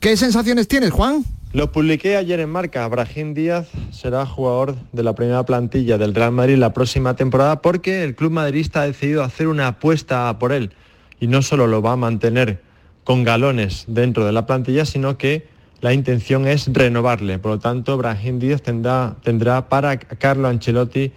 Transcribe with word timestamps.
¿Qué 0.00 0.16
sensaciones 0.18 0.68
tienes, 0.68 0.90
Juan? 0.90 1.24
Lo 1.54 1.72
publiqué 1.72 2.16
ayer 2.16 2.38
en 2.40 2.50
marca. 2.50 2.86
Brahim 2.88 3.32
Díaz 3.32 3.66
será 3.90 4.26
jugador 4.26 4.76
de 4.92 5.02
la 5.02 5.14
primera 5.14 5.44
plantilla 5.46 5.96
del 5.96 6.14
Real 6.14 6.32
Madrid 6.32 6.56
la 6.56 6.74
próxima 6.74 7.16
temporada 7.16 7.62
porque 7.62 8.04
el 8.04 8.14
club 8.14 8.30
madridista 8.30 8.82
ha 8.82 8.86
decidido 8.86 9.22
hacer 9.22 9.48
una 9.48 9.68
apuesta 9.68 10.38
por 10.38 10.52
él. 10.52 10.72
Y 11.18 11.28
no 11.28 11.40
solo 11.40 11.66
lo 11.66 11.80
va 11.80 11.92
a 11.92 11.96
mantener 11.96 12.62
con 13.04 13.24
galones 13.24 13.84
dentro 13.88 14.26
de 14.26 14.32
la 14.32 14.44
plantilla, 14.44 14.84
sino 14.84 15.16
que 15.16 15.46
la 15.80 15.94
intención 15.94 16.46
es 16.46 16.70
renovarle. 16.70 17.38
Por 17.38 17.52
lo 17.52 17.58
tanto, 17.58 17.96
Brahim 17.96 18.38
Díaz 18.38 18.60
tendrá, 18.60 19.16
tendrá 19.22 19.70
para 19.70 19.98
Carlo 19.98 20.48
Ancelotti 20.48 21.12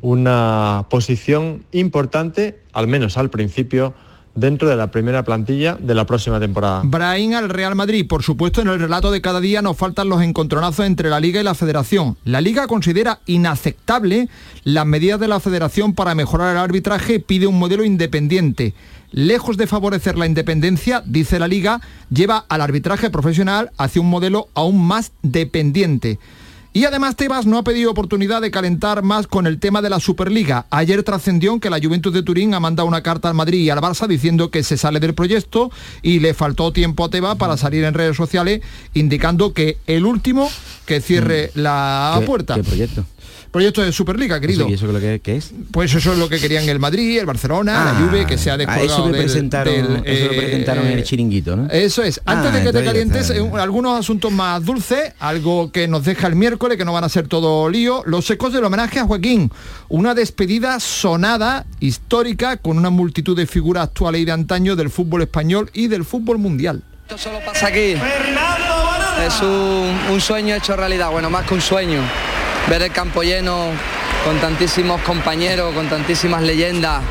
una 0.00 0.86
posición 0.90 1.64
importante, 1.70 2.58
al 2.72 2.88
menos 2.88 3.16
al 3.16 3.30
principio, 3.30 3.94
dentro 4.38 4.68
de 4.68 4.76
la 4.76 4.90
primera 4.90 5.22
plantilla 5.24 5.76
de 5.80 5.94
la 5.94 6.06
próxima 6.06 6.40
temporada. 6.40 6.82
Brahim 6.84 7.34
al 7.34 7.48
Real 7.48 7.74
Madrid. 7.74 8.06
Por 8.06 8.22
supuesto, 8.22 8.60
en 8.60 8.68
el 8.68 8.80
relato 8.80 9.10
de 9.10 9.20
cada 9.20 9.40
día 9.40 9.62
nos 9.62 9.76
faltan 9.76 10.08
los 10.08 10.22
encontronazos 10.22 10.86
entre 10.86 11.10
la 11.10 11.20
Liga 11.20 11.40
y 11.40 11.44
la 11.44 11.54
Federación. 11.54 12.16
La 12.24 12.40
Liga 12.40 12.66
considera 12.66 13.20
inaceptable 13.26 14.28
las 14.64 14.86
medidas 14.86 15.20
de 15.20 15.28
la 15.28 15.40
Federación 15.40 15.94
para 15.94 16.14
mejorar 16.14 16.52
el 16.52 16.62
arbitraje 16.62 17.20
pide 17.20 17.46
un 17.46 17.58
modelo 17.58 17.84
independiente 17.84 18.74
lejos 19.10 19.56
de 19.56 19.66
favorecer 19.66 20.18
la 20.18 20.26
independencia, 20.26 21.02
dice 21.04 21.38
la 21.38 21.48
Liga, 21.48 21.80
lleva 22.10 22.44
al 22.48 22.60
arbitraje 22.60 23.10
profesional 23.10 23.70
hacia 23.78 24.02
un 24.02 24.10
modelo 24.10 24.48
aún 24.54 24.86
más 24.86 25.12
dependiente. 25.22 26.18
Y 26.72 26.84
además 26.84 27.16
Tebas 27.16 27.46
no 27.46 27.58
ha 27.58 27.64
pedido 27.64 27.90
oportunidad 27.90 28.42
de 28.42 28.50
calentar 28.50 29.02
más 29.02 29.26
con 29.26 29.46
el 29.46 29.58
tema 29.58 29.82
de 29.82 29.90
la 29.90 30.00
Superliga. 30.00 30.66
Ayer 30.70 31.02
trascendió 31.02 31.58
que 31.60 31.70
la 31.70 31.80
Juventus 31.82 32.12
de 32.12 32.22
Turín 32.22 32.54
ha 32.54 32.60
mandado 32.60 32.86
una 32.86 33.02
carta 33.02 33.28
al 33.28 33.34
Madrid 33.34 33.60
y 33.60 33.70
al 33.70 33.78
Barça 33.80 34.06
diciendo 34.06 34.50
que 34.50 34.62
se 34.62 34.76
sale 34.76 35.00
del 35.00 35.14
proyecto 35.14 35.70
y 36.02 36.20
le 36.20 36.34
faltó 36.34 36.72
tiempo 36.72 37.04
a 37.04 37.08
Tebas 37.08 37.36
para 37.36 37.56
salir 37.56 37.84
en 37.84 37.94
redes 37.94 38.16
sociales 38.16 38.60
indicando 38.94 39.52
que 39.52 39.78
el 39.86 40.04
último 40.04 40.50
que 40.84 41.00
cierre 41.00 41.50
mm. 41.54 41.60
la 41.60 42.22
puerta. 42.26 42.54
¿Qué 42.54 42.64
proyecto? 42.64 43.04
Proyecto 43.50 43.82
de 43.82 43.92
Superliga, 43.92 44.40
querido. 44.40 44.68
¿Y 44.68 44.74
eso 44.74 44.86
lo 44.86 44.98
que, 45.00 45.20
es? 45.24 45.52
Pues 45.72 45.94
eso 45.94 46.12
es 46.12 46.18
lo 46.18 46.28
que 46.28 46.38
querían 46.38 46.68
el 46.68 46.78
Madrid, 46.78 47.18
el 47.18 47.26
Barcelona, 47.26 47.84
la 47.84 47.90
ah, 47.90 47.94
Juve, 48.00 48.26
que 48.26 48.38
se 48.38 48.50
ha 48.50 48.56
descolgado 48.56 48.86
eso 48.86 49.06
me 49.06 49.18
presentaron, 49.18 50.02
eso 50.04 50.26
lo 50.26 50.36
presentaron 50.36 50.86
en 50.86 50.98
el 50.98 51.04
chiringuito, 51.04 51.56
¿no? 51.56 51.70
Eso 51.70 52.02
es. 52.02 52.20
Antes 52.24 52.52
de 52.52 52.60
ah, 52.60 52.64
que 52.64 52.72
te 52.72 52.84
calientes, 52.84 53.30
eh, 53.30 53.50
algunos 53.58 53.98
asuntos 53.98 54.30
más 54.32 54.64
dulces, 54.64 55.12
algo 55.18 55.72
que 55.72 55.88
nos 55.88 56.04
deja 56.04 56.26
el 56.26 56.36
miércoles, 56.36 56.76
que 56.76 56.84
no 56.84 56.92
van 56.92 57.04
a 57.04 57.08
ser 57.08 57.28
todo 57.28 57.68
lío, 57.68 58.02
los 58.06 58.26
secos 58.26 58.52
del 58.52 58.64
homenaje 58.64 59.00
a 59.00 59.04
Joaquín. 59.04 59.50
Una 59.88 60.14
despedida 60.14 60.78
sonada, 60.80 61.66
histórica, 61.80 62.58
con 62.58 62.78
una 62.78 62.90
multitud 62.90 63.36
de 63.36 63.46
figuras 63.46 63.84
actuales 63.84 64.22
y 64.22 64.24
de 64.24 64.32
antaño 64.32 64.76
del 64.76 64.90
fútbol 64.90 65.22
español 65.22 65.70
y 65.72 65.88
del 65.88 66.04
fútbol 66.04 66.38
mundial. 66.38 66.82
Esto 67.02 67.16
solo 67.16 67.38
pasa 67.44 67.68
aquí. 67.68 67.94
Es 69.26 69.40
un, 69.40 70.12
un 70.12 70.20
sueño 70.20 70.54
hecho 70.54 70.76
realidad, 70.76 71.10
bueno, 71.10 71.30
más 71.30 71.46
que 71.46 71.54
un 71.54 71.60
sueño 71.60 72.02
ver 72.68 72.82
el 72.82 72.92
campo 72.92 73.22
lleno 73.22 73.70
con 74.24 74.38
tantísimos 74.40 75.00
compañeros, 75.02 75.74
con 75.74 75.88
tantísimas 75.88 76.42
leyendas, 76.42 77.02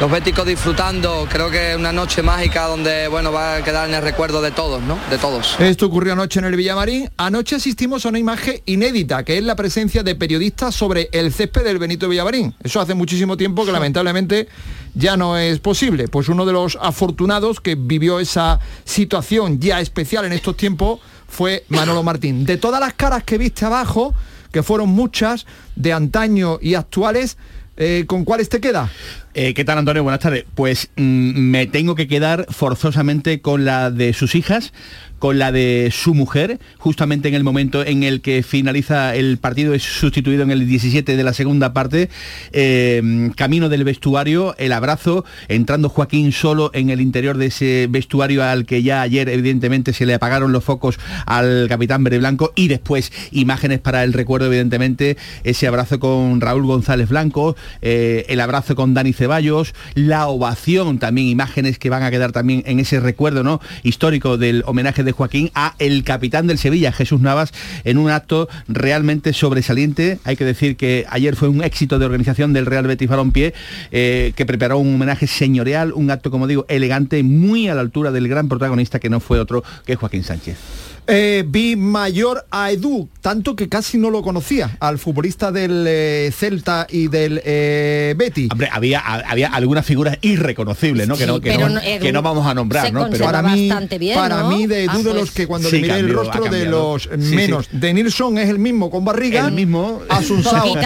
los 0.00 0.10
béticos 0.10 0.46
disfrutando, 0.46 1.28
creo 1.30 1.50
que 1.50 1.72
es 1.72 1.76
una 1.76 1.92
noche 1.92 2.22
mágica 2.22 2.66
donde 2.66 3.06
bueno 3.06 3.30
va 3.30 3.56
a 3.56 3.62
quedar 3.62 3.88
en 3.88 3.94
el 3.94 4.02
recuerdo 4.02 4.40
de 4.40 4.50
todos, 4.50 4.82
¿no? 4.82 4.98
De 5.10 5.18
todos. 5.18 5.60
Esto 5.60 5.86
ocurrió 5.86 6.14
anoche 6.14 6.40
en 6.40 6.46
el 6.46 6.56
Villamarín. 6.56 7.10
Anoche 7.18 7.56
asistimos 7.56 8.04
a 8.04 8.08
una 8.08 8.18
imagen 8.18 8.62
inédita, 8.64 9.24
que 9.24 9.36
es 9.36 9.44
la 9.44 9.54
presencia 9.56 10.02
de 10.02 10.14
periodistas 10.14 10.74
sobre 10.74 11.10
el 11.12 11.32
césped 11.32 11.64
del 11.64 11.78
Benito 11.78 12.08
Villamarín. 12.08 12.54
Eso 12.64 12.80
hace 12.80 12.94
muchísimo 12.94 13.36
tiempo 13.36 13.66
que 13.66 13.72
lamentablemente 13.72 14.48
ya 14.94 15.16
no 15.16 15.36
es 15.36 15.60
posible. 15.60 16.08
Pues 16.08 16.28
uno 16.30 16.46
de 16.46 16.54
los 16.54 16.78
afortunados 16.80 17.60
que 17.60 17.74
vivió 17.74 18.18
esa 18.20 18.58
situación 18.84 19.60
ya 19.60 19.80
especial 19.80 20.24
en 20.24 20.32
estos 20.32 20.56
tiempos 20.56 21.00
fue 21.28 21.64
Manolo 21.68 22.02
Martín. 22.02 22.44
De 22.46 22.56
todas 22.56 22.80
las 22.80 22.94
caras 22.94 23.22
que 23.22 23.36
viste 23.36 23.66
abajo, 23.66 24.14
que 24.52 24.62
fueron 24.62 24.90
muchas, 24.90 25.46
de 25.76 25.92
antaño 25.92 26.58
y 26.60 26.74
actuales, 26.74 27.36
eh, 27.76 28.04
¿con 28.06 28.24
cuáles 28.24 28.48
te 28.48 28.60
queda? 28.60 28.90
Eh, 29.32 29.54
¿Qué 29.54 29.64
tal, 29.64 29.78
Antonio? 29.78 30.02
Buenas 30.02 30.20
tardes. 30.20 30.44
Pues 30.56 30.90
mm, 30.96 31.02
me 31.02 31.66
tengo 31.66 31.94
que 31.94 32.08
quedar 32.08 32.46
forzosamente 32.48 33.40
con 33.40 33.64
la 33.64 33.92
de 33.92 34.12
sus 34.12 34.34
hijas, 34.34 34.72
con 35.20 35.38
la 35.38 35.52
de 35.52 35.90
su 35.92 36.14
mujer, 36.14 36.58
justamente 36.78 37.28
en 37.28 37.34
el 37.34 37.44
momento 37.44 37.84
en 37.84 38.02
el 38.02 38.22
que 38.22 38.42
finaliza 38.42 39.14
el 39.14 39.38
partido, 39.38 39.74
es 39.74 39.82
sustituido 39.82 40.42
en 40.42 40.50
el 40.50 40.66
17 40.66 41.14
de 41.14 41.22
la 41.22 41.34
segunda 41.34 41.72
parte, 41.74 42.08
eh, 42.52 43.30
camino 43.36 43.68
del 43.68 43.84
vestuario, 43.84 44.56
el 44.56 44.72
abrazo, 44.72 45.24
entrando 45.48 45.90
Joaquín 45.90 46.32
solo 46.32 46.70
en 46.72 46.88
el 46.88 47.02
interior 47.02 47.36
de 47.36 47.46
ese 47.46 47.86
vestuario 47.90 48.42
al 48.42 48.64
que 48.64 48.82
ya 48.82 49.02
ayer 49.02 49.28
evidentemente 49.28 49.92
se 49.92 50.06
le 50.06 50.14
apagaron 50.14 50.52
los 50.52 50.64
focos 50.64 50.98
al 51.26 51.66
capitán 51.68 52.02
Verde 52.02 52.18
Blanco 52.18 52.52
y 52.56 52.68
después 52.68 53.12
imágenes 53.30 53.78
para 53.78 54.02
el 54.02 54.14
recuerdo 54.14 54.46
evidentemente, 54.46 55.18
ese 55.44 55.66
abrazo 55.66 56.00
con 56.00 56.40
Raúl 56.40 56.64
González 56.64 57.10
Blanco, 57.10 57.56
eh, 57.82 58.24
el 58.28 58.40
abrazo 58.40 58.74
con 58.74 58.94
Dani 58.94 59.12
Ceballos, 59.20 59.74
la 59.94 60.28
ovación, 60.28 60.98
también 60.98 61.28
imágenes 61.28 61.78
que 61.78 61.90
van 61.90 62.02
a 62.02 62.10
quedar 62.10 62.32
también 62.32 62.62
en 62.64 62.80
ese 62.80 63.00
recuerdo 63.00 63.42
¿no? 63.42 63.60
histórico 63.82 64.38
del 64.38 64.62
homenaje 64.66 65.04
de 65.04 65.12
Joaquín 65.12 65.50
a 65.54 65.74
el 65.78 66.04
capitán 66.04 66.46
del 66.46 66.56
Sevilla, 66.56 66.90
Jesús 66.90 67.20
Navas, 67.20 67.52
en 67.84 67.98
un 67.98 68.10
acto 68.10 68.48
realmente 68.66 69.34
sobresaliente. 69.34 70.20
Hay 70.24 70.36
que 70.36 70.46
decir 70.46 70.78
que 70.78 71.04
ayer 71.10 71.36
fue 71.36 71.48
un 71.48 71.62
éxito 71.62 71.98
de 71.98 72.06
organización 72.06 72.54
del 72.54 72.64
Real 72.64 72.86
Betis 72.86 73.10
Balompié, 73.10 73.52
eh, 73.92 74.32
que 74.36 74.46
preparó 74.46 74.78
un 74.78 74.94
homenaje 74.94 75.26
señorial, 75.26 75.92
un 75.92 76.10
acto, 76.10 76.30
como 76.30 76.46
digo, 76.46 76.64
elegante, 76.70 77.22
muy 77.22 77.68
a 77.68 77.74
la 77.74 77.82
altura 77.82 78.12
del 78.12 78.26
gran 78.26 78.48
protagonista 78.48 79.00
que 79.00 79.10
no 79.10 79.20
fue 79.20 79.38
otro 79.38 79.62
que 79.84 79.96
Joaquín 79.96 80.24
Sánchez. 80.24 80.89
Eh, 81.06 81.44
vi 81.46 81.76
mayor 81.76 82.46
a 82.50 82.70
Edu, 82.70 83.08
tanto 83.20 83.56
que 83.56 83.68
casi 83.68 83.98
no 83.98 84.10
lo 84.10 84.22
conocía, 84.22 84.76
al 84.80 84.98
futbolista 84.98 85.50
del 85.50 85.84
eh, 85.88 86.30
Celta 86.32 86.86
y 86.88 87.08
del 87.08 87.40
eh, 87.44 88.14
Betty. 88.16 88.48
Hombre, 88.50 88.68
había, 88.70 89.00
había 89.00 89.48
algunas 89.48 89.84
figuras 89.84 90.18
irreconocibles, 90.20 91.08
¿no? 91.08 91.16
que, 91.16 91.26
no, 91.26 91.40
que, 91.40 92.12
no, 92.12 92.22
vamos 92.22 92.46
a 92.46 92.54
nombrar, 92.54 92.92
¿no? 92.92 93.08
Pero 93.10 93.24
para 93.24 93.42
mí, 93.42 93.70
para 94.14 94.44
mí 94.44 94.66
de 94.66 94.84
Edu 94.84 95.02
de 95.02 95.14
los 95.14 95.20
pues 95.20 95.30
que 95.32 95.46
cuando 95.46 95.70
le 95.70 95.80
miré 95.80 95.98
el 95.98 96.12
rostro 96.12 96.44
de 96.44 96.66
los 96.66 97.08
menos. 97.16 97.68
De 97.72 97.92
Nilsson 97.92 98.38
es 98.38 98.48
el 98.48 98.58
mismo 98.58 98.90
con 98.90 99.04
barriga. 99.04 99.46
El 99.46 99.52
mismo. 99.52 100.02
Asunsao 100.08 100.76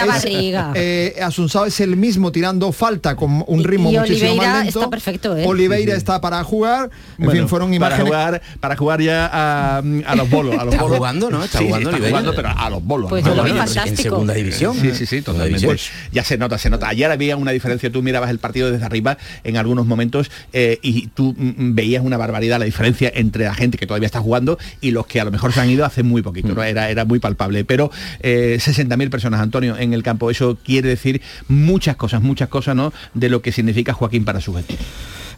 es, 0.73 1.21
Asunsao 1.21 1.65
es 1.65 1.79
el 1.79 1.95
mismo 1.97 2.31
tirando 2.31 2.71
falta 2.71 3.15
con 3.15 3.43
un 3.47 3.63
ritmo 3.63 3.91
muchísimo 3.91 4.31
Oliveira 4.31 4.53
más 4.53 4.63
lento. 4.65 4.79
Está 4.79 4.89
perfecto, 4.89 5.35
Oliveira 5.45 5.95
está 5.95 6.21
para 6.21 6.43
jugar. 6.43 6.89
En 7.17 7.31
fin, 7.31 7.47
fueron 7.47 7.73
imágenes. 7.73 8.09
Para 8.09 8.25
jugar, 8.25 8.41
para 8.59 8.75
jugar 8.75 9.01
ya 9.01 9.29
a 9.31 9.81
a 10.05 10.15
los 10.15 10.29
bolos. 10.29 10.57
A 10.57 10.65
los 10.65 10.73
está 10.73 10.85
jugando, 10.85 11.29
¿no? 11.29 11.43
Está 11.43 11.59
jugando, 11.59 11.89
está 11.89 12.07
jugando 12.07 12.35
pero 12.35 12.49
a 12.49 12.69
los 12.69 12.83
bolos. 12.83 13.09
Pues 13.09 13.25
lo 13.25 13.35
fantástico. 13.35 13.87
En 13.87 13.97
segunda 13.97 14.33
división. 14.33 14.75
Sí, 14.79 14.91
sí, 14.93 15.05
sí, 15.05 15.21
totalmente. 15.21 15.65
Pues 15.65 15.89
ya 16.11 16.23
se 16.23 16.37
nota, 16.37 16.57
se 16.57 16.69
nota. 16.69 16.87
Ayer 16.87 17.09
había 17.11 17.37
una 17.37 17.51
diferencia, 17.51 17.91
tú 17.91 18.01
mirabas 18.01 18.29
el 18.29 18.39
partido 18.39 18.71
desde 18.71 18.85
arriba 18.85 19.17
en 19.43 19.57
algunos 19.57 19.85
momentos 19.85 20.31
eh, 20.53 20.79
y 20.81 21.07
tú 21.07 21.35
mm, 21.37 21.63
mm, 21.69 21.75
veías 21.75 22.03
una 22.03 22.17
barbaridad 22.17 22.59
la 22.59 22.65
diferencia 22.65 23.11
entre 23.13 23.45
la 23.45 23.53
gente 23.53 23.77
que 23.77 23.87
todavía 23.87 24.05
está 24.05 24.19
jugando 24.19 24.57
y 24.81 24.91
los 24.91 25.07
que 25.07 25.19
a 25.19 25.25
lo 25.25 25.31
mejor 25.31 25.53
se 25.53 25.61
han 25.61 25.69
ido 25.69 25.85
hace 25.85 26.03
muy 26.03 26.21
poquito, 26.21 26.49
¿no? 26.49 26.61
Mm. 26.61 26.65
Era, 26.65 26.89
era 26.89 27.05
muy 27.05 27.19
palpable. 27.19 27.65
Pero 27.65 27.91
eh, 28.21 28.57
60.000 28.59 29.09
personas, 29.09 29.41
Antonio, 29.41 29.77
en 29.77 29.93
el 29.93 30.03
campo, 30.03 30.29
eso 30.31 30.57
quiere 30.63 30.89
decir 30.89 31.21
muchas 31.47 31.95
cosas, 31.95 32.21
muchas 32.21 32.49
cosas, 32.49 32.75
¿no? 32.75 32.93
De 33.13 33.29
lo 33.29 33.41
que 33.41 33.51
significa 33.51 33.93
Joaquín 33.93 34.25
para 34.25 34.41
su 34.41 34.53
gente. 34.53 34.75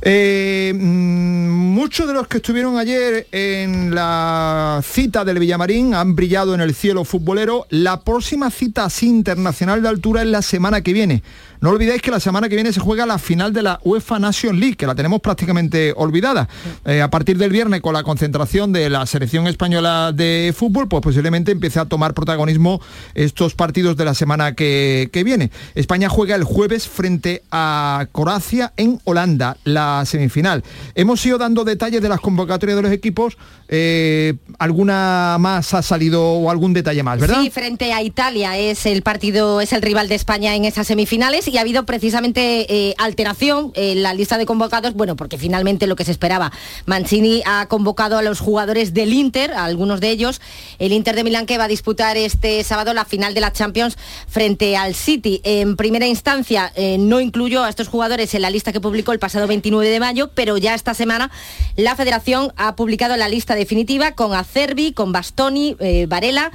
Eh, 0.02 0.74
mm, 0.76 1.48
muchos 1.74 2.08
de 2.08 2.14
los 2.14 2.28
que 2.28 2.38
estuvieron 2.38 2.78
ayer 2.78 3.28
en 3.32 3.94
la 3.94 4.82
cita 4.84 5.26
del 5.26 5.40
Villamarín 5.40 5.94
han 5.94 6.16
brillado 6.16 6.54
en 6.54 6.62
el 6.62 6.76
cielo 6.76 7.04
futbolero. 7.04 7.66
La 7.70 8.02
próxima 8.02 8.52
cita 8.52 8.86
así 8.86 9.08
internacional 9.08 9.82
de 9.82 9.90
altura 9.90 10.22
es 10.22 10.28
la 10.28 10.42
semana 10.42 10.82
que 10.82 10.94
viene. 10.94 11.24
No 11.60 11.72
olvidéis 11.72 12.02
que 12.02 12.12
la 12.12 12.20
semana 12.20 12.50
que 12.50 12.56
viene 12.56 12.72
se 12.72 12.80
juega 12.80 13.06
la 13.06 13.18
final 13.18 13.52
de 13.52 13.64
la 13.64 13.80
UEFA 13.84 14.20
Nation 14.20 14.60
League, 14.60 14.76
que 14.76 14.86
la 14.86 14.94
tenemos 14.94 15.22
prácticamente 15.22 15.94
olvidada. 15.96 16.48
Eh, 16.86 17.02
a 17.02 17.10
partir 17.10 17.38
del 17.38 17.52
viernes, 17.52 17.82
con 17.82 17.94
la 17.94 18.04
concentración 18.04 18.72
de 18.72 18.90
la 18.90 19.06
selección 19.06 19.48
española 19.48 20.12
de 20.14 20.54
fútbol, 20.56 20.88
pues 20.88 21.02
posiblemente 21.02 21.52
empiece 21.52 21.80
a 21.80 21.86
tomar 21.86 22.14
protagonismo 22.14 22.80
estos 23.16 23.56
partidos 23.56 23.98
de 23.98 24.06
la 24.06 24.14
semana 24.14 24.54
que, 24.54 25.10
viene. 25.26 25.50
España 25.74 26.10
juega 26.10 26.36
el 26.36 26.44
jueves 26.44 26.88
frente 26.88 27.42
a 27.52 28.08
Croacia 28.12 28.72
en 28.78 29.00
Holanda, 29.04 29.58
la 29.64 30.04
semifinal. 30.06 30.64
Hemos 30.94 31.26
ido 31.26 31.40
dando 31.40 31.64
detalles 31.64 32.02
de 32.02 32.08
las 32.08 32.20
convocatorias 32.20 32.76
de 32.76 32.84
los 32.84 32.92
equipos. 32.92 33.38
Eh, 33.68 34.36
¿Alguna 34.60 35.38
más 35.40 35.74
ha 35.74 35.82
salido 35.82 36.24
o 36.24 36.52
algún 36.52 36.74
detalle 36.74 37.02
más, 37.02 37.20
verdad? 37.20 37.42
Sí, 37.42 37.50
frente 37.50 37.94
a 37.94 38.02
Italia 38.04 38.58
es 38.58 38.86
el 38.86 39.02
partido, 39.02 39.60
es 39.60 39.74
el 39.74 39.82
rival 39.82 40.08
de 40.08 40.16
España 40.16 40.56
en 40.56 40.66
esas 40.66 40.88
semifinales 40.88 41.47
y 41.48 41.58
ha 41.58 41.62
habido 41.62 41.86
precisamente 41.86 42.66
eh, 42.70 42.96
alteración 42.98 43.72
en 43.76 44.04
la 44.04 44.14
lista 44.14 44.38
de 44.38 44.46
convocados, 44.46 44.94
bueno, 44.94 45.16
porque 45.16 45.38
finalmente 45.38 45.88
lo 45.88 45.96
que 45.96 46.06
se 46.06 46.12
esperaba, 46.12 46.52
Mancini 46.86 47.42
ha 47.46 47.68
convocado 47.68 48.18
a 48.18 48.22
los 48.22 48.40
jugadores 48.40 48.94
del 48.94 49.14
Inter, 49.14 49.54
a 49.54 49.66
algunos 49.66 50.00
de 50.02 50.10
ellos, 50.10 50.42
el 50.80 50.92
Inter 50.92 51.16
de 51.16 51.24
Milán 51.24 51.46
que 51.46 51.58
va 51.58 51.66
a 51.66 51.68
disputar 51.68 52.18
este 52.18 52.64
sábado 52.64 52.94
la 52.94 53.06
final 53.06 53.34
de 53.34 53.42
la 53.42 53.54
Champions 53.54 53.98
frente 54.28 54.76
al 54.76 54.96
City. 54.96 55.42
En 55.44 55.76
primera 55.76 56.08
instancia 56.08 56.72
eh, 56.76 56.98
no 56.98 57.20
incluyó 57.20 57.64
a 57.64 57.70
estos 57.70 57.88
jugadores 57.88 58.34
en 58.34 58.42
la 58.42 58.50
lista 58.50 58.72
que 58.72 58.82
publicó 58.82 59.12
el 59.12 59.20
pasado 59.20 59.48
29 59.48 59.78
9 59.78 59.90
de 59.92 60.00
mayo, 60.00 60.32
pero 60.34 60.58
ya 60.58 60.74
esta 60.74 60.94
semana 60.94 61.30
la 61.76 61.96
federación 61.96 62.52
ha 62.56 62.76
publicado 62.76 63.16
la 63.16 63.30
lista 63.30 63.54
definitiva 63.54 64.14
con 64.14 64.34
Acerbi, 64.34 64.92
con 64.92 65.12
Bastoni, 65.12 65.76
eh, 65.80 66.06
Varela, 66.08 66.52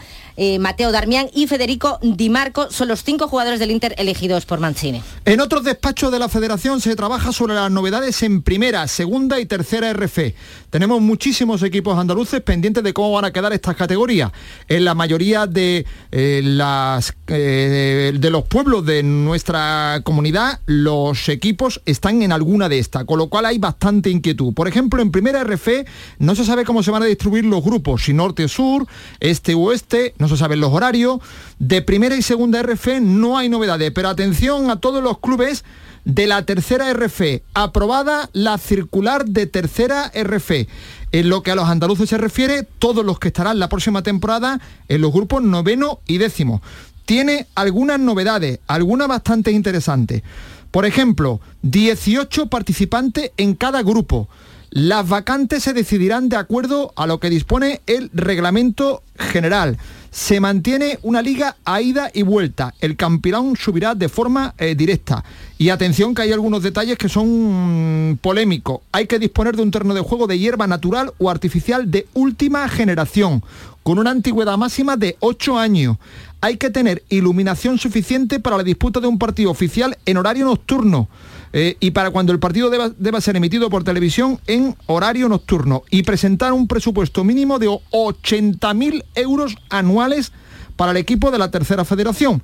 Mateo 0.59 0.91
Darmián 0.91 1.31
y 1.35 1.47
Federico 1.47 1.99
Di 2.03 2.31
Marco. 2.31 2.71
Son 2.71 2.89
los 2.89 3.05
cinco 3.05 3.29
jugadores 3.29 3.61
del 3.61 3.71
Inter 3.71 3.95
elegidos 3.99 4.45
por 4.45 4.59
Mancini. 4.59 4.82
En 5.25 5.41
otros 5.41 5.63
despachos 5.65 6.11
de 6.11 6.19
la 6.19 6.29
federación 6.29 6.81
se 6.81 6.97
trabaja 6.97 7.33
sobre 7.33 7.55
las 7.55 7.71
novedades 7.71 8.23
en 8.23 8.43
primera, 8.43 8.89
segunda 8.89 9.39
y 9.39 9.47
tercera 9.47 9.93
RF. 9.93 10.35
Tenemos 10.73 11.03
muchísimos 11.03 11.63
equipos 11.63 11.99
andaluces 11.99 12.41
pendientes 12.41 12.83
de 12.83 12.95
cómo 12.95 13.13
van 13.13 13.27
a 13.27 13.31
quedar 13.31 13.53
estas 13.53 13.77
categorías. 13.77 14.33
En 14.69 14.87
la 14.87 14.95
mayoría 14.95 15.47
de, 15.47 15.85
eh, 16.11 16.41
las, 16.43 17.15
eh, 17.27 18.15
de 18.19 18.31
los 18.31 18.45
pueblos 18.45 18.87
de 18.87 19.03
nuestra 19.03 20.01
comunidad, 20.03 20.61
los 20.65 21.29
equipos 21.29 21.83
están 21.85 22.23
en 22.23 22.33
alguna 22.33 22.71
de 22.71 22.79
estas, 22.79 23.05
con 23.05 23.19
lo 23.19 23.29
cual 23.29 23.45
hay 23.45 23.59
bastante 23.59 24.09
inquietud. 24.09 24.55
Por 24.55 24.67
ejemplo, 24.67 25.03
en 25.03 25.11
primera 25.11 25.45
RF 25.45 25.85
no 26.21 26.35
se 26.35 26.47
sabe 26.47 26.65
cómo 26.65 26.83
se 26.83 26.91
van 26.91 27.03
a 27.03 27.07
distribuir 27.07 27.45
los 27.45 27.63
grupos, 27.63 28.05
si 28.05 28.15
norte-sur, 28.15 28.87
este-oeste, 29.21 30.15
no 30.17 30.27
se 30.27 30.39
saben 30.39 30.61
los 30.61 30.73
horarios. 30.73 31.19
De 31.59 31.83
primera 31.83 32.17
y 32.17 32.23
segunda 32.23 32.63
RF 32.63 32.99
no 33.03 33.37
hay 33.37 33.51
novedades, 33.51 33.91
pero 33.91 34.09
atención 34.09 34.71
a 34.71 34.81
todos 34.81 35.05
los 35.05 35.19
clubes 35.19 35.65
de 36.05 36.27
la 36.27 36.45
tercera 36.45 36.93
RF, 36.93 37.43
aprobada 37.55 38.29
la 38.33 38.59
circular 38.59 39.25
de 39.25 39.47
tercera 39.47 40.11
RF. 40.15 40.67
En 41.13 41.29
lo 41.29 41.43
que 41.43 41.51
a 41.51 41.55
los 41.55 41.69
andaluces 41.69 42.09
se 42.09 42.19
refiere, 42.19 42.67
todos 42.79 43.05
los 43.05 43.19
que 43.19 43.29
estarán 43.29 43.59
la 43.59 43.69
próxima 43.69 44.03
temporada 44.03 44.61
en 44.89 45.01
los 45.01 45.13
grupos 45.13 45.43
noveno 45.43 46.01
y 46.07 46.19
décimo. 46.19 46.63
Tiene 47.05 47.47
algunas 47.55 48.01
novedades, 48.01 48.61
algunas 48.67 49.09
bastante 49.09 49.53
interesantes. 49.53 50.23
Por 50.71 50.87
ejemplo, 50.87 51.41
18 51.63 52.47
participantes 52.47 53.33
en 53.37 53.55
cada 53.55 53.83
grupo. 53.83 54.29
Las 54.71 55.07
vacantes 55.07 55.63
se 55.65 55.75
decidirán 55.75 56.31
de 56.31 56.37
acuerdo 56.37 56.95
a 56.97 57.07
lo 57.07 57.21
que 57.21 57.29
dispone 57.29 57.83
el 57.87 58.11
reglamento 58.15 59.03
general. 59.19 59.77
Se 60.11 60.41
mantiene 60.41 60.99
una 61.03 61.21
liga 61.21 61.57
a 61.67 61.83
ida 61.83 62.11
y 62.15 62.23
vuelta. 62.23 62.73
El 62.81 62.97
campeón 62.97 63.55
subirá 63.55 63.95
de 63.95 64.09
forma 64.09 64.55
eh, 64.57 64.75
directa. 64.75 65.23
Y 65.63 65.71
atención 65.71 66.13
que 66.13 66.23
hay 66.23 66.33
algunos 66.33 66.65
detalles 66.65 66.99
que 66.99 67.09
son 67.09 68.19
polémicos. 68.21 68.81
Hay 68.91 69.07
que 69.07 69.21
disponer 69.21 69.55
de 69.55 69.63
un 69.63 69.71
terreno 69.71 69.95
de 69.95 70.01
juego 70.01 70.27
de 70.27 70.37
hierba 70.37 70.67
natural 70.67 71.13
o 71.19 71.31
artificial 71.31 71.89
de 71.89 72.09
última 72.15 72.69
generación, 72.69 73.45
con 73.85 74.01
una 74.01 74.11
antigüedad 74.11 74.59
máxima 74.59 74.97
de 74.97 75.17
8 75.21 75.57
años. 75.57 75.99
Hay 76.41 76.57
que 76.57 76.71
tener 76.71 77.05
iluminación 77.11 77.79
suficiente 77.79 78.41
para 78.41 78.57
la 78.57 78.65
disputa 78.65 78.99
de 78.99 79.07
un 79.07 79.21
partido 79.21 79.53
oficial 79.53 79.97
en 80.05 80.17
horario 80.17 80.47
nocturno. 80.47 81.09
Eh, 81.53 81.77
y 81.79 81.93
para 81.93 82.11
cuando 82.11 82.33
el 82.33 82.41
partido 82.41 82.69
deba, 82.69 82.91
deba, 82.99 83.21
ser 83.21 83.37
emitido 83.37 83.71
por 83.71 83.85
televisión 83.85 84.41
en 84.49 84.75
horario 84.87 85.29
nocturno 85.29 85.85
y 85.91 86.03
presentar 86.03 86.53
un 86.53 86.67
presupuesto 86.67 87.23
mínimo 87.23 87.61
de 87.61 87.69
80.000 87.69 89.05
euros 89.15 89.55
anuales 89.71 90.33
para 90.75 90.91
el 90.91 90.97
equipo 90.97 91.31
de 91.31 91.39
la 91.39 91.53
tercera 91.53 91.85
federación. 91.85 92.43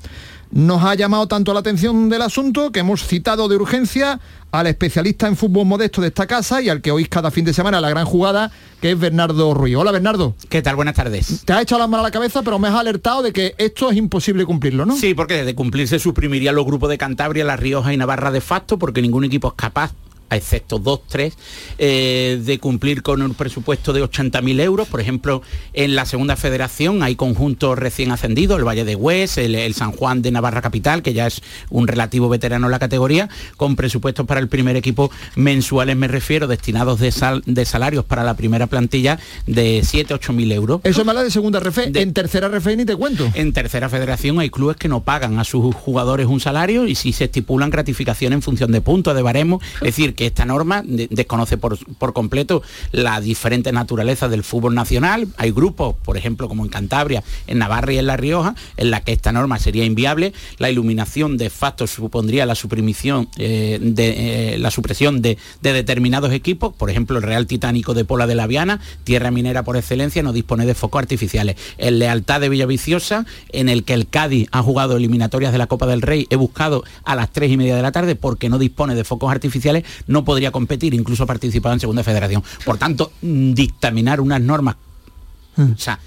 Nos 0.50 0.82
ha 0.82 0.94
llamado 0.94 1.28
tanto 1.28 1.52
la 1.52 1.60
atención 1.60 2.08
del 2.08 2.22
asunto 2.22 2.72
que 2.72 2.80
hemos 2.80 3.06
citado 3.06 3.48
de 3.48 3.56
urgencia 3.56 4.18
al 4.50 4.66
especialista 4.66 5.26
en 5.26 5.36
fútbol 5.36 5.66
modesto 5.66 6.00
de 6.00 6.08
esta 6.08 6.26
casa 6.26 6.62
y 6.62 6.70
al 6.70 6.80
que 6.80 6.90
oís 6.90 7.08
cada 7.08 7.30
fin 7.30 7.44
de 7.44 7.52
semana 7.52 7.82
la 7.82 7.90
gran 7.90 8.06
jugada, 8.06 8.50
que 8.80 8.92
es 8.92 8.98
Bernardo 8.98 9.52
Ruiz. 9.52 9.76
Hola 9.76 9.92
Bernardo. 9.92 10.34
¿Qué 10.48 10.62
tal? 10.62 10.76
Buenas 10.76 10.94
tardes. 10.94 11.42
Te 11.44 11.52
ha 11.52 11.60
echado 11.60 11.80
la 11.80 11.86
mano 11.86 12.00
a 12.00 12.06
la 12.06 12.10
cabeza, 12.10 12.42
pero 12.42 12.58
me 12.58 12.68
has 12.68 12.74
alertado 12.74 13.22
de 13.22 13.32
que 13.32 13.54
esto 13.58 13.90
es 13.90 13.98
imposible 13.98 14.46
cumplirlo, 14.46 14.86
¿no? 14.86 14.96
Sí, 14.96 15.12
porque 15.12 15.44
de 15.44 15.54
cumplirse 15.54 15.98
suprimiría 15.98 16.52
los 16.52 16.64
grupos 16.64 16.88
de 16.88 16.96
Cantabria, 16.96 17.44
La 17.44 17.56
Rioja 17.56 17.92
y 17.92 17.98
Navarra 17.98 18.30
de 18.30 18.40
facto, 18.40 18.78
porque 18.78 19.02
ningún 19.02 19.24
equipo 19.24 19.48
es 19.48 19.54
capaz 19.54 19.92
excepto 20.36 20.78
dos, 20.78 21.00
tres, 21.08 21.34
eh, 21.78 22.40
de 22.44 22.58
cumplir 22.58 23.02
con 23.02 23.22
un 23.22 23.34
presupuesto 23.34 23.92
de 23.92 24.02
80.000 24.02 24.60
euros. 24.60 24.88
Por 24.88 25.00
ejemplo, 25.00 25.42
en 25.72 25.94
la 25.94 26.04
segunda 26.04 26.36
federación 26.36 27.02
hay 27.02 27.16
conjuntos 27.16 27.78
recién 27.78 28.12
ascendidos, 28.12 28.58
el 28.58 28.66
Valle 28.66 28.84
de 28.84 28.96
Hues, 28.96 29.38
el, 29.38 29.54
el, 29.54 29.74
San 29.74 29.92
Juan 29.92 30.22
de 30.22 30.30
Navarra 30.30 30.62
Capital, 30.62 31.02
que 31.02 31.12
ya 31.12 31.26
es 31.26 31.42
un 31.70 31.88
relativo 31.88 32.28
veterano 32.28 32.66
en 32.66 32.72
la 32.72 32.78
categoría, 32.78 33.28
con 33.56 33.76
presupuestos 33.76 34.26
para 34.26 34.40
el 34.40 34.48
primer 34.48 34.76
equipo 34.76 35.10
mensuales, 35.36 35.96
me 35.96 36.08
refiero, 36.08 36.46
destinados 36.46 37.00
de, 37.00 37.12
sal, 37.12 37.42
de 37.46 37.64
salarios 37.64 38.04
para 38.04 38.24
la 38.24 38.34
primera 38.34 38.66
plantilla 38.66 39.18
de 39.46 39.82
7, 39.84 40.14
8.000 40.14 40.52
euros. 40.52 40.80
Eso 40.84 41.00
es 41.00 41.06
mala 41.06 41.22
de 41.22 41.30
segunda 41.30 41.60
RF. 41.60 41.86
De, 41.88 42.02
en 42.02 42.12
tercera 42.12 42.48
RF 42.48 42.66
ni 42.76 42.84
te 42.84 42.96
cuento. 42.96 43.30
En 43.34 43.52
tercera 43.52 43.88
federación 43.88 44.38
hay 44.40 44.50
clubes 44.50 44.76
que 44.76 44.88
no 44.88 45.02
pagan 45.02 45.38
a 45.38 45.44
sus 45.44 45.74
jugadores 45.74 46.26
un 46.26 46.40
salario 46.40 46.86
y 46.86 46.94
si 46.94 47.12
se 47.12 47.24
estipulan 47.24 47.70
gratificación 47.70 48.32
en 48.32 48.42
función 48.42 48.72
de 48.72 48.80
puntos, 48.80 49.14
de 49.14 49.22
baremo, 49.22 49.60
es 49.76 49.80
decir, 49.80 50.14
que 50.18 50.26
esta 50.26 50.44
norma 50.44 50.82
de, 50.84 51.06
desconoce 51.12 51.58
por, 51.58 51.78
por, 51.94 52.12
completo 52.12 52.60
la 52.90 53.20
diferente 53.20 53.70
naturaleza 53.70 54.28
del 54.28 54.42
fútbol 54.42 54.74
nacional. 54.74 55.28
Hay 55.36 55.52
grupos, 55.52 55.94
por 56.04 56.16
ejemplo, 56.16 56.48
como 56.48 56.64
en 56.64 56.70
Cantabria, 56.70 57.22
en 57.46 57.58
Navarra 57.58 57.92
y 57.92 57.98
en 57.98 58.08
La 58.08 58.16
Rioja, 58.16 58.56
en 58.76 58.90
la 58.90 59.04
que 59.04 59.12
esta 59.12 59.30
norma 59.30 59.60
sería 59.60 59.84
inviable. 59.84 60.32
La 60.58 60.70
iluminación 60.70 61.36
de 61.36 61.50
facto 61.50 61.86
supondría 61.86 62.46
la 62.46 62.56
suprimición 62.56 63.28
eh, 63.36 63.78
de 63.80 64.54
eh, 64.54 64.58
la 64.58 64.72
supresión 64.72 65.22
de, 65.22 65.38
de, 65.62 65.72
determinados 65.72 66.32
equipos, 66.32 66.74
por 66.74 66.90
ejemplo, 66.90 67.18
el 67.18 67.22
Real 67.22 67.46
Titánico 67.46 67.94
de 67.94 68.04
Pola 68.04 68.26
de 68.26 68.34
la 68.34 68.48
Viana, 68.48 68.80
tierra 69.04 69.30
minera 69.30 69.62
por 69.62 69.76
excelencia, 69.76 70.24
no 70.24 70.32
dispone 70.32 70.66
de 70.66 70.74
focos 70.74 70.98
artificiales. 70.98 71.54
El 71.76 72.00
Lealtad 72.00 72.40
de 72.40 72.48
Villaviciosa, 72.48 73.24
en 73.50 73.68
el 73.68 73.84
que 73.84 73.94
el 73.94 74.08
Cádiz 74.08 74.48
ha 74.50 74.62
jugado 74.62 74.96
eliminatorias 74.96 75.52
de 75.52 75.58
la 75.58 75.68
Copa 75.68 75.86
del 75.86 76.02
Rey, 76.02 76.26
he 76.28 76.34
buscado 76.34 76.82
a 77.04 77.14
las 77.14 77.30
tres 77.30 77.52
y 77.52 77.56
media 77.56 77.76
de 77.76 77.82
la 77.82 77.92
tarde 77.92 78.16
porque 78.16 78.48
no 78.48 78.58
dispone 78.58 78.96
de 78.96 79.04
focos 79.04 79.30
artificiales, 79.30 79.84
no 80.08 80.24
podría 80.24 80.50
competir, 80.50 80.92
incluso 80.94 81.24
participar 81.26 81.72
en 81.74 81.80
segunda 81.80 82.02
federación. 82.02 82.42
Por 82.64 82.76
tanto, 82.78 83.12
dictaminar 83.22 84.20
unas 84.20 84.40
normas, 84.40 84.76
Hmm. 85.56 85.72
o 85.72 85.78
sea, 85.78 85.98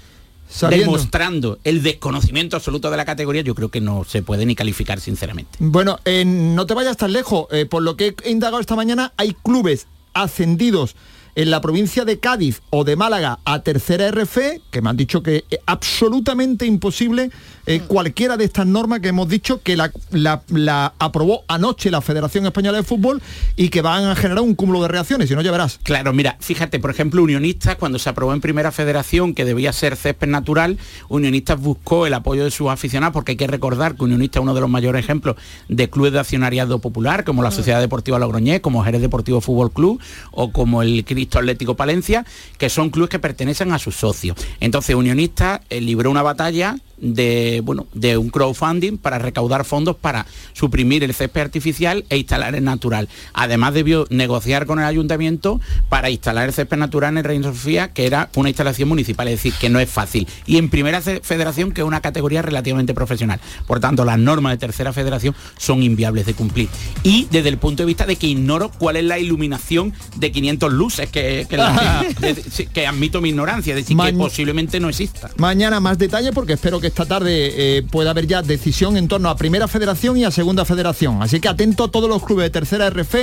Sabiendo. 0.48 0.86
demostrando 0.92 1.58
el 1.64 1.82
desconocimiento 1.82 2.56
absoluto 2.56 2.90
de 2.90 2.96
la 2.98 3.04
categoría, 3.06 3.40
yo 3.42 3.54
creo 3.54 3.70
que 3.70 3.80
no 3.80 4.04
se 4.04 4.22
puede 4.22 4.44
ni 4.46 4.54
calificar 4.54 5.00
sinceramente. 5.00 5.56
Bueno, 5.60 5.98
eh, 6.04 6.24
no 6.26 6.66
te 6.66 6.74
vayas 6.74 6.96
tan 6.98 7.12
lejos. 7.12 7.46
Eh, 7.50 7.64
por 7.66 7.82
lo 7.82 7.96
que 7.96 8.14
he 8.24 8.30
indagado 8.30 8.60
esta 8.60 8.76
mañana, 8.76 9.12
hay 9.16 9.34
clubes 9.42 9.86
ascendidos 10.14 10.94
en 11.34 11.50
la 11.50 11.60
provincia 11.60 12.04
de 12.04 12.18
Cádiz 12.18 12.62
o 12.70 12.84
de 12.84 12.96
Málaga 12.96 13.38
a 13.44 13.62
tercera 13.62 14.10
RF, 14.10 14.38
que 14.70 14.82
me 14.82 14.90
han 14.90 14.96
dicho 14.96 15.22
que 15.22 15.44
es 15.50 15.58
absolutamente 15.66 16.66
imposible 16.66 17.30
eh, 17.66 17.80
cualquiera 17.86 18.36
de 18.36 18.44
estas 18.44 18.66
normas 18.66 19.00
que 19.00 19.08
hemos 19.08 19.28
dicho 19.28 19.62
que 19.62 19.76
la, 19.76 19.92
la, 20.10 20.42
la, 20.48 20.94
aprobó 20.98 21.44
anoche 21.46 21.92
la 21.92 22.00
Federación 22.00 22.44
Española 22.44 22.78
de 22.78 22.84
Fútbol 22.84 23.22
y 23.54 23.68
que 23.68 23.82
van 23.82 24.04
a 24.04 24.16
generar 24.16 24.42
un 24.42 24.56
cúmulo 24.56 24.82
de 24.82 24.88
reacciones, 24.88 25.28
si 25.28 25.34
no 25.36 25.42
ya 25.42 25.52
verás. 25.52 25.78
Claro, 25.84 26.12
mira, 26.12 26.36
fíjate, 26.40 26.80
por 26.80 26.90
ejemplo, 26.90 27.22
Unionistas, 27.22 27.76
cuando 27.76 28.00
se 28.00 28.08
aprobó 28.08 28.32
en 28.32 28.40
primera 28.40 28.72
federación 28.72 29.32
que 29.34 29.44
debía 29.44 29.72
ser 29.72 29.96
césped 29.96 30.26
natural, 30.26 30.76
Unionistas 31.08 31.60
buscó 31.60 32.06
el 32.06 32.14
apoyo 32.14 32.42
de 32.42 32.50
sus 32.50 32.68
aficionados, 32.68 33.12
porque 33.12 33.32
hay 33.32 33.36
que 33.36 33.46
recordar 33.46 33.94
que 33.94 34.04
Unionistas 34.04 34.40
es 34.40 34.42
uno 34.42 34.54
de 34.54 34.60
los 34.60 34.70
mayores 34.70 35.04
ejemplos 35.04 35.36
de 35.68 35.88
clubes 35.88 36.12
de 36.12 36.18
accionariado 36.18 36.80
popular, 36.80 37.24
como 37.24 37.44
la 37.44 37.52
Sociedad 37.52 37.80
Deportiva 37.80 38.18
Logroñés, 38.18 38.60
como 38.60 38.82
Jerez 38.82 39.00
Deportivo 39.00 39.40
Fútbol 39.40 39.70
Club 39.70 40.00
o 40.32 40.50
como 40.50 40.82
el 40.82 41.04
Cristo 41.22 41.38
Atlético 41.38 41.76
Palencia, 41.76 42.24
que 42.58 42.68
son 42.68 42.90
clubes 42.90 43.10
que 43.10 43.18
pertenecen 43.20 43.72
a 43.72 43.78
sus 43.78 43.94
socios. 43.94 44.36
Entonces, 44.58 44.96
Unionistas 44.96 45.60
eh, 45.70 45.80
libró 45.80 46.10
una 46.10 46.22
batalla 46.22 46.76
de, 47.02 47.60
bueno, 47.64 47.86
de 47.92 48.16
un 48.16 48.30
crowdfunding 48.30 48.96
para 48.96 49.18
recaudar 49.18 49.64
fondos 49.64 49.96
para 49.96 50.26
suprimir 50.54 51.04
el 51.04 51.12
césped 51.12 51.42
artificial 51.42 52.04
e 52.08 52.16
instalar 52.16 52.54
el 52.54 52.64
natural. 52.64 53.08
Además 53.34 53.74
debió 53.74 54.06
negociar 54.08 54.66
con 54.66 54.78
el 54.78 54.86
ayuntamiento 54.86 55.60
para 55.88 56.08
instalar 56.08 56.46
el 56.48 56.54
césped 56.54 56.78
natural 56.78 57.18
en 57.18 57.24
Reina 57.24 57.48
Sofía, 57.48 57.92
que 57.92 58.06
era 58.06 58.30
una 58.36 58.48
instalación 58.48 58.88
municipal, 58.88 59.28
es 59.28 59.34
decir, 59.34 59.52
que 59.60 59.68
no 59.68 59.80
es 59.80 59.90
fácil. 59.90 60.26
Y 60.46 60.56
en 60.56 60.70
primera 60.70 61.00
federación, 61.00 61.72
que 61.72 61.80
es 61.80 61.86
una 61.86 62.00
categoría 62.00 62.40
relativamente 62.40 62.94
profesional. 62.94 63.40
Por 63.66 63.80
tanto, 63.80 64.04
las 64.04 64.18
normas 64.18 64.52
de 64.52 64.58
tercera 64.58 64.92
federación 64.92 65.34
son 65.58 65.82
inviables 65.82 66.24
de 66.26 66.34
cumplir. 66.34 66.68
Y 67.02 67.26
desde 67.30 67.48
el 67.48 67.58
punto 67.58 67.82
de 67.82 67.86
vista 67.88 68.06
de 68.06 68.16
que 68.16 68.28
ignoro 68.28 68.70
cuál 68.70 68.96
es 68.96 69.04
la 69.04 69.18
iluminación 69.18 69.92
de 70.16 70.30
500 70.30 70.72
luces, 70.72 71.10
que, 71.10 71.46
que, 71.48 71.56
la, 71.56 72.06
que, 72.20 72.66
que 72.66 72.86
admito 72.86 73.20
mi 73.20 73.30
ignorancia, 73.30 73.72
es 73.72 73.82
decir, 73.82 73.96
Ma 73.96 74.06
que 74.06 74.16
posiblemente 74.16 74.78
no 74.78 74.88
exista. 74.88 75.30
Mañana 75.36 75.80
más 75.80 75.98
detalle 75.98 76.32
porque 76.32 76.52
espero 76.52 76.80
que 76.80 76.91
esta 76.92 77.06
tarde 77.06 77.78
eh, 77.78 77.82
pueda 77.82 78.10
haber 78.10 78.26
ya 78.26 78.42
decisión 78.42 78.98
en 78.98 79.08
torno 79.08 79.30
a 79.30 79.36
Primera 79.36 79.66
Federación 79.66 80.18
y 80.18 80.26
a 80.26 80.30
Segunda 80.30 80.66
Federación. 80.66 81.22
Así 81.22 81.40
que 81.40 81.48
atento 81.48 81.84
a 81.84 81.90
todos 81.90 82.06
los 82.06 82.22
clubes 82.22 82.44
de 82.44 82.50
Tercera 82.50 82.90
RF, 82.90 83.14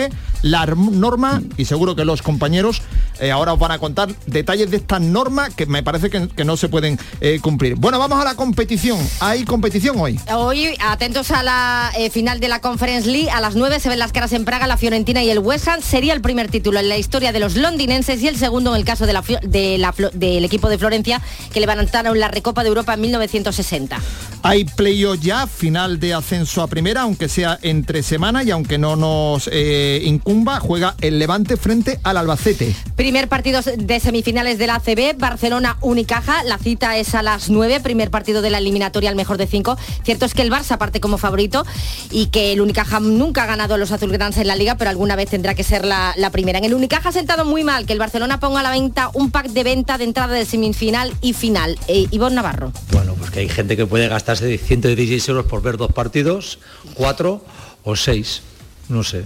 la 0.41 0.65
norma 0.65 1.43
y 1.55 1.65
seguro 1.65 1.95
que 1.95 2.03
los 2.03 2.23
compañeros 2.23 2.81
eh, 3.19 3.29
ahora 3.29 3.53
os 3.53 3.59
van 3.59 3.71
a 3.71 3.77
contar 3.77 4.09
detalles 4.25 4.71
de 4.71 4.77
estas 4.77 5.01
normas 5.01 5.53
que 5.53 5.67
me 5.67 5.83
parece 5.83 6.09
que, 6.09 6.43
no 6.43 6.57
se 6.57 6.67
pueden 6.67 6.97
eh, 7.21 7.37
cumplir. 7.43 7.75
Bueno, 7.75 7.99
vamos 7.99 8.19
a 8.19 8.23
la 8.23 8.33
competición. 8.33 8.97
¿Hay 9.19 9.45
competición 9.45 9.99
hoy? 9.99 10.19
Hoy, 10.33 10.75
atentos 10.79 11.29
a 11.29 11.43
la 11.43 11.91
final 12.11 12.39
de 12.39 12.47
la 12.47 12.61
Conference 12.61 13.07
League, 13.07 13.29
a 13.29 13.39
las 13.39 13.55
9 13.55 13.79
se 13.79 13.89
ven 13.89 13.99
las 13.99 14.11
caras 14.11 14.33
en 14.33 14.45
Praga, 14.45 14.65
la 14.65 14.77
Fiorentina 14.77 15.21
y 15.21 15.29
el 15.29 15.37
West 15.37 15.67
Ham. 15.67 15.81
Sería 15.83 16.13
el 16.13 16.21
primer 16.21 16.49
título 16.49 16.79
en 16.79 16.89
la 16.89 16.97
historia 16.97 17.31
de 17.31 17.39
los 17.39 17.55
londinenses 17.55 18.23
y 18.23 18.27
el 18.27 18.37
segundo 18.37 18.71
en 18.71 18.77
el 18.77 18.85
caso 18.85 19.05
de 19.05 19.13
la, 19.13 19.23
de 19.43 19.77
la, 19.77 19.93
del 20.13 20.43
equipo 20.43 20.69
de 20.69 20.79
Florencia, 20.79 21.21
que 21.53 21.59
levantaron 21.59 22.19
la 22.19 22.29
Recopa 22.29 22.63
de 22.63 22.69
Europa 22.69 22.95
en 22.95 23.01
1960 23.01 23.58
1,60. 23.59 23.97
Hay 24.41 24.63
playoff 24.63 25.19
ya, 25.19 25.47
final 25.47 25.99
de 25.99 26.13
ascenso 26.13 26.61
a 26.61 26.67
primera, 26.67 27.01
aunque 27.01 27.27
sea 27.27 27.59
entre 27.61 28.03
semana 28.03 28.41
y 28.43 28.51
aunque 28.51 28.77
no 28.77 28.95
nos 28.95 29.49
eh, 29.51 30.01
incumba, 30.05 30.61
juega 30.61 30.95
el 31.01 31.19
Levante 31.19 31.57
frente 31.57 31.99
al 32.03 32.15
Albacete. 32.15 32.73
Primer 32.95 33.27
partido 33.27 33.61
de 33.61 33.99
semifinales 33.99 34.57
de 34.57 34.67
la 34.67 34.75
ACB, 34.75 35.17
Barcelona 35.17 35.77
Unicaja, 35.81 36.43
la 36.43 36.57
cita 36.57 36.97
es 36.97 37.15
a 37.15 37.21
las 37.21 37.49
9, 37.49 37.81
primer 37.81 38.11
partido 38.11 38.41
de 38.41 38.49
la 38.49 38.59
eliminatoria 38.59 39.09
al 39.09 39.17
mejor 39.17 39.37
de 39.37 39.45
5. 39.45 39.77
Cierto 40.03 40.25
es 40.25 40.33
que 40.33 40.41
el 40.41 40.51
Barça 40.51 40.77
parte 40.77 41.01
como 41.01 41.17
favorito 41.17 41.65
y 42.09 42.27
que 42.27 42.53
el 42.53 42.61
Unicaja 42.61 43.01
nunca 43.01 43.43
ha 43.43 43.47
ganado 43.47 43.73
a 43.73 43.77
los 43.77 43.91
azulgranas 43.91 44.37
en 44.37 44.47
la 44.47 44.55
liga, 44.55 44.75
pero 44.75 44.89
alguna 44.89 45.17
vez 45.17 45.29
tendrá 45.29 45.53
que 45.53 45.63
ser 45.63 45.83
la, 45.83 46.13
la 46.15 46.29
primera. 46.29 46.59
En 46.59 46.65
el 46.65 46.73
Unicaja 46.73 47.09
ha 47.09 47.13
sentado 47.13 47.43
muy 47.43 47.65
mal 47.65 47.85
que 47.85 47.91
el 47.91 47.99
Barcelona 47.99 48.39
ponga 48.39 48.61
a 48.61 48.63
la 48.63 48.71
venta 48.71 49.09
un 49.13 49.31
pack 49.31 49.47
de 49.47 49.63
venta 49.63 49.97
de 49.97 50.05
entrada 50.05 50.33
de 50.33 50.45
semifinal 50.45 51.13
y 51.21 51.33
final. 51.33 51.77
Eh, 51.87 52.07
Ivonne 52.11 52.35
Navarro. 52.35 52.71
Bueno, 52.91 53.15
pues 53.15 53.31
que 53.31 53.41
hay 53.41 53.48
gente 53.49 53.75
que 53.77 53.85
puede 53.85 54.07
gastarse 54.07 54.45
de 54.45 54.57
116 54.57 55.27
euros 55.29 55.45
por 55.45 55.61
ver 55.61 55.77
dos 55.77 55.91
partidos, 55.91 56.59
cuatro 56.93 57.43
o 57.83 57.95
seis, 57.95 58.41
no 58.87 59.03
sé. 59.03 59.19
Eh, 59.19 59.23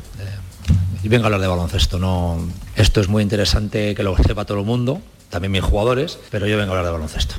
y 1.04 1.08
vengo 1.10 1.24
a 1.24 1.28
hablar 1.28 1.42
de 1.42 1.48
baloncesto, 1.48 2.00
no. 2.00 2.40
Esto 2.76 3.02
es 3.02 3.08
muy 3.10 3.22
interesante 3.24 3.94
que 3.96 4.04
lo 4.04 4.16
sepa 4.18 4.46
todo 4.46 4.60
el 4.60 4.66
mundo, 4.66 5.02
también 5.30 5.52
mis 5.52 5.62
jugadores, 5.64 6.18
pero 6.32 6.48
yo 6.48 6.58
vengo 6.58 6.72
a 6.74 6.78
hablar 6.78 6.86
de 6.86 6.92
baloncesto. 6.94 7.36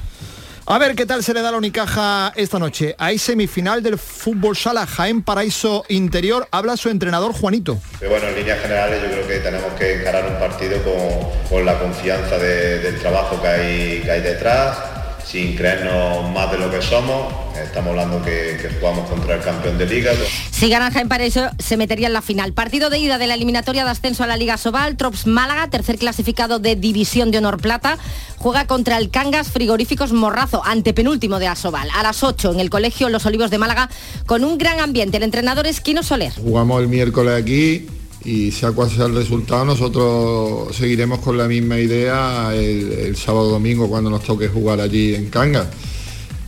A 0.67 0.79
ver 0.79 0.95
qué 0.95 1.05
tal 1.05 1.23
se 1.23 1.35
le 1.35 1.43
da 1.43 1.51
la 1.51 1.59
Unicaja 1.59 2.33
esta 2.37 2.59
noche. 2.59 2.95
Hay 2.99 3.19
semifinal 3.19 3.83
del 3.83 3.99
fútbol 3.99 4.57
sala 4.57 4.87
Jaén 4.87 5.23
Paraíso 5.23 5.85
Interior. 5.91 6.49
Habla 6.51 6.79
su 6.79 6.89
entrenador 6.89 7.35
Juanito. 7.35 7.79
Pero 8.01 8.13
bueno, 8.13 8.29
en 8.29 8.35
líneas 8.35 8.63
generales 8.63 9.03
yo 9.03 9.09
creo 9.11 9.29
que 9.29 9.41
tenemos 9.41 9.73
que 9.79 10.01
encarar 10.01 10.27
un 10.27 10.39
partido 10.39 10.79
con, 10.83 11.49
con 11.51 11.67
la 11.67 11.79
confianza 11.79 12.39
de- 12.39 12.79
del 12.79 12.99
trabajo 12.99 13.43
que 13.43 13.49
hay, 13.49 14.01
que 14.05 14.11
hay 14.11 14.21
detrás, 14.23 14.79
sin 15.27 15.57
creernos 15.57 16.31
más 16.33 16.51
de 16.51 16.59
lo 16.59 16.71
que 16.71 16.83
somos. 16.83 17.33
Estamos 17.61 17.91
hablando 17.91 18.23
que, 18.23 18.59
que 18.61 18.69
jugamos 18.79 19.09
contra 19.09 19.37
el 19.37 19.43
campeón 19.43 19.79
de 19.79 19.87
liga. 19.87 20.13
Si 20.51 20.69
gana 20.69 20.91
Jaén 20.91 21.09
Paraíso 21.09 21.51
se 21.59 21.77
metería 21.77 22.09
en 22.09 22.13
la 22.13 22.23
final. 22.23 22.53
Partido 22.53 22.91
de 22.91 22.99
ida 22.99 23.19
de 23.19 23.27
la 23.27 23.35
eliminatoria 23.35 23.85
de 23.85 23.91
ascenso 23.91 24.25
a 24.25 24.27
la 24.27 24.37
Liga 24.37 24.57
Sobal, 24.57 24.97
Trops 24.97 25.27
Málaga, 25.27 25.69
tercer 25.71 25.99
clasificado 25.99 26.59
de 26.59 26.77
División 26.77 27.31
de 27.31 27.39
Honor 27.39 27.61
Plata, 27.61 27.99
juega 28.39 28.67
contra 28.67 28.99
el 28.99 29.11
Cangas 29.11 29.51
Frigoríficos 29.51 30.13
Morrazo, 30.13 30.63
antepenúltimo 30.65 31.39
de 31.39 31.47
Asobal. 31.47 31.89
A 31.95 32.03
las 32.03 32.23
8 32.23 32.53
en 32.53 32.61
el 32.61 32.71
Colegio 32.71 33.09
Los 33.09 33.27
Olivos 33.27 33.51
de 33.51 33.59
Málaga, 33.59 33.89
con 34.27 34.45
un 34.45 34.59
gran 34.59 34.81
ambiente. 34.81 35.17
El 35.17 35.23
entrenador 35.23 35.67
es 35.67 35.81
Quino 35.81 36.03
Soler. 36.03 36.33
Jugamos 36.35 36.83
el 36.83 36.89
miércoles 36.89 37.41
aquí 37.41 37.87
y 38.25 38.51
sea 38.51 38.73
cual 38.73 38.91
sea 38.91 39.07
el 39.07 39.15
resultado, 39.15 39.65
nosotros 39.65 40.75
seguiremos 40.75 41.19
con 41.21 41.37
la 41.37 41.47
misma 41.47 41.79
idea 41.79 42.55
el, 42.55 42.93
el 42.93 43.17
sábado 43.17 43.51
domingo 43.51 43.89
cuando 43.89 44.11
nos 44.11 44.23
toque 44.23 44.49
jugar 44.49 44.81
allí 44.81 45.15
en 45.15 45.29
Cangas. 45.29 45.69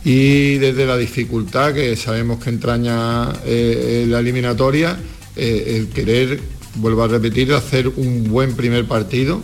Y 0.03 0.57
desde 0.57 0.85
la 0.85 0.97
dificultad 0.97 1.73
que 1.73 1.95
sabemos 1.97 2.41
que 2.41 2.49
entraña 2.49 3.33
eh, 3.45 4.05
la 4.07 4.19
eliminatoria, 4.19 4.97
eh, 5.35 5.75
el 5.75 5.89
querer, 5.89 6.39
vuelvo 6.75 7.03
a 7.03 7.09
repetir, 7.09 7.51
hacer 7.53 7.89
un 7.89 8.23
buen 8.29 8.55
primer 8.55 8.85
partido 8.87 9.41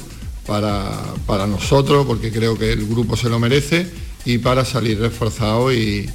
para, 0.47 0.89
para 1.25 1.47
nosotros, 1.47 2.05
porque 2.05 2.31
creo 2.31 2.57
que 2.57 2.71
el 2.71 2.87
grupo 2.87 3.17
se 3.17 3.27
lo 3.29 3.39
merece, 3.39 3.87
y 4.25 4.37
para 4.37 4.63
salir 4.63 4.99
reforzado 4.99 5.73
y, 5.73 6.09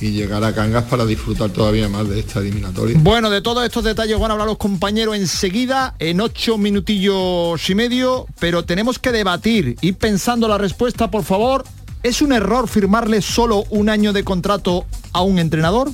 y 0.00 0.10
llegar 0.10 0.42
a 0.44 0.54
Cangas 0.54 0.84
para 0.84 1.06
disfrutar 1.06 1.50
todavía 1.50 1.88
más 1.88 2.08
de 2.08 2.20
esta 2.20 2.40
eliminatoria. 2.40 2.96
Bueno, 3.00 3.30
de 3.30 3.40
todos 3.40 3.64
estos 3.64 3.84
detalles 3.84 4.18
van 4.18 4.30
a 4.30 4.34
hablar 4.34 4.48
los 4.48 4.58
compañeros 4.58 5.16
enseguida, 5.16 5.94
en 5.98 6.20
ocho 6.20 6.58
minutillos 6.58 7.68
y 7.68 7.74
medio, 7.74 8.26
pero 8.38 8.64
tenemos 8.64 8.98
que 8.98 9.12
debatir. 9.12 9.76
Ir 9.80 9.96
pensando 9.96 10.48
la 10.48 10.58
respuesta, 10.58 11.10
por 11.10 11.24
favor. 11.24 11.64
¿Es 12.02 12.20
un 12.20 12.32
error 12.32 12.68
firmarle 12.68 13.22
solo 13.22 13.64
un 13.70 13.88
año 13.88 14.12
de 14.12 14.24
contrato 14.24 14.84
a 15.12 15.22
un 15.22 15.38
entrenador? 15.38 15.90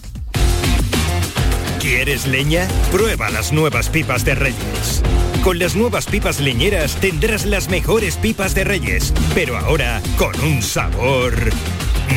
¿Quieres 1.78 2.26
leña? 2.26 2.66
Prueba 2.90 3.30
las 3.30 3.52
nuevas 3.52 3.88
pipas 3.88 4.24
de 4.24 4.34
Reyes. 4.34 5.02
Con 5.42 5.58
las 5.58 5.76
nuevas 5.76 6.06
pipas 6.06 6.40
leñeras 6.40 6.96
tendrás 6.96 7.46
las 7.46 7.70
mejores 7.70 8.16
pipas 8.16 8.54
de 8.54 8.64
Reyes, 8.64 9.14
pero 9.34 9.56
ahora 9.56 10.02
con 10.18 10.38
un 10.40 10.60
sabor. 10.60 11.32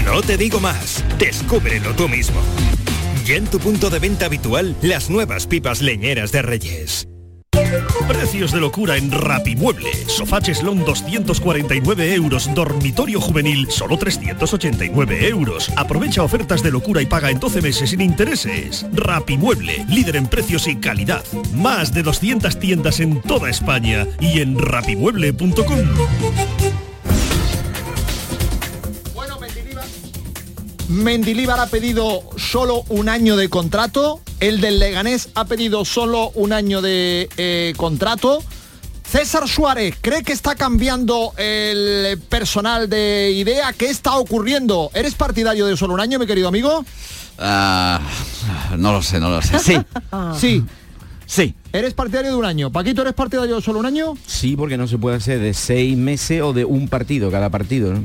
No 0.06 0.22
te 0.22 0.38
digo 0.38 0.60
más, 0.60 1.04
descúbrelo 1.18 1.94
tú 1.96 2.10
mismo. 2.10 2.42
Ya 3.26 3.36
en 3.36 3.48
tu 3.48 3.60
punto 3.60 3.90
de 3.90 4.00
venta 4.00 4.26
habitual, 4.26 4.76
las 4.82 5.10
nuevas 5.10 5.48
pipas 5.48 5.82
leñeras 5.82 6.32
de 6.32 6.42
Reyes. 6.42 7.08
Precios 8.08 8.52
de 8.52 8.60
locura 8.60 8.98
en 8.98 9.12
Rapimueble. 9.12 9.90
Sofá 10.08 10.42
Cheslón 10.42 10.84
249 10.84 12.14
euros. 12.14 12.54
Dormitorio 12.54 13.22
juvenil 13.22 13.68
solo 13.70 13.98
389 13.98 15.28
euros. 15.28 15.72
Aprovecha 15.78 16.24
ofertas 16.24 16.62
de 16.62 16.72
locura 16.72 17.02
y 17.02 17.06
paga 17.06 17.30
en 17.30 17.40
12 17.40 17.62
meses 17.62 17.92
sin 17.92 18.02
intereses. 18.02 18.86
Rapimueble, 18.94 19.86
líder 19.88 20.18
en 20.18 20.28
precios 20.28 20.68
y 20.68 20.76
calidad. 20.76 21.24
Más 21.54 21.94
de 21.94 22.04
200 22.04 22.60
tiendas 22.60 23.00
en 23.00 23.22
toda 23.22 23.50
España 23.50 24.06
y 24.20 24.42
en 24.42 24.60
rapimueble.com. 24.60 25.80
Mendilíbar 30.94 31.60
ha 31.60 31.66
pedido 31.66 32.22
solo 32.38 32.84
un 32.90 33.10
año 33.10 33.36
de 33.36 33.50
contrato, 33.50 34.22
el 34.40 34.62
del 34.62 34.78
Leganés 34.78 35.30
ha 35.34 35.46
pedido 35.46 35.86
solo 35.86 36.30
un 36.36 36.54
año 36.54 36.84
de 36.84 37.30
eh, 37.36 37.74
contrato. 37.78 38.44
César 39.04 39.48
Suárez, 39.50 39.96
¿cree 40.00 40.22
que 40.22 40.34
está 40.34 40.54
cambiando 40.54 41.34
el 41.38 42.20
personal 42.30 42.88
de 42.90 43.32
idea? 43.32 43.74
¿Qué 43.74 43.90
está 43.90 44.18
ocurriendo? 44.18 44.92
¿Eres 44.94 45.16
partidario 45.16 45.66
de 45.66 45.76
solo 45.76 45.96
un 45.96 46.00
año, 46.00 46.20
mi 46.20 46.28
querido 46.28 46.48
amigo? 46.48 46.86
Ah, 47.40 48.00
no 48.78 48.92
lo 48.92 49.02
sé, 49.02 49.20
no 49.20 49.30
lo 49.30 49.42
sé. 49.42 49.58
Sí. 49.60 49.78
Sí. 50.38 50.64
Sí. 51.26 51.56
¿Eres 51.72 51.96
partidario 51.96 52.30
de 52.30 52.38
un 52.38 52.46
año? 52.46 52.72
Paquito, 52.72 53.02
¿eres 53.02 53.16
partidario 53.16 53.56
de 53.56 53.62
solo 53.64 53.80
un 53.80 53.88
año? 53.88 54.16
Sí, 54.28 54.56
porque 54.56 54.78
no 54.78 54.88
se 54.88 55.00
puede 55.00 55.18
hacer 55.18 55.40
de 55.40 55.56
seis 55.56 55.98
meses 55.98 56.44
o 56.44 56.54
de 56.54 56.66
un 56.66 56.88
partido, 56.88 57.32
cada 57.32 57.50
partido, 57.50 57.94
¿no? 57.94 58.04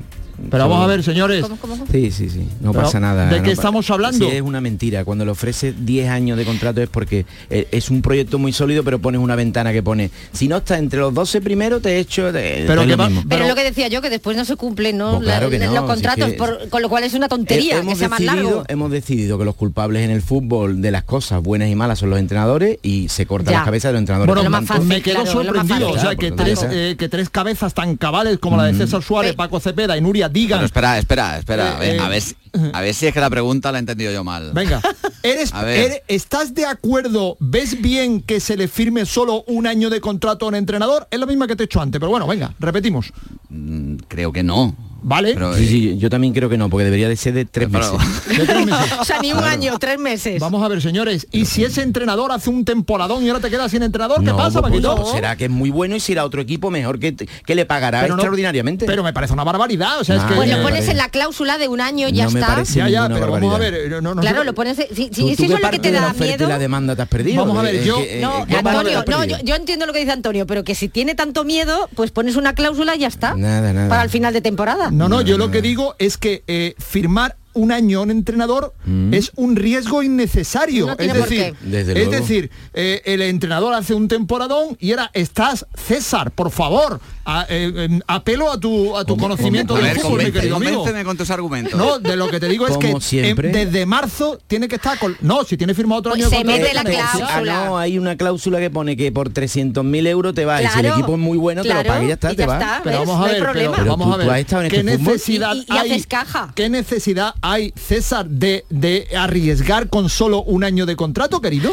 Pero 0.51 0.69
vamos 0.69 0.85
a 0.85 0.87
ver, 0.87 1.03
señores. 1.03 1.45
Sí, 1.91 2.11
sí, 2.11 2.31
sí, 2.31 2.47
no 2.61 2.73
Pero, 2.73 2.85
pasa 2.85 3.01
nada. 3.01 3.27
¿de 3.29 3.39
no 3.39 3.43
qué 3.43 3.49
pa- 3.51 3.53
estamos 3.55 3.91
hablando? 3.91 4.29
Sí, 4.29 4.37
es 4.37 4.43
una 4.43 4.61
mentira. 4.61 5.05
Cuando 5.05 5.25
le 5.25 5.31
ofrece 5.33 5.73
10 5.73 6.09
años 6.11 6.39
de 6.39 6.45
contrato 6.45 6.81
es 6.81 6.89
porque 6.89 7.27
eh, 7.51 7.67
es 7.73 7.91
un 7.91 8.03
proyecto 8.03 8.39
muy 8.39 8.53
sólido, 8.53 8.85
pero 8.85 8.99
pones 8.99 9.21
una 9.21 9.35
ventana 9.37 9.73
que 9.73 9.83
pone, 9.83 10.11
si 10.33 10.47
no 10.49 10.59
está 10.59 10.79
entre 10.79 11.01
los 11.01 11.13
12 11.13 11.41
primeros, 11.41 11.83
te 11.83 11.99
echo 11.99 12.33
de... 12.33 12.65
Pero 12.67 12.83
es 12.83 12.87
que 12.87 12.93
lo 12.93 12.97
va- 12.97 13.09
mismo. 13.09 13.25
Pero, 13.29 13.49
lo 13.49 13.55
que 13.55 13.65
decía 13.65 13.89
yo, 13.89 14.01
que 14.01 14.11
después 14.11 14.37
no 14.37 14.45
se 14.45 14.57
cumplen 14.57 14.97
¿no? 14.97 15.13
Pues 15.17 15.25
claro 15.25 15.47
La- 15.51 15.59
que 15.59 15.65
no, 15.67 15.73
los 15.73 15.81
si 15.83 15.87
contratos, 15.87 16.25
es 16.27 16.33
que- 16.33 16.39
por- 16.39 16.69
con 16.69 16.83
lo 16.83 16.89
cual 16.89 17.05
es 17.05 17.15
una 17.15 17.29
tontería 17.29 17.73
Eh, 17.75 17.81
que 17.81 17.87
hemos 17.87 17.99
sea 17.99 18.09
más 18.09 18.19
decidido, 18.21 18.45
largo. 18.45 18.65
hemos 18.69 18.91
decidido 18.91 19.39
que 19.39 19.45
los 19.45 19.55
culpables 19.57 20.05
en 20.05 20.11
el 20.11 20.23
fútbol 20.23 20.81
de 20.81 20.91
las 20.91 21.03
cosas 21.05 21.43
buenas 21.43 21.69
y 21.69 21.75
malas 21.75 21.99
son 21.99 22.11
los 22.11 22.19
entrenadores 22.19 22.79
y 22.83 23.09
se 23.09 23.27
cortan 23.27 23.53
Ya. 23.53 23.59
las 23.59 23.65
cabezas 23.65 23.89
de 23.91 23.93
los 23.95 24.01
entrenadores. 24.01 24.35
Bueno, 24.35 24.51
tanto- 24.51 24.85
me 24.85 25.03
quedo 25.03 25.27
sorprendido. 25.27 25.91
O 25.91 25.99
sea, 25.99 26.15
que 26.15 26.31
tres, 26.33 26.65
eh, 26.71 26.95
que 26.99 27.09
tres 27.09 27.29
cabezas 27.29 27.75
tan 27.75 27.97
cabales 27.97 28.39
como 28.39 28.57
la 28.57 28.65
de 28.65 28.75
César 28.75 29.03
Suárez, 29.03 29.35
Paco 29.35 29.59
Cepeda 29.61 29.97
y 29.97 30.01
Nuria 30.01 30.28
digan... 30.29 30.59
Pero 30.59 30.67
espera, 30.67 30.99
espera, 30.99 31.39
espera. 31.39 31.77
a, 31.77 31.79
ver, 31.81 31.97
Eh, 31.97 32.01
a, 32.01 32.09
ver, 32.09 32.23
si- 32.23 32.37
a 32.73 32.81
ver 32.81 32.95
si 32.95 33.07
es 33.07 33.15
que 33.15 33.21
la 33.21 33.31
pregunta 33.31 33.71
la 33.73 33.79
he 33.79 33.81
entendido 33.81 34.13
yo 34.13 34.25
mal. 34.25 34.53
Venga, 34.53 34.81
¿eres, 35.23 35.53
A 35.53 35.63
ver. 35.65 35.79
eres- 35.79 36.03
¿estás 36.09 36.55
de 36.55 36.67
acuerdo? 36.67 37.37
¿Ves 37.41 37.81
bien 37.83 38.21
que 38.21 38.41
se 38.41 38.57
le 38.57 38.69
firme 38.69 39.05
solo 39.07 39.45
un 39.47 39.67
año 39.67 39.91
de 39.91 40.01
contrato 40.01 40.45
a 40.47 40.49
un 40.49 40.55
entrenador? 40.55 41.07
Es 41.11 41.19
la 41.21 41.27
misma 41.27 41.47
que 41.47 41.57
te 41.57 41.65
he 41.65 41.67
hecho 41.67 41.81
antes, 41.81 41.99
pero 42.01 42.11
bueno, 42.11 42.27
venga, 42.27 42.55
repetimos. 42.59 43.13
Mm, 43.49 43.97
Creo 44.09 44.33
que 44.33 44.43
no. 44.43 44.75
¿Vale? 45.01 45.35
Pero, 45.35 45.55
Sí, 45.55 45.65
eh, 45.65 45.69
sí, 45.69 45.99
yo 45.99 46.11
también 46.11 46.35
creo 46.35 46.49
que 46.49 46.59
no, 46.59 46.69
porque 46.69 46.85
debería 46.85 47.09
de 47.09 47.17
ser 47.17 47.33
de 47.33 47.45
tres 47.45 47.69
pero- 47.71 47.97
meses. 47.99 48.29
De 48.39 48.45
tres 48.47 48.67
meses. 48.67 48.93
o 49.01 49.05
sea, 49.05 49.21
ni 49.21 49.33
un 49.33 49.43
año, 49.45 49.79
tres 49.79 49.99
meses. 49.99 50.41
Vamos 50.41 50.63
a 50.63 50.69
ver, 50.69 50.83
señores, 50.83 51.27
y 51.33 51.45
si 51.47 51.65
ese 51.65 51.83
entrenador 51.83 52.33
hace 52.33 52.51
un 52.51 52.65
temporadón 52.65 53.25
y 53.25 53.29
ahora 53.29 53.41
te 53.41 53.49
quedas 53.51 53.71
sin 53.71 53.83
entrenador, 53.83 54.19
¿qué 54.21 54.27
No, 54.27 54.37
pasa, 54.37 54.61
pues, 54.61 54.73
Paquito? 54.73 54.97
pues, 54.97 55.09
será 55.13 55.37
que 55.37 55.45
es 55.45 55.51
muy 55.51 55.71
bueno 55.71 55.95
y 55.97 56.01
si 56.01 56.13
irá 56.13 56.23
a 56.23 56.25
otro 56.25 56.41
equipo 56.41 56.71
mejor 56.71 56.99
que, 56.99 57.15
que 57.15 57.55
le 57.55 57.65
pagará 57.65 58.01
Pero 58.03 58.15
no- 58.15 58.21
extraordinariamente. 58.23 58.87
Pero 58.87 59.03
me 59.05 59.13
parece 59.13 59.33
una 59.33 59.45
barbaridad, 59.45 60.01
o 60.01 60.05
sea, 60.05 60.17
es 60.17 60.23
Ah, 60.23 60.29
que... 60.29 60.35
Pues 60.35 60.51
lo 60.51 60.63
pones 60.63 60.89
en 60.89 60.97
la 60.97 61.09
cláusula 61.09 61.59
de 61.59 61.69
un 61.69 61.81
año, 61.81 62.09
ya 62.09 62.25
no 62.25 62.31
me 62.33 62.41
está. 62.41 62.55
parece 62.55 62.79
Ya, 62.79 62.89
ya, 62.89 63.03
ninguna 63.09 63.15
pero 63.21 63.33
vamos 63.33 63.49
a 63.55 63.59
barbaridad. 63.59 63.91
ver, 63.91 64.03
no, 64.03 64.15
no 64.15 64.21
Claro, 64.21 64.45
lo 64.45 64.55
pones... 64.55 64.77
Si, 64.77 64.83
si- 64.95 65.11
¿Tú- 65.11 65.15
si 65.15 65.23
tú 65.23 65.29
eso 65.29 65.37
qué 65.37 65.55
es 65.55 65.61
lo 65.63 65.71
que 65.71 65.79
te 65.79 65.93
da 65.93 66.13
y 66.17 66.21
miedo... 66.21 66.49
la 66.49 66.59
demanda 66.59 66.97
te 66.97 67.03
has 67.03 67.09
perdido? 67.09 67.45
Vamos 67.45 67.59
a 67.59 67.63
ver, 67.63 67.77
Es 67.77 67.85
yo- 67.87 67.99
eh, 68.01 68.19
No, 68.21 68.45
¿qué 68.47 68.63
parte 68.63 68.95
Antonio, 68.95 69.05
no, 69.07 69.25
yo, 69.25 69.37
yo 69.45 69.55
entiendo 69.55 69.87
lo 69.87 69.93
que 69.93 70.01
dice 70.01 70.13
Antonio, 70.13 70.47
pero 70.47 70.65
que 70.65 70.75
si 70.75 70.89
tiene 70.89 71.15
tanto 71.15 71.45
miedo, 71.45 71.89
pues 71.95 72.11
pones 72.11 72.37
una 72.37 72.53
cláusula 72.55 72.97
y 72.97 73.01
ya 73.01 73.09
está. 73.09 73.35
Nada, 73.37 73.73
nada. 73.73 73.89
Para 73.89 74.03
el 74.03 74.11
final 74.11 74.33
de 74.33 74.41
temporada. 74.41 74.88
No, 74.91 75.09
no, 75.09 75.21
yo 75.21 75.39
lo 75.39 75.51
que 75.51 75.63
digo 75.63 75.95
es 75.99 76.17
que 76.17 76.43
eh, 76.47 76.75
firmar 76.79 77.37
un 77.59 77.73
año 77.73 78.03
un 78.03 78.11
entrenador 78.11 78.73
es 79.13 79.33
un 79.37 79.57
riesgo 79.57 80.03
innecesario. 80.03 80.87
No 80.87 80.93
es 80.99 81.13
decir. 81.15 81.55
Desde 81.61 82.03
es 82.03 82.11
decir 82.11 82.51
eh, 82.75 83.03
el 83.05 83.23
entrenador 83.23 83.75
hace 83.75 83.95
un 83.95 84.09
temporadón 84.09 84.77
y 84.81 84.91
ahora 84.93 85.11
estás 85.15 85.67
César, 85.75 86.31
por 86.31 86.51
favor, 86.51 87.01
a- 87.25 87.47
eh, 87.49 87.73
eh, 87.75 88.01
apelo 88.07 88.51
a 88.51 88.59
tu 88.61 88.97
a 88.97 89.05
tu 89.05 89.15
Como- 89.15 89.25
conocimiento 89.25 89.75
a 89.75 89.79
del 89.79 89.87
ver, 89.87 90.01
fútbol, 90.01 90.25
mi 90.25 90.33
querido 90.33 90.57
amigo. 90.57 90.85
con 91.05 91.17
tus 91.17 91.31
argumentos. 91.31 91.75
No, 91.79 91.99
de 91.99 92.17
lo 92.17 92.29
que 92.29 92.41
te 92.41 92.49
digo 92.49 92.67
es 92.67 92.77
que 92.79 92.87
Como 92.89 93.01
siempre. 93.01 93.49
em, 93.49 93.55
desde 93.55 93.87
marzo 93.87 94.39
tiene 94.47 94.69
que 94.69 94.77
estar 94.77 94.99
con. 94.99 95.17
No, 95.21 95.45
si 95.45 95.57
tiene 95.57 95.75
firmado 95.75 96.01
otro 96.01 96.13
Pues 96.13 96.25
año 96.25 96.31
se 96.31 96.45
mete 96.45 96.73
la 96.75 96.85
que 96.85 96.99
Ah, 96.99 97.11
cláusula. 97.15 97.65
no, 97.67 97.79
hay 97.79 97.99
una 97.99 98.17
cláusula 98.17 98.59
que 98.59 98.71
pone 98.71 98.97
que 98.97 99.11
por 99.13 99.31
300.000 99.31 100.07
euros 100.07 100.35
te 100.35 100.45
vas 100.45 100.63
y 100.63 100.67
si 100.67 100.75
el 100.79 100.81
Claro, 100.81 100.97
equipo 100.97 101.13
es 101.15 101.19
muy 101.19 101.39
bueno 101.39 101.63
te 101.63 101.69
claro, 101.69 101.83
lo 101.83 101.89
paga 101.89 102.05
y 102.05 102.09
ya 102.09 102.15
está, 102.15 102.33
y 102.33 102.37
te 102.37 102.43
ya 102.43 102.47
vas. 102.47 102.63
está. 102.63 102.81
Pero 102.85 102.99
vamos 103.01 103.17
a 103.17 103.25
hay 103.25 103.31
ver, 103.33 103.41
pero, 103.41 103.53
problema. 103.53 103.77
Pero 103.77 103.91
vamos 103.91 104.07
tú- 104.09 104.15
a 104.15 104.17
ver. 104.17 104.29
en 104.39 104.47
¿Qué 104.71 104.77
este 104.79 104.85
necesidad 104.99 105.55
y- 105.55 105.59
y 105.61 105.77
hay? 105.77 105.91
haces 105.93 106.07
caja. 106.07 106.53
¿Qué 106.55 106.69
necesidad 106.69 107.35
hay, 107.43 107.48
César, 107.77 108.29
de, 108.29 108.65
de 108.71 109.09
arriesgar 109.17 109.89
con 109.89 110.09
solo 110.09 110.43
un 110.43 110.65
año 110.65 110.87
de 110.87 110.97
contrato, 110.97 111.41
querido? 111.41 111.73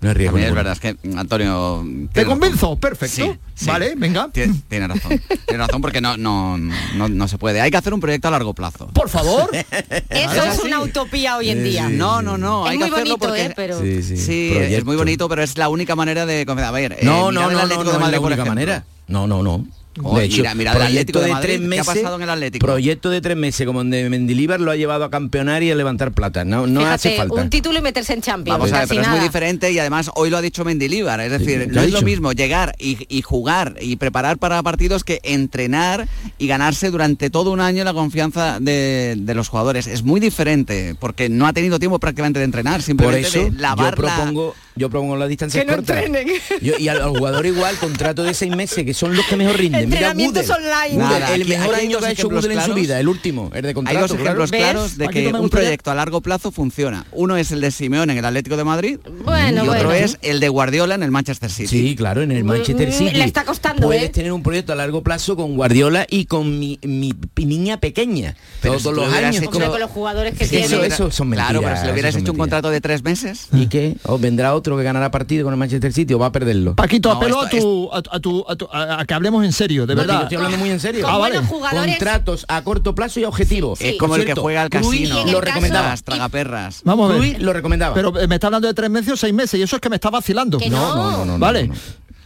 No 0.00 0.10
arriesgo 0.10 0.32
También 0.34 0.50
es 0.50 0.54
verdad, 0.54 0.72
es 0.74 0.80
que 0.80 0.96
Antonio... 1.16 1.82
¿Te 2.12 2.26
convenzo? 2.26 2.66
razón. 2.66 2.80
Perfecto. 2.80 3.16
Sí, 3.16 3.38
sí. 3.54 3.66
Vale, 3.66 3.94
venga. 3.96 4.28
Tiene, 4.30 4.54
tiene 4.68 4.88
razón. 4.88 5.20
Tiene 5.46 5.64
razón 5.66 5.80
porque 5.80 6.02
no, 6.02 6.18
no, 6.18 6.58
no, 6.58 7.08
no 7.08 7.28
se 7.28 7.38
puede. 7.38 7.62
Hay 7.62 7.70
que 7.70 7.78
hacer 7.78 7.94
un 7.94 8.00
proyecto 8.00 8.28
a 8.28 8.30
largo 8.30 8.52
plazo. 8.52 8.88
Por 8.88 9.08
favor. 9.08 9.50
Eso 10.10 10.44
es 10.44 10.58
una 10.60 10.80
utopía 10.82 11.38
hoy 11.38 11.48
en 11.48 11.64
día. 11.64 11.88
No, 11.88 12.20
no, 12.20 12.36
no. 12.36 12.66
Es 12.66 12.72
hay 12.72 12.78
muy 12.78 12.88
que 12.88 12.94
hacerlo 12.94 13.16
bonito, 13.16 13.26
porque... 13.26 13.44
¿eh? 13.46 13.52
Pero... 13.56 13.80
Sí, 13.80 14.02
sí. 14.02 14.16
Sí, 14.18 14.50
es 14.54 14.84
muy 14.84 14.96
bonito, 14.96 15.28
pero 15.30 15.42
es 15.42 15.56
la 15.56 15.70
única 15.70 15.96
manera 15.96 16.26
de... 16.26 16.44
A 16.46 16.70
ver, 16.70 16.92
eh, 16.92 16.98
No, 17.02 17.30
mirad 17.30 17.32
no, 17.32 17.50
no, 17.50 17.66
no, 17.66 17.66
no, 17.76 17.84
de 17.84 17.90
es 17.92 17.98
Madrid, 17.98 18.12
la 18.12 18.18
por 18.20 18.26
única 18.26 18.42
ejemplo. 18.42 18.50
manera. 18.54 18.84
No, 19.08 19.26
no, 19.26 19.42
no. 19.42 19.66
Oh, 20.02 20.14
mira, 20.18 20.54
mira 20.54 20.72
el 20.72 20.82
Atlético 20.82 21.20
de 21.20 21.30
Madrid, 21.32 21.46
tres 21.46 21.58
¿qué 21.58 21.64
ha 21.64 21.68
meses, 21.68 21.86
pasado 21.86 22.16
en 22.16 22.22
el 22.22 22.30
Atlético? 22.30 22.66
Proyecto 22.66 23.10
de 23.10 23.20
tres 23.20 23.36
meses 23.36 23.66
como 23.66 23.82
de 23.84 24.08
Mendilibar 24.10 24.60
lo 24.60 24.70
ha 24.70 24.76
llevado 24.76 25.04
a 25.04 25.10
campeonar 25.10 25.62
y 25.62 25.70
a 25.70 25.74
levantar 25.74 26.12
plata. 26.12 26.44
No, 26.44 26.66
no 26.66 26.84
hace 26.86 27.16
falta. 27.16 27.34
un 27.42 27.48
título 27.50 27.78
y 27.78 27.82
meterse 27.82 28.12
en 28.12 28.20
Champions. 28.22 28.58
Vamos 28.58 28.72
a 28.72 28.80
ver, 28.80 28.88
pero 28.88 29.00
es 29.00 29.06
muy 29.08 29.16
nada. 29.16 29.26
diferente 29.26 29.72
y 29.72 29.78
además 29.78 30.10
hoy 30.14 30.30
lo 30.30 30.36
ha 30.36 30.42
dicho 30.42 30.64
Mendilibar, 30.64 31.20
es 31.20 31.30
decir, 31.30 31.60
¿qué 31.60 31.66
no 31.68 31.80
es 31.82 31.92
lo 31.92 32.02
mismo 32.02 32.32
llegar 32.32 32.74
y, 32.78 32.98
y 33.08 33.22
jugar 33.22 33.76
y 33.80 33.96
preparar 33.96 34.38
para 34.38 34.62
partidos 34.62 35.02
que 35.04 35.20
entrenar 35.22 36.08
y 36.38 36.46
ganarse 36.46 36.90
durante 36.90 37.30
todo 37.30 37.50
un 37.52 37.60
año 37.60 37.82
la 37.84 37.94
confianza 37.94 38.60
de, 38.60 39.14
de 39.18 39.34
los 39.34 39.48
jugadores. 39.48 39.86
Es 39.86 40.02
muy 40.02 40.20
diferente 40.20 40.94
porque 40.98 41.28
no 41.28 41.46
ha 41.46 41.52
tenido 41.52 41.78
tiempo 41.78 41.98
prácticamente 41.98 42.38
de 42.38 42.44
entrenar, 42.44 42.74
Por 42.76 42.82
simplemente 42.82 43.28
eso 43.28 43.38
de 43.44 43.50
yo 43.52 43.58
lavar 43.60 43.98
la- 43.98 44.14
propongo, 44.16 44.54
yo 44.76 44.90
propongo 44.90 45.16
las 45.16 45.28
distancias 45.28 45.64
Que 45.64 45.70
no 45.70 45.76
cortas. 45.78 46.04
entrenen. 46.04 46.28
Yo- 46.60 46.74
y 46.78 46.88
al, 46.88 47.00
al 47.02 47.10
jugador 47.10 47.46
igual, 47.46 47.76
contrato 47.78 48.22
de 48.22 48.34
seis 48.34 48.54
meses, 48.54 48.84
que 48.84 48.94
son 48.94 49.16
los 49.16 49.24
que 49.26 49.36
mejor 49.36 49.56
rinden. 49.56 49.88
Mira, 49.88 50.10
Entrenamientos 50.10 50.50
online. 50.50 50.96
Nada, 50.96 51.34
el 51.34 51.42
aquí- 51.42 51.50
mejor 51.50 51.74
aquí 51.74 51.80
hay 51.80 51.86
año 51.88 51.98
que 51.98 52.06
ha 52.06 52.10
hecho 52.10 52.28
Gudel 52.28 52.52
en 52.52 52.60
su 52.62 52.74
vida, 52.74 53.00
el 53.00 53.08
último, 53.08 53.50
el 53.54 53.62
de 53.62 53.68
Hay 53.68 53.74
contrato. 53.74 54.00
dos 54.00 54.10
ejemplos 54.12 54.50
¿Ves? 54.50 54.60
claros 54.60 54.98
de 54.98 55.08
que 55.08 55.28
un 55.28 55.48
proyecto 55.50 55.90
a 55.90 55.94
largo 55.94 56.20
plazo 56.20 56.50
funciona. 56.52 57.06
Uno 57.12 57.36
es 57.36 57.50
el 57.52 57.60
de 57.60 57.70
Simeone 57.70 58.12
en 58.12 58.18
el 58.18 58.24
Atlético 58.24 58.56
de 58.56 58.64
Madrid 58.64 58.98
Bueno, 59.24 59.64
y 59.64 59.68
otro 59.68 59.88
bueno. 59.88 59.92
es 60.04 60.18
el 60.22 60.40
de 60.40 60.48
Guardiola 60.48 60.94
en 60.94 61.02
el 61.02 61.10
Manchester 61.10 61.50
City. 61.50 61.68
Sí, 61.68 61.96
claro, 61.96 62.22
en 62.22 62.30
el 62.32 62.44
Manchester 62.44 62.88
Mm, 62.88 62.92
City. 62.92 63.14
le 63.16 63.24
está 63.24 63.44
costando, 63.44 63.86
Puedes 63.86 64.02
¿eh? 64.04 64.08
tener 64.10 64.32
un 64.32 64.42
proyecto 64.42 64.72
a 64.72 64.76
largo 64.76 65.02
plazo 65.02 65.36
con 65.36 65.56
Guardiola 65.56 66.06
y 66.10 66.26
con 66.26 66.58
mi, 66.58 66.78
mi 66.82 67.14
niña 67.36 67.78
pequeña. 67.80 68.36
Pero 68.60 68.76
Todos 68.78 68.94
los 68.96 69.12
años. 69.12 69.36
hecho- 69.36 69.48
Hombre, 69.50 69.68
con 69.68 69.80
los 69.80 69.90
jugadores 69.90 70.34
que 70.36 70.44
Sí, 70.44 70.50
tiene. 70.50 70.66
eso, 70.66 70.82
eso 70.84 71.10
son 71.10 71.28
mentiras. 71.28 71.50
Claro, 71.50 71.62
pero 71.64 71.76
si 71.80 71.86
le 71.86 71.92
hubieras 71.92 72.16
hecho 72.16 72.32
un 72.32 72.38
contrato 72.38 72.70
de 72.70 72.80
tres 72.80 73.02
meses, 73.02 73.48
¿Y 73.52 73.66
qué? 73.68 73.94
¿O 74.04 74.18
vendrá 74.18 74.54
otro 74.54 74.65
que 74.74 74.82
ganará 74.82 75.10
partido 75.10 75.44
con 75.44 75.52
el 75.52 75.58
Manchester 75.58 75.92
City 75.92 76.14
o 76.14 76.18
va 76.18 76.26
a 76.26 76.32
perderlo? 76.32 76.74
Paquito, 76.74 77.10
No, 77.10 77.16
apelo 77.16 77.44
esto- 77.44 77.56
a, 77.58 77.60
tu, 77.60 77.90
a, 77.92 78.02
tu- 78.02 78.10
a 78.10 78.20
tu- 78.20 78.44
a 78.48 78.56
tu- 78.56 78.68
a- 78.72 79.00
a 79.00 79.04
que 79.04 79.12
hablemos 79.12 79.44
en 79.44 79.52
serio, 79.52 79.86
de 79.86 79.94
No, 79.94 80.00
tío, 80.00 80.06
verdad. 80.08 80.22
estoy 80.22 80.36
hablando 80.38 80.56
muy 80.56 80.70
en 80.70 80.80
serio. 80.80 81.02
Con 81.02 81.10
Ah, 81.14 81.18
vale. 81.18 81.34
buenos 81.36 81.50
jugadores. 81.50 81.96
Contratos 81.98 82.44
a 82.48 82.62
corto 82.62 82.94
plazo 82.94 83.20
y 83.20 83.24
objetivos. 83.24 83.78
Sí, 83.78 83.88
es 83.88 83.98
como 83.98 84.16
el 84.16 84.24
que 84.24 84.34
juega 84.34 84.62
al 84.62 84.70
casino. 84.70 85.18
lo 85.20 85.24
caso- 85.26 85.40
recomendaba. 85.42 85.88
las 85.90 86.02
tragaperras. 86.02 86.80
Vamos 86.84 87.10
a 87.10 87.12
ver. 87.12 87.18
Cruyff 87.22 87.38
lo 87.40 87.52
recomendaba. 87.52 87.94
Pero 87.94 88.18
eh, 88.18 88.26
me 88.26 88.36
está 88.36 88.46
hablando 88.46 88.66
de 88.68 88.72
tres 88.74 88.88
meses 88.88 89.12
o 89.12 89.16
seis 89.16 89.34
meses 89.34 89.60
y 89.60 89.62
eso 89.62 89.76
es 89.76 89.82
que 89.82 89.90
me 89.90 89.96
está 89.96 90.08
vacilando. 90.08 90.56
Que 90.58 90.70
no. 90.70 90.96
no, 90.96 91.16
no, 91.18 91.24
no, 91.24 91.38
Vale. 91.38 91.70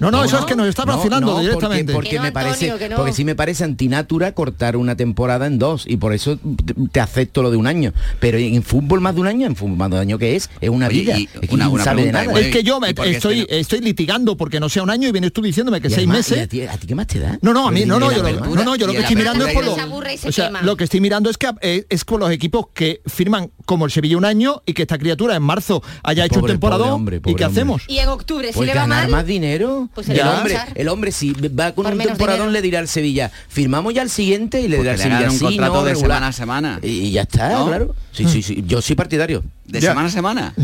No, 0.01 0.11
no. 0.11 0.25
Eso 0.25 0.39
es 0.39 0.45
que 0.47 0.57
nos 0.57 0.67
está 0.67 0.85
vacilando 0.85 1.35
no, 1.35 1.41
directamente. 1.41 1.93
Porque, 1.93 2.17
no, 2.17 2.23
me 2.23 2.29
Antonio, 2.29 2.75
parece, 2.75 2.95
porque 2.97 3.13
sí 3.13 3.25
me 3.25 3.35
parece 3.35 3.65
antinatura 3.65 4.33
cortar 4.33 4.77
una 4.77 4.97
temporada 4.97 5.47
en 5.47 5.59
dos 5.59 5.85
y 5.87 5.97
por 5.97 6.13
eso 6.13 6.39
te, 6.93 7.01
acepto 7.01 7.43
lo 7.43 7.51
de 7.51 7.57
un 7.57 7.67
año. 7.67 7.93
Pero 8.19 8.39
en 8.39 8.63
fútbol 8.63 9.01
más 9.01 9.15
de 9.15 9.21
un 9.21 9.27
año, 9.27 9.47
en 9.47 9.57
fútbol 9.57 9.77
más 9.77 9.91
de 9.91 9.97
un 9.97 10.01
año 10.03 10.19
que 10.19 10.37
es, 10.37 10.51
es 10.61 10.69
una 10.71 10.89
Oye, 10.89 11.01
vida. 11.01 11.19
y 11.19 11.29
Es 11.41 11.49
que 11.49 11.55
una- 11.55 11.65
no 11.67 11.71
una 11.73 11.85
sabe 11.85 12.03
de 12.03 12.11
pregunta, 12.11 12.19
nada. 12.19 12.25
igual- 12.25 12.43
Es 12.45 12.53
que 12.57 12.63
yo 12.63 12.81
me- 12.81 12.91
¿Y 12.91 12.95
por 12.95 13.05
qué 13.05 13.11
estoy, 13.13 13.41
este 13.41 13.61
estoy 13.61 13.81
litigando 13.81 14.37
porque 14.37 14.59
no 14.61 14.69
sea 14.69 14.83
un 14.83 14.91
año 14.91 15.09
y 15.09 15.13
vienes 15.13 15.33
tú 15.33 15.43
diciéndome 15.43 15.81
que 15.81 15.89
Y 15.89 15.91
seis 15.91 15.99
además, 15.99 16.17
meses. 16.19 16.39
¿y 16.39 16.41
a, 16.41 16.47
ti, 16.47 16.63
a 16.63 16.77
ti 16.79 16.87
qué 16.87 16.95
más 16.95 17.07
te 17.07 17.19
da? 17.21 17.39
No, 17.43 17.53
no, 17.53 17.69
a 17.69 17.71
mí, 17.71 17.85
no, 17.85 17.99
no, 18.01 18.11
yo 18.13 18.23
no, 18.23 18.65
no, 18.65 18.77
yo 18.77 18.87
lo 18.87 18.93
que 18.93 19.01
estoy 19.01 19.17
mirando 19.17 19.47
es 19.47 19.55
por 19.55 19.65
lo, 19.65 19.73
o 19.75 20.33
sea, 20.33 20.51
lo 20.63 20.77
que 20.77 20.85
estoy 20.85 21.01
mirando 21.01 21.31
es 21.31 21.37
que 21.39 21.51
eh, 21.61 21.85
es 21.89 22.05
con 22.05 22.21
los 22.21 22.31
equipos 22.31 22.67
que 22.75 23.01
firman 23.07 23.51
como 23.67 23.85
el 23.85 23.91
Sevilla 23.91 24.17
un 24.17 24.25
año 24.25 24.63
y 24.67 24.73
que 24.73 24.83
esta 24.83 24.99
criatura 24.99 25.37
en 25.37 25.43
marzo 25.43 25.83
haya 26.03 26.25
hecho 26.25 26.41
un 26.41 26.47
temporadón 26.47 27.21
y 27.27 27.35
qué 27.35 27.45
hacemos. 27.45 27.83
Y 27.89 27.99
en 27.99 28.09
octubre, 28.09 28.49
si 28.49 28.55
Pues 28.55 28.67
le 28.69 28.75
va 28.75 28.81
ganar 28.83 29.03
mal, 29.05 29.11
más 29.11 29.27
dinero. 29.27 29.89
Pues 29.95 30.09
el, 30.09 30.21
hombre, 30.21 30.57
el 30.75 30.89
hombre 30.89 31.13
si 31.13 31.33
va 31.33 31.73
con 31.73 31.85
Por 31.85 31.93
un 31.95 31.99
temporadón 31.99 32.39
dinero. 32.49 32.51
le 32.53 32.63
dirá 32.63 32.79
al 32.79 32.89
Sevilla, 32.89 33.31
firmamos 33.49 33.93
ya 33.93 34.03
el 34.03 34.11
siguiente 34.11 34.61
y 34.61 34.69
le 34.69 34.79
dirá 34.79 34.93
al 34.93 34.99
Sevilla 34.99 35.31
un 35.31 35.39
sí, 35.39 35.45
contrato 35.45 35.75
no, 35.75 35.85
de 35.85 35.91
regular". 35.95 36.11
semana 36.19 36.27
a 36.29 36.33
semana. 36.33 36.79
Y, 36.83 36.89
y 36.89 37.11
ya 37.13 37.23
está, 37.23 37.51
¿No? 37.51 37.67
claro. 37.67 37.95
Sí, 38.13 38.27
sí, 38.29 38.43
sí. 38.43 38.63
Yo 38.67 38.81
soy 38.83 38.97
partidario. 38.97 39.43
¿De 39.67 39.81
Ya. 39.81 39.91
semana 39.91 40.09
a 40.09 40.13
semana? 40.13 40.55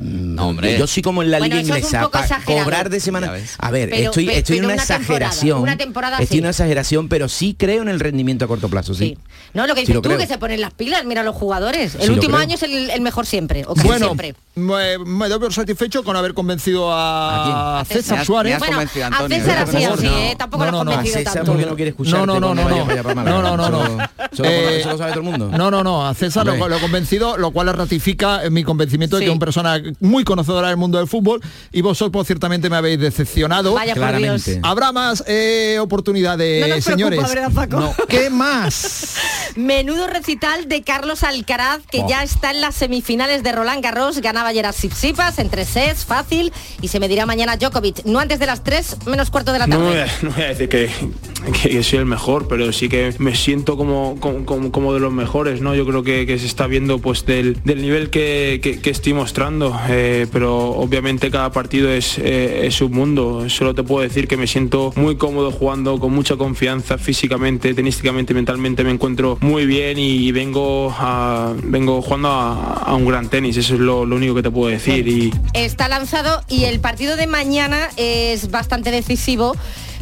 No, 0.00 0.48
hombre. 0.48 0.78
Yo 0.78 0.86
soy 0.86 1.02
como 1.02 1.22
en 1.22 1.30
la 1.30 1.38
Bueno, 1.38 1.56
liga 1.56 1.68
un 1.72 1.76
inglesa, 1.78 2.00
poco 2.00 2.12
pa- 2.12 2.20
exagerado. 2.22 2.64
cobrar 2.64 2.88
de 2.90 3.00
semana. 3.00 3.32
A 3.58 3.70
ver, 3.70 3.90
Pero- 3.90 4.10
estoy, 4.10 4.26
pe- 4.26 4.38
estoy 4.38 4.58
en 4.58 4.64
una 4.64 4.74
una 4.74 4.82
temporada, 4.86 5.02
exageración. 5.26 5.60
una 5.62 5.76
temporada 5.76 6.16
estoy 6.18 6.26
sí. 6.28 6.38
en 6.38 6.44
una 6.44 6.50
exageración, 6.50 7.08
pero 7.08 7.28
sí 7.28 7.54
creo 7.58 7.82
en 7.82 7.88
el 7.88 8.00
rendimiento 8.00 8.44
a 8.46 8.48
corto 8.48 8.68
plazo, 8.68 8.94
sí. 8.94 9.16
Sí. 9.16 9.18
No, 9.52 9.66
lo 9.66 9.74
que 9.74 9.80
Sí 9.80 9.86
dices 9.86 9.94
lo 9.96 10.02
tú, 10.02 10.08
creo. 10.08 10.18
que 10.18 10.26
se 10.26 10.38
ponen 10.38 10.60
las 10.60 10.72
pilas, 10.72 11.04
mira 11.04 11.22
los 11.22 11.34
jugadores. 11.36 11.96
El 11.96 12.02
Sí 12.02 12.10
último 12.10 12.36
año 12.38 12.54
es 12.54 12.62
el, 12.62 12.88
el 12.90 13.00
mejor 13.00 13.26
siempre, 13.26 13.64
o 13.66 13.74
casi 13.74 13.86
Bueno, 13.88 14.06
siempre. 14.06 14.34
me, 14.54 14.98
me 14.98 15.28
doy 15.28 15.38
por 15.40 15.52
satisfecho 15.52 16.02
con 16.04 16.16
haber 16.16 16.32
convencido 16.34 16.90
a, 16.92 17.80
¿A 17.80 17.84
César 17.84 18.02
quién? 18.02 18.14
Me 18.14 18.14
has- 18.14 18.18
me 18.20 18.24
Suárez. 18.26 18.52
has 18.54 18.58
Bueno, 18.60 18.72
convencido, 18.76 19.04
a 19.04 19.08
Antonio. 19.08 19.36
César 19.38 19.58
así, 19.58 19.72
favor, 19.82 19.98
así, 19.98 20.06
no. 20.06 20.18
¿eh? 20.18 20.34
Tampoco 20.38 20.64
No, 20.64 20.70
lo 20.70 20.78
has 20.78 20.84
no, 20.84 20.84
no, 20.84 20.90
A 20.90 20.94
convencido 20.94 21.18
César 21.18 21.34
tanto. 21.44 21.54
no 21.68 21.76
quiere 21.76 21.90
escuchar. 21.90 22.14
No, 22.20 22.26
no, 22.26 22.40
no, 22.40 22.54
no, 22.54 22.68
no. 22.68 22.84
No, 23.24 23.42
no, 23.42 23.56
no, 23.56 23.70
no. 23.70 24.04
Eso, 24.32 24.90
lo 24.92 24.98
sabe 24.98 25.10
todo 25.12 25.20
el 25.20 25.26
mundo. 25.26 25.50
No, 25.56 25.70
no, 25.70 25.82
no, 25.84 26.06
a 26.06 26.14
César 26.14 26.46
lo, 26.46 26.54
he 26.76 26.80
convencido, 26.80 27.36
lo 27.36 27.50
cual 27.50 27.72
ratifica 27.74 28.42
mi 28.50 28.62
convencimiento 28.64 29.16
de 29.16 29.20
Sí. 29.20 29.24
que 29.26 29.30
una 29.30 29.40
persona 29.40 29.80
muy 30.00 30.24
conocedora 30.24 30.68
del 30.68 30.76
mundo 30.76 30.98
del 30.98 31.08
fútbol 31.08 31.40
y 31.72 31.80
vosotros 31.82 32.26
ciertamente 32.26 32.70
me 32.70 32.76
habéis 32.76 33.00
decepcionado. 33.00 33.74
Vaya 33.74 33.94
por 33.94 34.02
Dios. 34.16 34.42
Claramente. 34.44 34.60
Habrá 34.62 34.92
más 34.92 35.24
eh, 35.26 35.78
oportunidades, 35.80 36.60
No 36.68 36.74
nos 36.74 36.84
preocupa, 36.84 37.10
señores. 37.16 37.34
¿verdad, 37.34 37.52
Paco? 37.54 37.80
No. 37.80 37.94
¿Qué 38.08 38.30
más? 38.30 39.16
Menudo 39.56 40.06
recital 40.06 40.68
de 40.68 40.82
Carlos 40.82 41.22
Alcaraz, 41.22 41.80
que 41.90 42.00
Oh. 42.02 42.08
ya 42.08 42.22
está 42.22 42.50
en 42.50 42.60
las 42.60 42.74
semifinales 42.76 43.42
de 43.42 43.52
Roland 43.52 43.82
Garros. 43.82 44.18
Ganaba 44.20 44.48
ayer 44.48 44.64
a 44.66 44.72
Sipsipas 44.72 45.38
en 45.38 45.50
tres 45.50 45.68
sets, 45.68 46.04
fácil. 46.04 46.52
Y 46.80 46.88
se 46.88 46.98
medirá 47.00 47.26
mañana 47.26 47.56
Djokovic. 47.56 48.04
No 48.04 48.18
antes 48.20 48.38
de 48.38 48.46
las 48.46 48.62
3 48.64 48.96
menos 49.06 49.30
cuarto 49.30 49.52
de 49.52 49.58
la 49.58 49.66
No 49.66 49.76
tarde. 49.76 49.90
voy, 49.90 49.98
a, 49.98 50.06
no 50.22 50.30
voy 50.30 50.42
a 50.44 50.48
decir 50.48 50.68
que, 50.68 50.90
que- 51.62 51.68
que 51.70 51.82
soy 51.82 51.98
el 51.98 52.06
mejor, 52.06 52.48
pero 52.48 52.72
sí 52.72 52.88
que 52.88 53.14
me 53.18 53.34
siento 53.34 53.76
como, 53.76 54.16
como, 54.20 54.44
como- 54.46 54.72
como 54.72 54.94
de 54.94 55.00
los 55.00 55.12
mejores, 55.12 55.60
¿no? 55.60 55.74
Yo 55.74 55.84
creo 55.86 56.02
que, 56.02 56.26
que 56.26 56.38
se 56.38 56.46
está 56.46 56.66
viendo 56.66 56.98
pues 57.00 57.26
del, 57.26 57.60
del 57.64 57.82
nivel 57.82 58.08
que, 58.10 58.60
que- 58.62 58.80
que 58.80 58.90
estoy 58.90 59.12
mostrando, 59.12 59.69
eh, 59.88 60.26
pero 60.32 60.70
obviamente 60.70 61.30
cada 61.30 61.50
partido 61.50 61.90
es, 61.90 62.18
eh, 62.18 62.66
es 62.66 62.80
un 62.80 62.92
mundo. 62.92 63.48
Solo 63.48 63.74
te 63.74 63.82
puedo 63.82 64.02
decir 64.02 64.28
que 64.28 64.36
me 64.36 64.46
siento 64.46 64.92
muy 64.96 65.16
cómodo 65.16 65.50
jugando, 65.50 65.98
con 65.98 66.12
mucha 66.12 66.36
confianza 66.36 66.98
físicamente, 66.98 67.74
tenísticamente, 67.74 68.34
mentalmente 68.34 68.84
me 68.84 68.90
encuentro 68.90 69.38
muy 69.40 69.66
bien 69.66 69.98
y 69.98 70.30
vengo, 70.32 70.94
a, 70.98 71.54
vengo 71.62 72.02
jugando 72.02 72.28
a, 72.28 72.94
un 72.94 73.06
gran 73.06 73.28
tenis, 73.28 73.56
eso 73.56 73.74
es 73.74 73.80
lo, 73.80 74.04
lo 74.04 74.16
único 74.16 74.34
que 74.34 74.42
te 74.42 74.50
puedo 74.50 74.70
decir. 74.70 75.06
Y, 75.06 75.32
Está 75.52 75.88
lanzado 75.88 76.42
y 76.48 76.64
el 76.64 76.80
partido 76.80 77.16
de 77.16 77.26
mañana 77.26 77.88
es 77.96 78.50
bastante 78.50 78.90
decisivo 78.90 79.54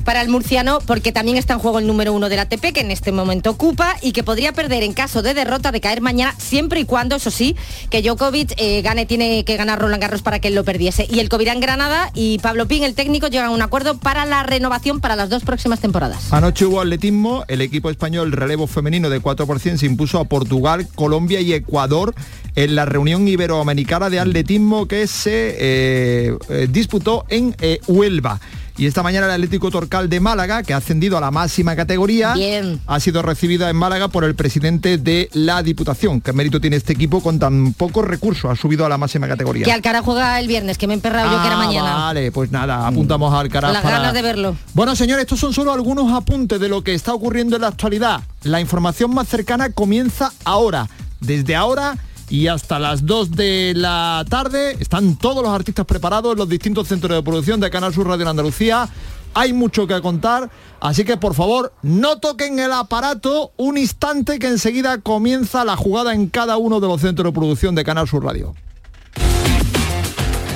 para 0.04 0.22
el 0.22 0.28
murciano 0.28 0.78
porque 0.86 1.12
también 1.12 1.36
está 1.36 1.54
en 1.54 1.60
juego 1.60 1.78
el 1.78 1.86
número 1.86 2.12
uno 2.12 2.28
del 2.28 2.38
ATP 2.38 2.72
que 2.72 2.80
en 2.80 2.90
este 2.90 3.12
momento 3.12 3.50
ocupa 3.50 3.96
y 4.02 4.12
que 4.12 4.22
podría 4.22 4.52
perder 4.52 4.82
en 4.82 4.92
caso 4.92 5.22
de 5.22 5.34
derrota 5.34 5.72
de 5.72 5.80
caer 5.80 6.00
mañana 6.00 6.34
siempre 6.38 6.80
y 6.80 6.84
cuando 6.84 7.16
eso 7.16 7.30
sí 7.30 7.56
que 7.90 8.02
Djokovic 8.02 8.54
eh, 8.56 8.82
gane 8.82 9.06
tiene 9.06 9.44
que 9.44 9.56
ganar 9.56 9.80
Roland 9.80 10.02
Garros 10.02 10.22
para 10.22 10.38
que 10.38 10.48
él 10.48 10.54
lo 10.54 10.64
perdiese 10.64 11.06
y 11.10 11.20
el 11.20 11.28
Covirán 11.28 11.60
Granada 11.60 12.10
y 12.14 12.38
Pablo 12.38 12.66
Pin 12.66 12.84
el 12.84 12.94
técnico 12.94 13.28
llegan 13.28 13.46
a 13.46 13.50
un 13.50 13.62
acuerdo 13.62 13.98
para 13.98 14.24
la 14.24 14.42
renovación 14.42 15.00
para 15.00 15.16
las 15.16 15.28
dos 15.28 15.44
próximas 15.44 15.80
temporadas 15.80 16.32
Anoche 16.32 16.64
hubo 16.64 16.80
atletismo, 16.80 17.44
el 17.48 17.60
equipo 17.60 17.90
español 17.90 18.32
relevo 18.32 18.66
femenino 18.66 19.10
de 19.10 19.20
4% 19.20 19.76
se 19.76 19.86
impuso 19.86 20.18
a 20.18 20.24
Portugal, 20.24 20.86
Colombia 20.94 21.40
y 21.40 21.52
Ecuador 21.52 22.14
en 22.54 22.74
la 22.74 22.84
reunión 22.84 23.26
iberoamericana 23.28 24.10
de 24.10 24.20
atletismo 24.20 24.86
que 24.88 25.06
se 25.06 25.56
eh, 25.58 26.36
eh, 26.48 26.68
disputó 26.70 27.24
en 27.28 27.54
Huelva. 27.86 28.40
Y 28.78 28.86
esta 28.86 29.02
mañana 29.02 29.26
el 29.26 29.32
Atlético 29.32 29.72
Torcal 29.72 30.08
de 30.08 30.20
Málaga, 30.20 30.62
que 30.62 30.72
ha 30.72 30.76
ascendido 30.76 31.18
a 31.18 31.20
la 31.20 31.32
máxima 31.32 31.74
categoría, 31.74 32.34
Bien. 32.34 32.80
ha 32.86 33.00
sido 33.00 33.22
recibida 33.22 33.68
en 33.70 33.74
Málaga 33.76 34.06
por 34.06 34.22
el 34.22 34.36
presidente 34.36 34.98
de 34.98 35.28
la 35.32 35.64
Diputación. 35.64 36.20
¿Qué 36.20 36.32
mérito 36.32 36.60
tiene 36.60 36.76
este 36.76 36.92
equipo 36.92 37.20
con 37.20 37.40
tan 37.40 37.72
pocos 37.72 38.04
recursos? 38.04 38.48
Ha 38.48 38.54
subido 38.54 38.86
a 38.86 38.88
la 38.88 38.96
máxima 38.96 39.26
categoría. 39.26 39.64
que 39.64 39.72
Alcaraz 39.72 40.04
juega 40.04 40.38
el 40.38 40.46
viernes 40.46 40.78
que 40.78 40.86
me 40.86 40.92
he 40.92 40.96
emperrado 40.96 41.28
yo 41.32 41.40
que 41.40 41.46
era 41.48 41.56
Ah, 41.56 41.58
mañana 41.66 41.94
Vale, 41.96 42.30
pues 42.30 42.52
nada, 42.52 42.86
apuntamos 42.86 43.34
a 43.34 43.40
Alcaraz. 43.40 43.72
las 43.72 43.82
para- 43.82 43.98
ganas 43.98 44.14
de 44.14 44.22
verlo 44.22 44.56
bueno, 44.74 44.94
señores, 44.94 45.22
estos 45.24 45.40
son 45.40 45.52
solo 45.52 45.72
algunos 45.72 46.12
apuntes 46.12 46.60
de 46.60 46.68
lo 46.68 46.84
que 46.84 46.94
está 46.94 47.12
ocurriendo 47.14 47.56
en 47.56 47.62
la 47.62 47.68
actualidad. 47.68 48.20
La 48.44 48.60
información 48.60 49.12
más 49.12 49.26
cercana 49.26 49.70
comienza 49.72 50.30
ahora. 50.44 50.88
Desde 51.20 51.56
ahora 51.56 51.96
y 52.30 52.48
hasta 52.48 52.78
las 52.78 53.06
2 53.06 53.32
de 53.32 53.72
la 53.74 54.24
tarde 54.28 54.76
están 54.80 55.16
todos 55.16 55.42
los 55.42 55.52
artistas 55.52 55.86
preparados 55.86 56.32
en 56.32 56.38
los 56.38 56.48
distintos 56.48 56.88
centros 56.88 57.16
de 57.16 57.22
producción 57.22 57.60
de 57.60 57.70
Canal 57.70 57.94
Sur 57.94 58.06
Radio 58.06 58.22
en 58.22 58.28
Andalucía. 58.28 58.88
Hay 59.34 59.52
mucho 59.52 59.86
que 59.86 60.00
contar, 60.00 60.50
así 60.80 61.04
que 61.04 61.16
por 61.16 61.34
favor 61.34 61.72
no 61.82 62.18
toquen 62.18 62.58
el 62.58 62.72
aparato 62.72 63.52
un 63.56 63.78
instante 63.78 64.38
que 64.38 64.48
enseguida 64.48 64.98
comienza 64.98 65.64
la 65.64 65.76
jugada 65.76 66.14
en 66.14 66.28
cada 66.28 66.56
uno 66.56 66.80
de 66.80 66.88
los 66.88 67.00
centros 67.00 67.26
de 67.26 67.32
producción 67.32 67.74
de 67.74 67.84
Canal 67.84 68.08
Sur 68.08 68.24
Radio. 68.24 68.54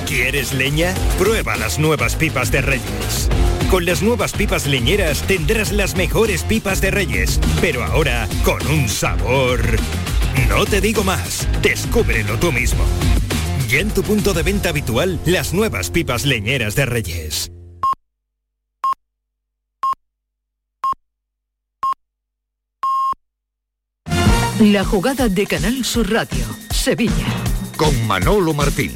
¿Quieres 0.07 0.53
leña? 0.53 0.93
Prueba 1.17 1.55
las 1.55 1.79
nuevas 1.79 2.15
pipas 2.15 2.51
de 2.51 2.61
Reyes. 2.61 3.29
Con 3.71 3.85
las 3.85 4.03
nuevas 4.03 4.33
pipas 4.33 4.67
leñeras 4.67 5.23
tendrás 5.23 5.71
las 5.71 5.95
mejores 5.95 6.43
pipas 6.43 6.81
de 6.81 6.91
Reyes, 6.91 7.39
pero 7.61 7.83
ahora 7.83 8.27
con 8.43 8.65
un 8.67 8.87
sabor 8.87 9.59
No 10.49 10.65
te 10.65 10.81
digo 10.81 11.03
más, 11.03 11.47
descúbrelo 11.61 12.37
tú 12.37 12.51
mismo. 12.51 12.83
Ya 13.67 13.79
en 13.79 13.89
tu 13.89 14.03
punto 14.03 14.33
de 14.33 14.43
venta 14.43 14.69
habitual, 14.69 15.19
las 15.25 15.53
nuevas 15.53 15.89
pipas 15.89 16.25
leñeras 16.25 16.75
de 16.75 16.85
Reyes. 16.85 17.51
La 24.59 24.85
jugada 24.85 25.27
de 25.27 25.45
Canal 25.45 25.83
Sur 25.83 26.11
Radio, 26.11 26.45
Sevilla. 26.69 27.25
Con 27.75 28.07
Manolo 28.07 28.53
Martín. 28.53 28.93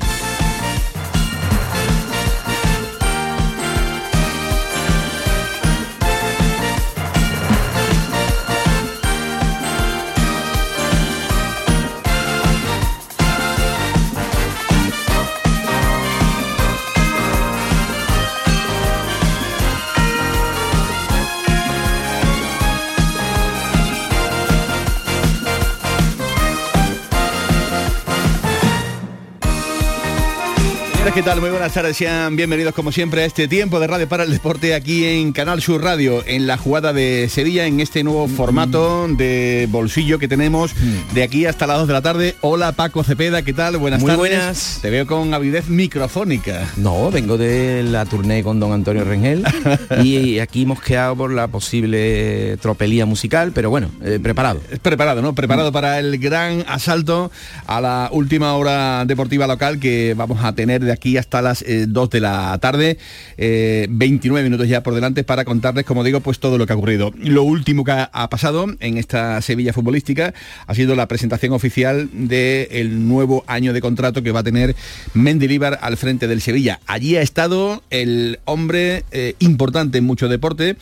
¿Qué 31.18 31.24
tal? 31.24 31.42
Muy 31.42 31.50
buenas 31.50 31.74
tardes, 31.74 31.98
sean 31.98 32.36
bienvenidos 32.36 32.76
como 32.76 32.92
siempre 32.92 33.24
a 33.24 33.26
este 33.26 33.48
tiempo 33.48 33.80
de 33.80 33.88
Radio 33.88 34.08
para 34.08 34.24
el 34.24 34.30
Deporte 34.30 34.76
aquí 34.76 35.04
en 35.04 35.34
Canal 35.34 35.64
Sur 35.64 35.82
Radio, 35.84 36.24
en 36.28 36.46
la 36.46 36.58
jugada 36.58 36.94
de 36.94 37.28
Sevilla, 37.28 37.66
en 37.66 37.80
este 37.80 38.04
nuevo 38.04 38.28
formato 38.28 39.08
de 39.08 39.68
bolsillo 39.72 40.20
que 40.20 40.28
tenemos 40.28 40.76
de 41.16 41.24
aquí 41.24 41.48
hasta 41.48 41.66
las 41.66 41.80
2 41.80 41.88
de 41.88 41.94
la 41.94 42.04
tarde. 42.04 42.36
Hola 42.42 42.74
Paco 42.74 43.04
Cepeda, 43.04 43.42
¿qué 43.42 43.52
tal? 43.52 43.78
Buenas 43.78 44.00
Muy 44.00 44.10
tardes. 44.10 44.20
buenas. 44.20 44.80
Te 44.84 44.92
veo 44.92 45.08
con 45.08 45.34
avidez 45.34 45.70
microfónica. 45.70 46.70
No, 46.78 47.10
vengo 47.10 47.36
de 47.36 47.82
la 47.82 48.06
tournée 48.06 48.44
con 48.44 48.60
don 48.60 48.72
Antonio 48.72 49.04
Rengel 49.04 49.44
y 50.04 50.38
aquí 50.38 50.62
hemos 50.62 50.84
quedado 50.84 51.16
por 51.16 51.32
la 51.34 51.48
posible 51.48 52.58
tropelía 52.58 53.08
musical, 53.08 53.54
pero 53.56 53.72
bueno, 53.72 53.90
eh, 54.04 54.20
preparado. 54.22 54.62
Es 54.70 54.78
preparado, 54.78 55.24
¿no? 55.24 55.34
Preparado 55.34 55.72
para 55.72 55.98
el 55.98 56.20
gran 56.20 56.64
asalto 56.68 57.32
a 57.66 57.82
la 57.82 58.10
última 58.12 58.54
hora 58.54 59.04
deportiva 59.06 59.48
local 59.48 59.80
que 59.80 60.14
vamos 60.16 60.44
a 60.44 60.54
tener 60.54 60.84
de 60.84 60.92
aquí 60.92 61.07
hasta 61.15 61.41
las 61.41 61.63
2 61.65 62.10
de 62.10 62.20
la 62.20 62.58
tarde. 62.60 62.98
Eh, 63.38 63.88
29 63.89 64.43
minutos 64.43 64.67
ya 64.67 64.84
por 64.84 64.93
delante 64.93 65.24
para 65.24 65.46
contarles, 65.46 65.86
como 65.86 66.04
digo, 66.04 66.20
pues 66.20 66.39
todo 66.39 66.58
lo 66.58 66.65
que 66.65 66.74
ha 66.74 66.76
ocurrido. 66.76 67.13
Lo 67.17 67.43
último 67.43 67.84
que 67.84 67.91
ha, 67.91 68.30
pasado 68.30 68.65
en 68.80 68.98
esta 68.98 69.41
Sevilla 69.41 69.72
futbolística 69.72 70.34
ha 70.65 70.76
sido 70.76 70.96
la 70.96 71.08
presentación 71.08 71.54
oficial 71.54 72.10
del 72.12 73.08
nuevo 73.08 73.43
año 73.48 73.74
de 73.74 73.80
contrato 73.80 74.24
que 74.24 74.32
va 74.32 74.41
a 74.41 74.43
tener 74.43 74.76
Mendilibar 75.13 75.80
al 75.82 75.98
frente 75.98 76.28
del 76.28 76.41
Sevilla. 76.41 76.80
Allí 76.88 77.15
ha 77.15 77.22
estado 77.22 77.84
el 77.89 78.39
hombre 78.46 79.06
eh, 79.12 79.36
importante 79.39 80.00
en 80.00 80.04
mucho 80.04 80.28
deporte, 80.28 80.76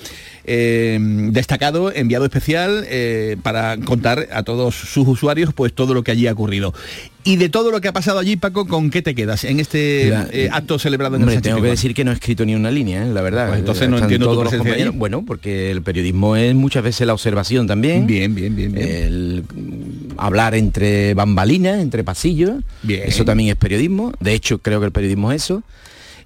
eh, 0.45 0.97
destacado, 1.31 1.91
enviado 1.93 2.25
especial 2.25 2.85
eh, 2.87 3.37
para 3.43 3.77
contar 3.77 4.27
a 4.31 4.43
todos 4.43 4.75
sus 4.75 5.07
usuarios 5.07 5.53
pues 5.53 5.73
todo 5.73 5.93
lo 5.93 6.03
que 6.03 6.11
allí 6.11 6.27
ha 6.27 6.33
ocurrido. 6.33 6.73
Y 7.27 7.37
de 7.37 7.49
todo 7.49 7.71
lo 7.71 7.81
que 7.81 7.87
ha 7.87 7.91
pasado 7.91 8.19
allí, 8.19 8.35
Paco, 8.35 8.67
¿con 8.67 8.91
qué 8.91 9.01
te 9.01 9.15
quedas 9.15 9.43
en 9.45 9.59
este 9.59 10.03
Mira, 10.05 10.27
eh, 10.31 10.47
acto 10.51 10.77
celebrado 10.77 11.15
en 11.15 11.23
Hombre, 11.23 11.33
el 11.33 11.37
Sánchez 11.39 11.53
tengo 11.53 11.63
que 11.63 11.69
decir 11.71 11.95
que 11.95 12.03
no 12.05 12.11
he 12.11 12.13
escrito 12.13 12.45
ni 12.45 12.53
una 12.53 12.69
línea, 12.69 13.03
¿eh? 13.03 13.09
la 13.11 13.21
verdad. 13.23 13.47
Pues 13.47 13.59
entonces 13.61 13.89
no 13.89 13.95
Están 13.95 14.11
entiendo 14.11 14.27
tu 14.27 14.31
todos 14.33 14.43
los 14.45 14.53
compañeros- 14.53 14.89
allí. 14.89 14.97
Bueno, 14.99 15.23
porque 15.25 15.71
el 15.71 15.81
periodismo 15.81 16.35
es 16.35 16.53
muchas 16.53 16.83
veces 16.83 17.07
la 17.07 17.13
observación 17.13 17.65
también. 17.65 18.05
Bien, 18.05 18.35
bien, 18.35 18.55
bien. 18.55 18.71
bien. 18.73 18.87
El 18.87 19.43
hablar 20.17 20.53
entre 20.53 21.15
bambalinas, 21.15 21.79
entre 21.81 22.03
pasillos. 22.03 22.63
Bien. 22.83 23.01
Eso 23.07 23.25
también 23.25 23.49
es 23.49 23.55
periodismo. 23.55 24.13
De 24.19 24.33
hecho, 24.35 24.59
creo 24.59 24.79
que 24.79 24.85
el 24.85 24.91
periodismo 24.91 25.31
es 25.31 25.43
eso. 25.45 25.63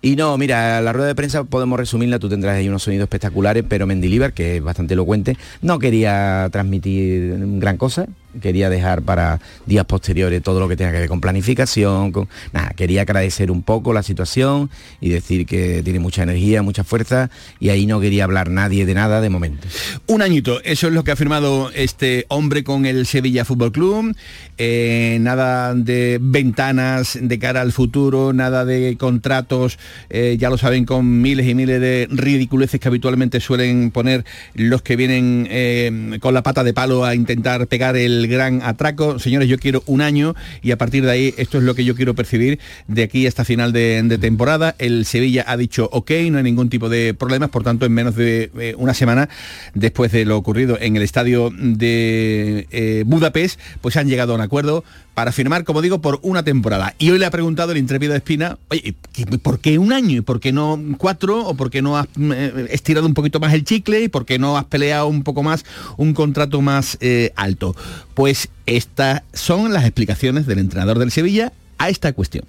Y 0.01 0.15
no, 0.15 0.38
mira, 0.38 0.79
la 0.81 0.93
rueda 0.93 1.07
de 1.09 1.15
prensa 1.15 1.43
podemos 1.43 1.77
resumirla, 1.77 2.19
tú 2.19 2.29
tendrás 2.29 2.55
ahí 2.55 2.69
unos 2.69 2.83
sonidos 2.83 3.03
espectaculares, 3.03 3.65
pero 3.67 3.85
Mendilibar, 3.85 4.31
que 4.31 4.57
es 4.57 4.63
bastante 4.63 4.93
elocuente, 4.93 5.38
no 5.62 5.77
quería 5.77 6.47
transmitir 6.53 7.35
gran 7.57 7.75
cosa, 7.75 8.05
quería 8.41 8.69
dejar 8.69 9.01
para 9.01 9.39
días 9.65 9.85
posteriores 9.85 10.41
todo 10.43 10.59
lo 10.59 10.67
que 10.67 10.75
tenga 10.75 10.91
que 10.91 10.99
ver 10.99 11.09
con 11.09 11.21
planificación, 11.21 12.11
con 12.11 12.27
nada, 12.53 12.69
quería 12.75 13.01
agradecer 13.01 13.51
un 13.51 13.61
poco 13.61 13.93
la 13.93 14.03
situación 14.03 14.69
y 15.01 15.09
decir 15.09 15.45
que 15.45 15.81
tiene 15.83 15.99
mucha 15.99 16.23
energía, 16.23 16.61
mucha 16.61 16.83
fuerza, 16.83 17.29
y 17.59 17.69
ahí 17.69 17.85
no 17.85 17.99
quería 17.99 18.23
hablar 18.23 18.49
nadie 18.49 18.85
de 18.85 18.93
nada 18.93 19.21
de 19.21 19.29
momento. 19.29 19.67
Un 20.07 20.21
añito, 20.21 20.61
eso 20.63 20.87
es 20.87 20.93
lo 20.93 21.03
que 21.03 21.11
ha 21.11 21.15
firmado 21.15 21.71
este 21.73 22.25
hombre 22.29 22.63
con 22.63 22.85
el 22.85 23.05
Sevilla 23.05 23.45
Fútbol 23.45 23.71
Club. 23.71 24.15
Eh, 24.57 25.17
nada 25.21 25.73
de 25.73 26.19
ventanas 26.21 27.17
de 27.21 27.39
cara 27.39 27.61
al 27.61 27.71
futuro, 27.71 28.33
nada 28.33 28.65
de 28.65 28.97
contratos, 28.97 29.79
eh, 30.09 30.37
ya 30.39 30.49
lo 30.49 30.57
saben, 30.57 30.85
con 30.85 31.21
miles 31.21 31.47
y 31.47 31.55
miles 31.55 31.79
de 31.79 32.07
ridiculeces 32.11 32.79
que 32.79 32.87
habitualmente 32.87 33.39
suelen 33.39 33.91
poner 33.91 34.25
los 34.53 34.81
que 34.81 34.95
vienen 34.95 35.47
eh, 35.49 36.17
con 36.19 36.33
la 36.33 36.43
pata 36.43 36.63
de 36.63 36.73
palo 36.73 37.05
a 37.05 37.15
intentar 37.15 37.67
pegar 37.67 37.95
el 37.95 38.18
gran 38.27 38.62
atraco. 38.62 39.19
Señores, 39.19 39.47
yo 39.47 39.58
quiero 39.58 39.84
un 39.86 40.01
año 40.01 40.36
y 40.62 40.71
a 40.71 40.77
partir 40.77 41.03
de 41.05 41.12
ahí 41.12 41.34
esto 41.38 41.58
es 41.58 41.63
lo 41.63 41.75
que 41.75 41.86
yo 41.86 41.95
quiero 41.95 42.15
percibir 42.15 42.60
de 42.88 43.03
aquí 43.03 43.27
hasta 43.27 43.45
final 43.45 43.71
de, 43.73 44.17
temporada. 44.19 44.75
El 44.79 45.05
Sevilla 45.05 45.45
ha 45.47 45.58
dicho 45.58 45.89
ok, 45.91 46.12
no 46.32 46.38
hay 46.38 46.43
ningún 46.43 46.69
tipo 46.69 46.89
de 46.89 47.13
problemas, 47.13 47.49
por 47.49 47.63
tanto 47.63 47.86
en 47.86 47.93
menos 47.93 48.15
de 48.15 48.51
eh, 48.60 48.75
una 48.77 48.93
semana 48.93 49.29
después 49.73 50.12
de 50.12 50.25
lo 50.25 50.38
ocurrido 50.38 50.77
en 50.79 50.95
el 50.95 51.03
estadio 51.03 51.51
de 51.58 52.67
eh, 52.71 53.03
Budapest, 53.05 53.60
pues 53.82 53.97
han 53.97 54.08
llegado 54.08 54.34
a 54.34 54.36
un 54.36 54.41
acuerdo 54.41 54.84
para 55.13 55.32
firmar, 55.34 55.65
como 55.65 55.82
digo, 55.82 55.99
por 55.99 56.19
una 56.21 56.43
temporada. 56.43 56.95
Y 56.97 57.10
hoy 57.10 57.19
le 57.19 57.25
ha 57.25 57.32
preguntado 57.32 57.73
el 57.73 57.77
intrépido 57.77 58.15
Espina, 58.15 58.58
oye, 58.69 58.95
¿qué- 59.12 59.25
¿por 59.25 59.60
qué 59.60 59.77
un 59.77 59.91
año? 59.91 60.17
¿Y 60.17 60.21
por 60.21 60.39
qué 60.39 60.53
no 60.53 60.79
cuatro? 60.97 61.45
¿O 61.45 61.55
por 61.55 61.69
qué 61.69 61.82
no 61.82 61.97
has 61.97 62.08
eh, 62.17 62.67
estirado 62.71 63.05
un 63.05 63.13
poquito 63.13 63.39
más 63.41 63.53
el 63.53 63.65
chicle? 63.65 64.01
¿Y 64.03 64.08
por 64.08 64.25
qué 64.25 64.39
no 64.39 64.58
has 64.58 64.65
peleado 64.65 65.08
un 65.08 65.23
poco 65.23 65.43
más 65.43 65.65
un 65.97 66.13
contrato 66.13 66.62
más 66.62 66.97
alto? 67.36 67.75
Pues 68.19 68.49
estas 68.65 69.23
son 69.32 69.71
las 69.71 69.86
explicaciones 69.86 70.45
del 70.45 70.60
entrenador 70.60 70.99
del 70.99 71.10
Sevilla 71.10 71.53
a 71.77 71.88
esta 71.88 72.12
cuestión. 72.12 72.43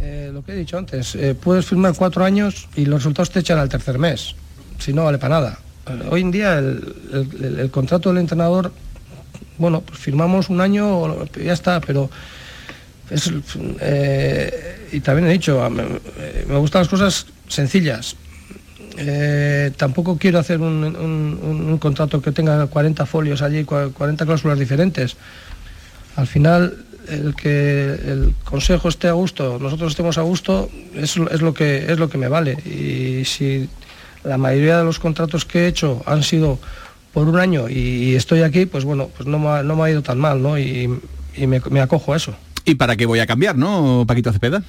Eh, 0.00 0.30
lo 0.32 0.42
que 0.42 0.52
he 0.52 0.56
dicho 0.56 0.78
antes, 0.78 1.14
eh, 1.14 1.34
puedes 1.34 1.66
firmar 1.66 1.94
cuatro 1.94 2.24
años 2.24 2.70
y 2.74 2.86
los 2.86 3.00
resultados 3.00 3.30
te 3.30 3.40
echan 3.40 3.58
al 3.58 3.68
tercer 3.68 3.98
mes, 3.98 4.34
si 4.78 4.94
no 4.94 5.04
vale 5.04 5.18
para 5.18 5.34
nada. 5.34 5.58
Eh, 5.90 6.08
Hoy 6.10 6.22
en 6.22 6.30
día 6.30 6.56
el, 6.58 7.68
contrato 7.70 8.08
del 8.08 8.16
entrenador, 8.16 8.72
bueno, 9.58 9.82
pues 9.82 9.98
firmamos 9.98 10.48
un 10.48 10.62
año, 10.62 11.26
ya 11.34 11.52
está, 11.52 11.82
pero 11.82 12.08
es, 13.10 13.30
y 14.90 15.00
también 15.00 15.28
he 15.28 15.32
dicho, 15.32 15.68
me 15.68 16.56
gustan 16.56 16.80
las 16.80 16.88
cosas 16.88 17.26
sencillas. 17.46 18.16
Eh, 18.96 19.72
tampoco 19.76 20.16
quiero 20.18 20.38
hacer 20.38 20.60
un, 20.60 21.78
contrato 21.80 22.22
que 22.22 22.32
tenga 22.32 22.66
40 22.66 23.06
folios 23.06 23.42
allí, 23.42 23.64
cua- 23.64 23.92
40 23.92 24.24
cláusulas 24.24 24.58
diferentes. 24.58 25.16
Al 26.16 26.26
final, 26.26 26.84
el 27.08 27.34
que 27.34 27.94
el 27.94 28.34
consejo 28.44 28.88
esté 28.88 29.08
a 29.08 29.12
gusto, 29.12 29.58
nosotros 29.60 29.92
estemos 29.92 30.16
a 30.18 30.22
gusto, 30.22 30.70
es, 30.94 31.16
es 31.16 31.42
lo 31.42 31.52
que 31.52 31.90
es 31.92 31.98
lo 31.98 32.08
que 32.08 32.18
me 32.18 32.28
vale. 32.28 32.52
Y 32.64 33.24
si 33.24 33.68
la 34.22 34.38
mayoría 34.38 34.78
de 34.78 34.84
los 34.84 34.98
contratos 34.98 35.44
que 35.44 35.64
he 35.64 35.66
hecho 35.66 36.02
han 36.06 36.22
sido 36.22 36.58
por 37.12 37.28
un 37.28 37.38
año 37.38 37.68
y, 37.68 38.14
estoy 38.14 38.42
aquí, 38.42 38.66
pues 38.66 38.84
bueno, 38.84 39.08
pues 39.16 39.28
no 39.28 39.38
me 39.38 39.48
ha, 39.48 39.62
no 39.62 39.76
me 39.76 39.84
ha 39.84 39.90
ido 39.90 40.02
tan 40.02 40.18
mal, 40.18 40.42
¿no? 40.42 40.58
Y, 40.58 40.88
y 41.36 41.46
me, 41.46 41.60
me 41.70 41.80
acojo 41.80 42.12
a 42.12 42.16
eso. 42.16 42.34
¿Y 42.64 42.76
para 42.76 42.96
qué 42.96 43.06
voy 43.06 43.20
a 43.20 43.26
cambiar, 43.26 43.56
no, 43.56 44.04
Paquito 44.06 44.32
Cepeda? 44.32 44.62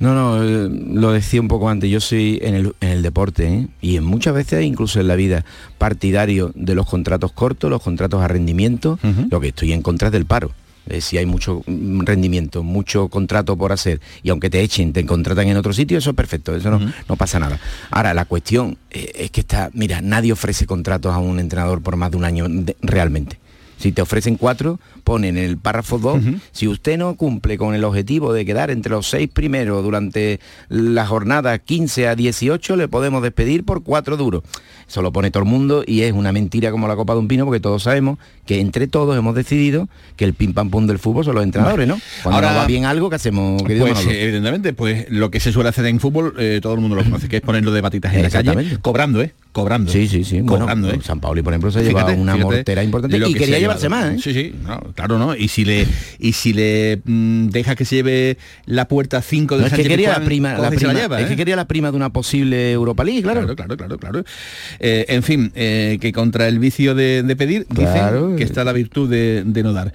No, 0.00 0.14
no, 0.14 0.42
eh, 0.42 0.68
lo 0.92 1.12
decía 1.12 1.40
un 1.40 1.48
poco 1.48 1.68
antes, 1.68 1.90
yo 1.90 2.00
soy 2.00 2.38
en 2.42 2.54
el, 2.54 2.74
en 2.80 2.88
el 2.88 3.02
deporte 3.02 3.46
¿eh? 3.46 3.66
y 3.82 3.96
en 3.96 4.04
muchas 4.04 4.34
veces, 4.34 4.64
incluso 4.64 4.98
en 4.98 5.06
la 5.08 5.14
vida, 5.14 5.44
partidario 5.76 6.52
de 6.54 6.74
los 6.74 6.86
contratos 6.88 7.32
cortos, 7.32 7.68
los 7.70 7.82
contratos 7.82 8.22
a 8.22 8.28
rendimiento, 8.28 8.98
lo 9.30 9.40
que 9.40 9.48
estoy 9.48 9.72
en 9.72 9.82
contra 9.82 10.08
es 10.08 10.12
del 10.12 10.24
paro. 10.26 10.52
Eh, 10.88 11.02
si 11.02 11.18
hay 11.18 11.26
mucho 11.26 11.62
mm, 11.66 12.00
rendimiento, 12.04 12.62
mucho 12.62 13.08
contrato 13.08 13.56
por 13.56 13.70
hacer 13.72 14.00
y 14.22 14.30
aunque 14.30 14.48
te 14.48 14.62
echen, 14.62 14.94
te 14.94 15.04
contratan 15.04 15.46
en 15.48 15.58
otro 15.58 15.74
sitio, 15.74 15.98
eso 15.98 16.10
es 16.10 16.16
perfecto, 16.16 16.56
eso 16.56 16.70
no, 16.70 16.80
no 17.06 17.16
pasa 17.16 17.38
nada. 17.38 17.60
Ahora, 17.90 18.14
la 18.14 18.24
cuestión 18.24 18.78
eh, 18.90 19.12
es 19.16 19.30
que 19.30 19.40
está, 19.42 19.70
mira, 19.74 20.00
nadie 20.00 20.32
ofrece 20.32 20.64
contratos 20.64 21.12
a 21.12 21.18
un 21.18 21.38
entrenador 21.38 21.82
por 21.82 21.96
más 21.96 22.10
de 22.10 22.16
un 22.16 22.24
año 22.24 22.46
de- 22.48 22.76
realmente. 22.80 23.38
Si 23.80 23.92
te 23.92 24.02
ofrecen 24.02 24.36
cuatro, 24.36 24.78
ponen 25.04 25.38
en 25.38 25.44
el 25.44 25.56
párrafo 25.56 25.98
2, 25.98 26.20
si 26.52 26.68
usted 26.68 26.98
no 26.98 27.14
cumple 27.16 27.56
con 27.56 27.74
el 27.74 27.82
objetivo 27.82 28.34
de 28.34 28.44
quedar 28.44 28.70
entre 28.70 28.90
los 28.90 29.08
seis 29.08 29.30
primeros 29.32 29.82
durante 29.82 30.38
la 30.68 31.06
jornada 31.06 31.58
15 31.58 32.06
a 32.06 32.14
18, 32.14 32.76
le 32.76 32.88
podemos 32.88 33.22
despedir 33.22 33.64
por 33.64 33.82
cuatro 33.82 34.18
duros. 34.18 34.42
Eso 34.90 35.02
lo 35.02 35.12
pone 35.12 35.30
todo 35.30 35.44
el 35.44 35.48
mundo 35.48 35.84
y 35.86 36.00
es 36.00 36.12
una 36.12 36.32
mentira 36.32 36.72
como 36.72 36.88
la 36.88 36.96
copa 36.96 37.12
de 37.12 37.20
un 37.20 37.28
pino 37.28 37.44
porque 37.44 37.60
todos 37.60 37.84
sabemos 37.84 38.18
que 38.44 38.58
entre 38.58 38.88
todos 38.88 39.16
hemos 39.16 39.36
decidido 39.36 39.88
que 40.16 40.24
el 40.24 40.34
pim 40.34 40.52
pam 40.52 40.68
pum 40.68 40.88
del 40.88 40.98
fútbol 40.98 41.24
son 41.24 41.36
los 41.36 41.44
entrenadores, 41.44 41.86
¿no? 41.86 42.00
Cuando 42.24 42.38
Ahora- 42.38 42.52
no 42.54 42.58
va 42.58 42.66
bien 42.66 42.86
algo, 42.86 43.08
¿qué 43.08 43.14
hacemos, 43.14 43.62
querido 43.62 43.86
Pues 43.86 43.94
Manolo? 43.94 44.10
eh, 44.10 44.24
evidentemente, 44.24 44.72
pues 44.72 45.06
lo 45.08 45.30
que 45.30 45.38
se 45.38 45.52
suele 45.52 45.68
hacer 45.68 45.86
en 45.86 46.00
fútbol, 46.00 46.34
eh, 46.40 46.58
todo 46.60 46.74
el 46.74 46.80
mundo 46.80 46.96
lo 46.96 47.04
conoce, 47.04 47.28
que 47.28 47.36
es 47.36 47.42
ponerlo 47.42 47.70
de 47.70 47.80
batitas 47.80 48.12
en 48.14 48.24
la 48.24 48.30
calle, 48.30 48.78
cobrando, 48.82 49.22
¿eh? 49.22 49.32
Cobrando. 49.52 49.90
Sí, 49.90 50.06
sí, 50.06 50.22
sí. 50.22 50.40
Bueno, 50.40 50.60
Cobrando, 50.64 50.90
¿eh? 50.90 51.00
San 51.02 51.18
Pauli, 51.18 51.42
por 51.42 51.52
ejemplo, 51.52 51.70
se 51.72 51.80
ha 51.80 51.82
llevado 51.82 52.12
una 52.14 52.36
mortera 52.36 52.84
importante 52.84 53.16
y 53.16 53.20
que 53.32 53.38
quería 53.38 53.56
se 53.56 53.60
llevarse 53.60 53.88
más, 53.88 54.14
¿eh? 54.14 54.16
Sí, 54.20 54.32
sí, 54.32 54.54
no, 54.64 54.78
claro, 54.94 55.18
¿no? 55.18 55.34
Y 55.36 55.48
si 55.48 55.64
le 55.64 55.86
y 56.18 56.32
si 56.32 56.52
le 56.52 57.00
mm, 57.04 57.48
deja 57.48 57.74
que 57.74 57.84
se 57.84 57.96
lleve 57.96 58.38
la 58.66 58.86
puerta 58.86 59.22
5 59.22 59.56
de 59.56 59.60
No, 59.62 59.66
es 59.66 59.72
que 59.72 59.82
quería 59.82 60.18
la 60.18 60.24
prima, 60.24 60.54
la 60.54 60.70
se 60.70 60.92
lleva, 60.92 61.20
es 61.20 61.28
que 61.28 61.36
quería 61.36 61.56
la 61.56 61.66
prima 61.66 61.90
de 61.90 61.96
una 61.96 62.10
posible 62.10 62.72
Europa 62.72 63.04
League, 63.04 63.22
claro. 63.22 63.40
Claro, 63.40 63.56
claro, 63.56 63.76
claro, 63.76 63.98
claro. 63.98 64.24
Eh, 64.80 65.04
en 65.08 65.22
fin, 65.22 65.52
eh, 65.54 65.98
que 66.00 66.10
contra 66.12 66.48
el 66.48 66.58
vicio 66.58 66.94
de, 66.94 67.22
de 67.22 67.36
pedir, 67.36 67.66
Claro. 67.66 68.22
dicen 68.28 68.36
que 68.36 68.44
está 68.44 68.64
la 68.64 68.72
virtud 68.72 69.08
de, 69.10 69.42
de 69.44 69.62
no 69.62 69.72
dar. 69.72 69.92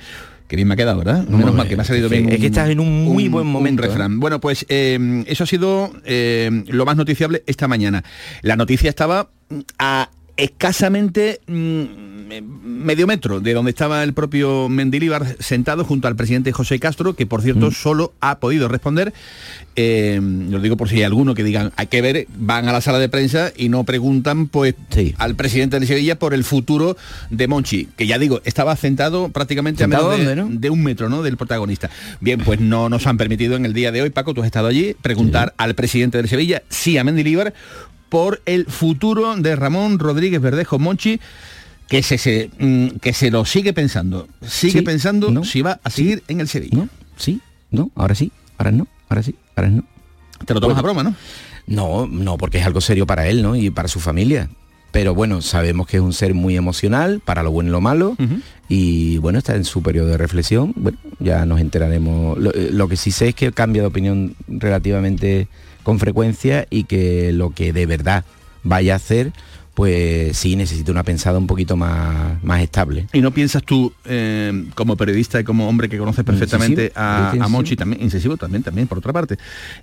Que 0.47 0.55
bien 0.55 0.67
me 0.67 0.75
ha 0.75 0.77
quedado, 0.77 0.99
¿verdad? 0.99 1.25
No, 1.27 1.39
Menos 1.39 1.55
mal 1.55 1.67
que 1.67 1.75
me 1.75 1.81
ha 1.81 1.85
salido 1.85 2.07
bien. 2.07 2.29
es 2.31 2.39
que 2.39 2.45
estás 2.45 2.69
en 2.69 2.79
un 2.79 3.03
muy 3.03 3.27
buen 3.29 3.47
momento, 3.47 3.81
¿eh? 3.83 3.87
refrán. 3.87 4.19
Bueno, 4.19 4.39
pues 4.39 4.63
eh, 4.69 5.23
eso 5.25 5.43
ha 5.43 5.47
sido 5.47 5.91
eh, 6.05 6.63
lo 6.67 6.85
más 6.85 6.97
noticiable 6.97 7.41
esta 7.47 7.67
mañana. 7.67 8.03
La 8.43 8.55
noticia 8.55 8.89
estaba 8.89 9.29
a 9.79 10.09
escasamente 10.37 11.39
mm, 11.47 12.14
medio 12.25 13.07
metro 13.07 13.39
de 13.39 13.53
donde 13.53 13.69
estaba 13.71 14.03
el 14.03 14.13
propio 14.13 14.67
Mendilíbar 14.69 15.35
sentado 15.39 15.83
junto 15.85 16.07
al 16.07 16.15
presidente 16.15 16.51
José 16.51 16.79
Castro, 16.79 17.13
que 17.15 17.25
por 17.25 17.41
Mm. 17.41 17.43
cierto 17.43 17.71
solo 17.71 18.13
ha 18.21 18.39
podido 18.39 18.67
responder. 18.67 19.13
Eh, 19.75 20.19
lo 20.21 20.59
digo 20.59 20.77
por 20.77 20.87
si 20.89 20.95
hay 20.97 21.03
alguno 21.03 21.35
que 21.35 21.43
digan, 21.43 21.71
hay 21.75 21.87
que 21.87 22.01
ver, 22.01 22.27
van 22.37 22.67
a 22.69 22.71
la 22.71 22.81
sala 22.81 22.97
de 22.99 23.09
prensa 23.09 23.51
y 23.55 23.69
no 23.69 23.83
preguntan 23.83 24.47
pues 24.47 24.73
al 25.17 25.35
presidente 25.35 25.79
de 25.79 25.85
Sevilla 25.85 26.17
por 26.17 26.33
el 26.33 26.43
futuro 26.43 26.95
de 27.29 27.47
Monchi, 27.47 27.89
que 27.97 28.07
ya 28.07 28.17
digo, 28.17 28.41
estaba 28.45 28.75
sentado 28.77 29.29
prácticamente 29.29 29.83
a 29.83 29.87
¿Sentado 29.87 30.09
menos 30.11 30.19
de, 30.25 30.35
dónde, 30.35 30.53
no? 30.55 30.59
de 30.61 30.69
un 30.69 30.81
metro 30.83 31.09
¿no? 31.09 31.23
del 31.23 31.35
protagonista. 31.37 31.89
Bien, 32.21 32.39
pues 32.39 32.59
no 32.61 32.87
nos 32.89 33.05
han 33.05 33.17
permitido 33.17 33.55
en 33.57 33.65
el 33.65 33.73
día 33.73 33.91
de 33.91 34.01
hoy, 34.01 34.09
Paco, 34.11 34.33
tú 34.33 34.41
has 34.41 34.47
estado 34.47 34.67
allí, 34.67 34.95
preguntar 35.01 35.53
al 35.57 35.75
presidente 35.75 36.21
de 36.21 36.27
Sevilla, 36.27 36.63
sí 36.69 36.97
a 36.97 37.03
Mendilíbar, 37.03 37.53
por 38.09 38.41
el 38.45 38.65
futuro 38.67 39.35
de 39.35 39.55
Ramón 39.57 39.99
Rodríguez 39.99 40.39
Verdejo 40.39 40.79
Monchi, 40.79 41.19
que 41.87 42.01
se, 42.03 42.17
se, 42.17 42.49
mm, 42.59 42.87
que 43.01 43.13
se 43.13 43.31
lo 43.31 43.45
sigue 43.45 43.73
pensando. 43.73 44.27
Sigue 44.47 44.79
Sí, 44.79 44.81
pensando 44.85 45.31
no, 45.31 45.43
si 45.43 45.61
va 45.61 45.79
a 45.83 45.89
seguir 45.89 46.23
en 46.27 46.39
el 46.41 46.47
Sevilla. 46.47 46.77
No, 46.77 46.89
sí, 47.17 47.41
no, 47.71 47.91
ahora 47.95 48.15
sí, 48.15 48.31
ahora 48.57 48.71
no, 48.71 48.87
ahora 49.09 49.23
sí, 49.23 49.35
ahora 49.55 49.69
no. 49.69 49.83
Te 50.45 50.53
lo 50.53 50.59
tomas 50.61 50.75
Bueno, 50.75 50.79
a 50.79 50.93
broma, 50.93 51.03
¿no? 51.03 51.15
No, 51.67 52.07
no, 52.07 52.37
porque 52.37 52.59
es 52.59 52.65
algo 52.65 52.81
serio 52.81 53.05
para 53.07 53.27
él, 53.27 53.41
¿no? 53.41 53.55
Y 53.55 53.69
para 53.69 53.87
su 53.87 53.99
familia. 53.99 54.49
Pero 54.91 55.13
bueno, 55.13 55.41
sabemos 55.41 55.87
que 55.87 55.97
es 55.97 56.03
un 56.03 56.13
ser 56.13 56.33
muy 56.33 56.55
emocional, 56.55 57.19
para 57.23 57.43
lo 57.43 57.51
bueno 57.51 57.69
y 57.69 57.71
lo 57.73 57.81
malo, 57.81 58.15
y 58.69 59.17
bueno, 59.17 59.39
está 59.39 59.55
en 59.55 59.65
su 59.65 59.81
periodo 59.83 60.07
de 60.07 60.17
reflexión. 60.17 60.71
Bueno, 60.77 60.97
ya 61.19 61.45
nos 61.45 61.59
enteraremos. 61.59 62.37
Lo, 62.37 62.53
eh, 62.53 62.69
lo 62.71 62.87
que 62.87 62.95
sí 62.95 63.11
sé 63.11 63.29
es 63.29 63.35
que 63.35 63.51
cambia 63.51 63.81
de 63.81 63.87
opinión 63.89 64.35
relativamente 64.47 65.47
con 65.83 65.99
frecuencia 65.99 66.65
y 66.69 66.85
que 66.85 67.31
lo 67.33 67.49
que 67.51 67.73
de 67.73 67.85
verdad 67.85 68.23
vaya 68.63 68.93
a 68.93 68.95
hacer, 68.95 69.33
pues 69.75 70.37
sí 70.37 70.55
necesita 70.55 70.91
una 70.91 71.03
pensada 71.03 71.37
un 71.37 71.47
poquito 71.47 71.75
más, 71.75 72.41
más 72.43 72.61
estable. 72.61 73.07
¿Y 73.11 73.19
no 73.19 73.31
piensas 73.31 73.61
tú, 73.61 73.91
eh, 74.05 74.67
como 74.73 74.95
periodista 74.95 75.37
y 75.41 75.43
como 75.43 75.67
hombre 75.67 75.89
que 75.89 75.97
conoces 75.97 76.23
perfectamente 76.23 76.93
a, 76.95 77.33
Monchi, 77.49 77.75
también, 77.75 78.01
incisivo 78.01 78.37
también, 78.37 78.63
también, 78.63 78.87
por 78.87 78.97
otra 78.97 79.11
parte, 79.11 79.37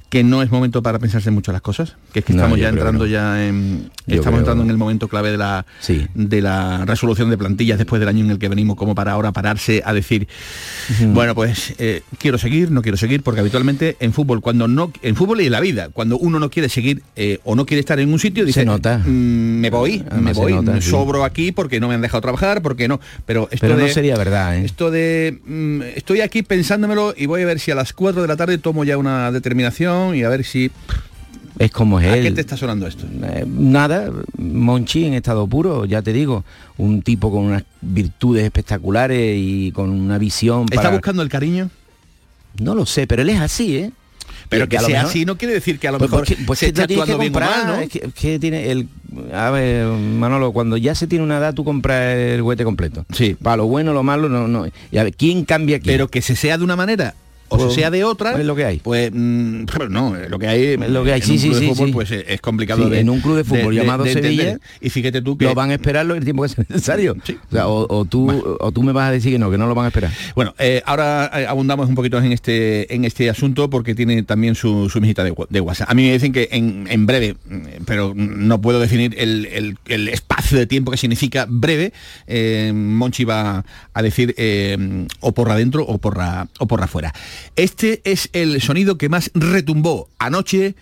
que 0.08 0.24
no 0.24 0.42
es 0.42 0.50
momento 0.50 0.82
para 0.82 0.98
pensarse 0.98 1.30
mucho 1.30 1.52
las 1.52 1.60
cosas? 1.60 1.96
Que 2.12 2.20
es 2.20 2.24
que 2.24 2.32
estamos 2.32 2.58
ya 2.58 2.70
entrando 2.70 3.04
no. 3.04 3.10
ya 3.10 3.46
en... 3.46 3.90
Estamos 4.06 4.40
entrando 4.40 4.64
en 4.64 4.70
el 4.70 4.78
momento 4.78 5.08
clave 5.08 5.30
de 5.30 5.36
la, 5.36 5.66
de 6.14 6.40
la 6.40 6.84
resolución 6.86 7.28
de 7.28 7.36
plantillas 7.36 7.76
después 7.76 8.00
del 8.00 8.08
año 8.08 8.24
en 8.24 8.30
el 8.30 8.38
que 8.38 8.48
venimos, 8.48 8.76
como 8.76 8.94
para 8.94 9.12
ahora 9.12 9.32
pararse 9.32 9.82
a 9.84 9.92
decir, 9.92 10.26
bueno, 11.08 11.34
pues 11.34 11.74
eh, 11.78 12.02
quiero 12.18 12.38
seguir, 12.38 12.70
no 12.70 12.80
quiero 12.80 12.96
seguir, 12.96 13.22
porque 13.22 13.40
habitualmente 13.40 13.96
en 14.00 14.14
fútbol, 14.14 14.40
cuando 14.40 14.68
no, 14.68 14.90
en 15.02 15.16
fútbol 15.16 15.42
y 15.42 15.46
en 15.46 15.52
la 15.52 15.60
vida, 15.60 15.90
cuando 15.90 16.16
uno 16.16 16.40
no 16.40 16.48
quiere 16.48 16.70
seguir 16.70 17.02
eh, 17.14 17.40
o 17.44 17.54
no 17.54 17.66
quiere 17.66 17.80
estar 17.80 18.00
en 18.00 18.10
un 18.10 18.18
sitio, 18.18 18.46
dice, 18.46 18.64
nota. 18.64 18.98
"Mm, 18.98 19.60
me 19.60 19.70
voy, 19.82 20.04
Además 20.10 20.36
me 20.36 20.42
voy, 20.42 20.52
nota, 20.54 20.80
sí. 20.80 20.90
sobro 20.90 21.24
aquí 21.24 21.52
porque 21.52 21.80
no 21.80 21.88
me 21.88 21.94
han 21.94 22.00
dejado 22.02 22.20
trabajar, 22.20 22.62
porque 22.62 22.88
no. 22.88 23.00
Pero 23.26 23.48
esto 23.50 23.58
Pero 23.66 23.76
no 23.76 23.84
de- 23.84 23.92
sería 23.92 24.16
verdad, 24.16 24.56
¿eh? 24.56 24.64
Esto 24.64 24.90
de 24.90 25.38
mm, 25.44 25.82
estoy 25.96 26.20
aquí 26.20 26.42
pensándomelo 26.42 27.14
y 27.16 27.26
voy 27.26 27.42
a 27.42 27.46
ver 27.46 27.58
si 27.60 27.70
a 27.70 27.74
las 27.74 27.92
4 27.92 28.22
de 28.22 28.28
la 28.28 28.36
tarde 28.36 28.58
tomo 28.58 28.84
ya 28.84 28.96
una 28.98 29.30
determinación 29.32 30.14
y 30.16 30.22
a 30.22 30.28
ver 30.28 30.44
si. 30.44 30.70
Es 31.58 31.70
como 31.70 32.00
es 32.00 32.06
¿A 32.06 32.16
él. 32.16 32.24
qué 32.24 32.30
te 32.32 32.40
está 32.40 32.56
sonando 32.56 32.86
esto? 32.86 33.04
Eh, 33.24 33.44
nada, 33.46 34.10
Monchi 34.38 35.04
en 35.04 35.14
estado 35.14 35.46
puro, 35.46 35.84
ya 35.84 36.00
te 36.00 36.12
digo, 36.12 36.44
un 36.78 37.02
tipo 37.02 37.30
con 37.30 37.44
unas 37.44 37.64
virtudes 37.82 38.44
espectaculares 38.44 39.36
y 39.38 39.70
con 39.72 39.90
una 39.90 40.16
visión 40.18 40.62
¿Está 40.64 40.76
para... 40.76 40.90
buscando 40.90 41.22
el 41.22 41.28
cariño? 41.28 41.68
No 42.60 42.74
lo 42.74 42.86
sé, 42.86 43.06
pero 43.06 43.22
él 43.22 43.28
es 43.28 43.40
así, 43.40 43.76
¿eh? 43.76 43.90
Pero 44.52 44.68
que 44.68 44.76
lo 44.76 44.82
sea 44.86 44.96
mejor- 44.98 45.10
así 45.10 45.24
no 45.24 45.36
quiere 45.36 45.54
decir 45.54 45.78
que 45.78 45.88
a 45.88 45.92
lo 45.92 45.98
Pues, 45.98 46.10
mejor 46.10 46.26
pues 46.26 46.38
que- 46.38 46.44
pues 46.44 46.58
se 46.60 46.66
que 46.66 46.72
que 46.72 46.82
actuando 46.82 47.18
bien 47.18 47.32
o 47.34 47.38
comprar, 47.38 47.66
mal, 47.66 47.76
¿no? 47.76 47.82
es 47.82 47.90
que, 47.90 47.98
es 48.06 48.14
que 48.14 48.38
tiene 48.38 48.70
el 48.70 48.88
a 49.34 49.50
ver, 49.50 49.86
Manolo, 49.88 50.52
cuando 50.52 50.76
ya 50.78 50.94
se 50.94 51.06
tiene 51.06 51.22
una 51.24 51.36
edad 51.38 51.52
tú 51.52 51.64
compras 51.64 52.16
el 52.16 52.40
juguete 52.40 52.64
completo. 52.64 53.04
Sí. 53.12 53.36
Para 53.40 53.58
lo 53.58 53.66
bueno, 53.66 53.92
lo 53.92 54.02
malo, 54.02 54.28
no, 54.30 54.48
no. 54.48 54.66
Y 54.90 54.96
a 54.98 55.04
ver, 55.04 55.14
¿quién 55.14 55.44
cambia 55.44 55.76
aquí? 55.76 55.86
Pero 55.86 56.08
que 56.08 56.22
se 56.22 56.34
sea 56.34 56.56
de 56.56 56.64
una 56.64 56.76
manera 56.76 57.14
o 57.52 57.58
Pues, 57.58 57.74
se 57.74 57.80
sea 57.80 57.90
de 57.90 58.04
otra, 58.04 58.38
es 58.38 58.46
lo 58.46 58.54
que 58.56 58.64
hay. 58.64 58.78
Pues 58.78 59.10
mm, 59.12 59.64
no, 59.90 60.14
lo 60.28 60.38
que 60.38 60.46
hay, 60.48 60.64
Es 60.64 60.90
lo 60.90 61.04
que 61.04 61.12
hay, 61.12 61.20
en 61.20 61.26
sí, 61.26 61.32
un 61.32 61.38
sí, 61.38 61.48
club 61.48 61.54
de 61.54 61.60
sí, 61.60 61.68
fútbol, 61.74 61.86
sí. 61.88 61.92
pues 61.92 62.10
es 62.28 62.40
complicado 62.40 62.84
Sí, 62.84 62.90
de- 62.90 63.00
en 63.00 63.10
un 63.10 63.20
club 63.20 63.36
de 63.36 63.44
fútbol 63.44 63.74
llamado 63.74 64.04
entender. 64.06 64.32
Sevilla, 64.32 64.58
Y 64.80 64.90
fíjate 64.90 65.22
tú 65.22 65.36
que 65.36 65.44
lo 65.46 65.54
van 65.54 65.70
a 65.70 65.74
esperar 65.74 66.06
el 66.10 66.24
tiempo 66.24 66.42
que 66.42 66.48
sea 66.48 66.64
necesario. 66.68 67.16
O, 67.52 67.54
sea, 67.54 67.68
o- 67.68 67.86
o 67.94 68.04
tú, 68.04 68.30
o 68.60 68.72
tú 68.72 68.82
me 68.82 68.92
vas 68.92 69.08
a 69.08 69.12
decir 69.12 69.32
que 69.32 69.38
no, 69.38 69.50
que 69.50 69.58
no 69.58 69.66
lo 69.66 69.74
van 69.74 69.84
a 69.86 69.88
esperar. 69.88 70.10
Bueno, 70.34 70.54
eh, 70.58 70.82
ahora 70.86 71.30
eh, 71.34 71.46
abundamos 71.46 71.88
un 71.88 71.94
poquito 71.94 72.18
en 72.18 72.32
este 72.32 72.94
en 72.94 73.04
este 73.04 73.28
asunto 73.28 73.68
porque 73.70 73.94
tiene 73.94 74.22
también 74.22 74.54
su, 74.54 74.88
su 74.88 75.00
visita 75.00 75.22
de, 75.24 75.34
de 75.50 75.60
WhatsApp. 75.60 75.90
A 75.90 75.94
mí 75.94 76.02
me 76.04 76.12
dicen 76.12 76.32
que 76.32 76.48
en, 76.52 76.86
en 76.88 77.06
breve, 77.06 77.36
mm, 77.48 77.84
pero 77.86 78.12
no 78.14 78.60
puedo 78.60 78.80
definir 78.80 79.14
el, 79.18 79.46
el- 79.46 79.76
el 79.86 80.08
espacio 80.08 80.56
de 80.58 80.66
tiempo 80.66 80.90
que 80.90 80.96
significa 80.96 81.46
breve, 81.48 81.92
eh, 82.26 82.72
Monchi 82.74 83.24
va 83.24 83.64
a 83.92 84.02
decir 84.02 84.34
eh, 84.38 85.06
o 85.20 85.32
por 85.32 85.50
adentro 85.50 85.84
o 85.84 85.98
por 85.98 86.16
la, 86.16 86.48
o 86.58 86.66
por 86.66 86.82
afuera. 86.82 87.12
Este 87.56 88.00
es 88.04 88.30
el 88.32 88.60
sonido 88.62 88.98
que 88.98 89.08
más 89.08 89.30
retumbó 89.34 90.08
anoche 90.18 90.74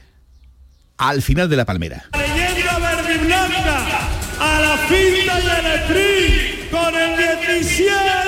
al 0.98 1.22
final 1.22 1.48
de 1.48 1.56
la 1.56 1.64
palmera. 1.64 2.04
Leyenda 2.12 2.78
verde 2.78 3.18
blanca 3.18 4.08
a 4.38 4.60
la 4.60 4.76
finta 4.88 5.38
sprint 5.84 6.70
con 6.70 6.94
el 6.94 7.16
17. 7.16 8.20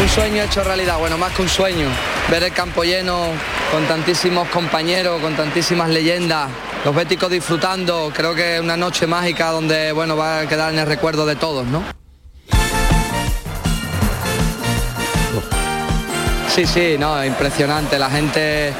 Un 0.00 0.08
sueño 0.08 0.42
hecho 0.42 0.64
realidad, 0.64 0.98
bueno, 0.98 1.18
más 1.18 1.32
que 1.32 1.42
un 1.42 1.48
sueño. 1.48 1.88
Ver 2.30 2.42
el 2.44 2.52
campo 2.52 2.84
lleno 2.84 3.32
con 3.70 3.84
tantísimos 3.86 4.48
compañeros, 4.48 5.20
con 5.20 5.34
tantísimas 5.34 5.90
leyendas, 5.90 6.48
los 6.84 6.94
béticos 6.94 7.30
disfrutando, 7.30 8.10
creo 8.14 8.34
que 8.34 8.58
una 8.60 8.76
noche 8.76 9.06
mágica 9.06 9.50
donde, 9.50 9.92
bueno, 9.92 10.16
va 10.16 10.40
a 10.40 10.46
quedar 10.46 10.72
en 10.72 10.78
el 10.78 10.86
recuerdo 10.86 11.26
de 11.26 11.36
todos, 11.36 11.66
¿no? 11.66 11.82
Sí, 16.48 16.66
sí, 16.66 16.96
no, 16.98 17.24
impresionante. 17.24 17.98
La 17.98 18.10
gente, 18.10 18.72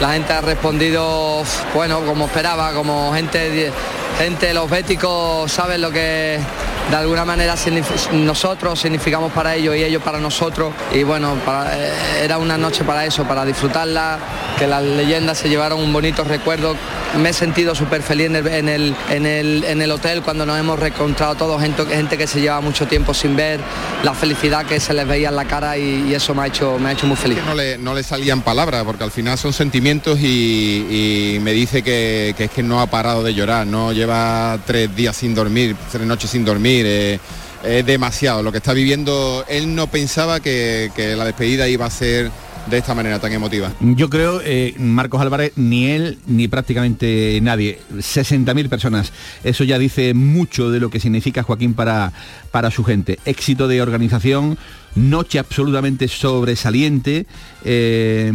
la 0.00 0.12
gente 0.12 0.32
ha 0.32 0.40
respondido, 0.40 1.42
bueno, 1.74 2.00
como 2.06 2.26
esperaba, 2.26 2.72
como 2.72 3.12
gente, 3.12 3.72
gente, 4.18 4.54
los 4.54 4.70
béticos 4.70 5.50
saben 5.50 5.80
lo 5.80 5.90
que 5.90 6.38
de 6.90 6.96
alguna 6.96 7.24
manera 7.24 7.54
nosotros 8.12 8.80
significamos 8.80 9.32
para 9.32 9.54
ellos 9.54 9.76
y 9.76 9.84
ellos 9.84 10.02
para 10.02 10.18
nosotros. 10.18 10.72
Y 10.92 11.02
bueno, 11.02 11.36
eh, 11.72 11.92
era 12.22 12.38
una 12.38 12.56
noche 12.56 12.84
para 12.84 13.04
eso, 13.04 13.24
para 13.24 13.44
disfrutarla, 13.44 14.18
que 14.58 14.66
las 14.66 14.82
leyendas 14.82 15.38
se 15.38 15.48
llevaron 15.48 15.80
un 15.80 15.92
bonito 15.92 16.24
recuerdo. 16.24 16.76
Me 17.18 17.30
he 17.30 17.32
sentido 17.32 17.74
súper 17.74 18.02
feliz 18.02 18.26
en 18.26 18.36
el, 18.36 18.46
en, 19.08 19.26
el, 19.26 19.64
en, 19.64 19.82
el, 19.82 19.90
hotel 19.90 20.22
cuando 20.22 20.44
nos 20.44 20.58
hemos 20.58 20.78
reencontrado 20.78 21.34
todos, 21.36 21.60
gente, 21.60 21.84
gente 21.86 22.18
que 22.18 22.26
se 22.26 22.40
lleva 22.40 22.60
mucho 22.60 22.86
tiempo 22.86 23.14
sin 23.14 23.34
ver, 23.34 23.60
la 24.02 24.12
felicidad 24.12 24.66
que 24.66 24.78
se 24.78 24.92
les 24.92 25.06
veía 25.06 25.30
en 25.30 25.36
la 25.36 25.46
cara 25.46 25.78
y, 25.78 26.06
y 26.08 26.14
eso 26.14 26.34
me 26.34 26.42
ha 26.42 26.46
hecho, 26.46 26.78
me 26.78 26.90
ha 26.90 26.92
hecho 26.92 27.06
muy 27.06 27.16
feliz. 27.16 27.38
no 27.46 27.54
le, 27.54 27.78
no 27.78 27.94
le 27.94 28.02
salían 28.02 28.42
palabras, 28.42 28.84
porque 28.84 29.04
al 29.04 29.10
final 29.10 29.38
son 29.38 29.54
sentimientos 29.54 30.18
y, 30.20 31.34
y 31.34 31.38
me 31.40 31.52
dice 31.52 31.82
que, 31.82 32.34
que 32.36 32.44
es 32.44 32.50
que 32.50 32.62
no 32.62 32.80
ha 32.80 32.86
parado 32.88 33.22
de 33.22 33.32
llorar, 33.32 33.66
no 33.66 33.92
lleva 33.92 34.58
tres 34.66 34.94
días 34.94 35.16
sin 35.16 35.34
dormir, 35.34 35.76
tres 35.90 36.06
noches 36.06 36.30
sin 36.30 36.44
dormir. 36.44 36.77
Eh, 36.86 37.82
demasiado 37.84 38.42
lo 38.42 38.52
que 38.52 38.58
está 38.58 38.72
viviendo. 38.72 39.44
Él 39.48 39.74
no 39.74 39.88
pensaba 39.88 40.40
que, 40.40 40.90
que 40.94 41.16
la 41.16 41.24
despedida 41.24 41.68
iba 41.68 41.86
a 41.86 41.90
ser 41.90 42.30
de 42.70 42.78
esta 42.78 42.94
manera 42.94 43.18
tan 43.18 43.32
emotiva. 43.32 43.72
Yo 43.80 44.10
creo, 44.10 44.40
eh, 44.44 44.74
Marcos 44.78 45.20
Álvarez, 45.20 45.52
ni 45.56 45.86
él 45.86 46.18
ni 46.26 46.48
prácticamente 46.48 47.38
nadie. 47.42 47.78
60.000 47.96 48.68
personas. 48.68 49.12
Eso 49.44 49.64
ya 49.64 49.78
dice 49.78 50.14
mucho 50.14 50.70
de 50.70 50.80
lo 50.80 50.90
que 50.90 51.00
significa 51.00 51.42
Joaquín 51.42 51.74
para, 51.74 52.12
para 52.50 52.70
su 52.70 52.84
gente. 52.84 53.18
Éxito 53.24 53.68
de 53.68 53.80
organización, 53.80 54.58
noche 54.94 55.38
absolutamente 55.38 56.08
sobresaliente, 56.08 57.26
eh, 57.64 58.30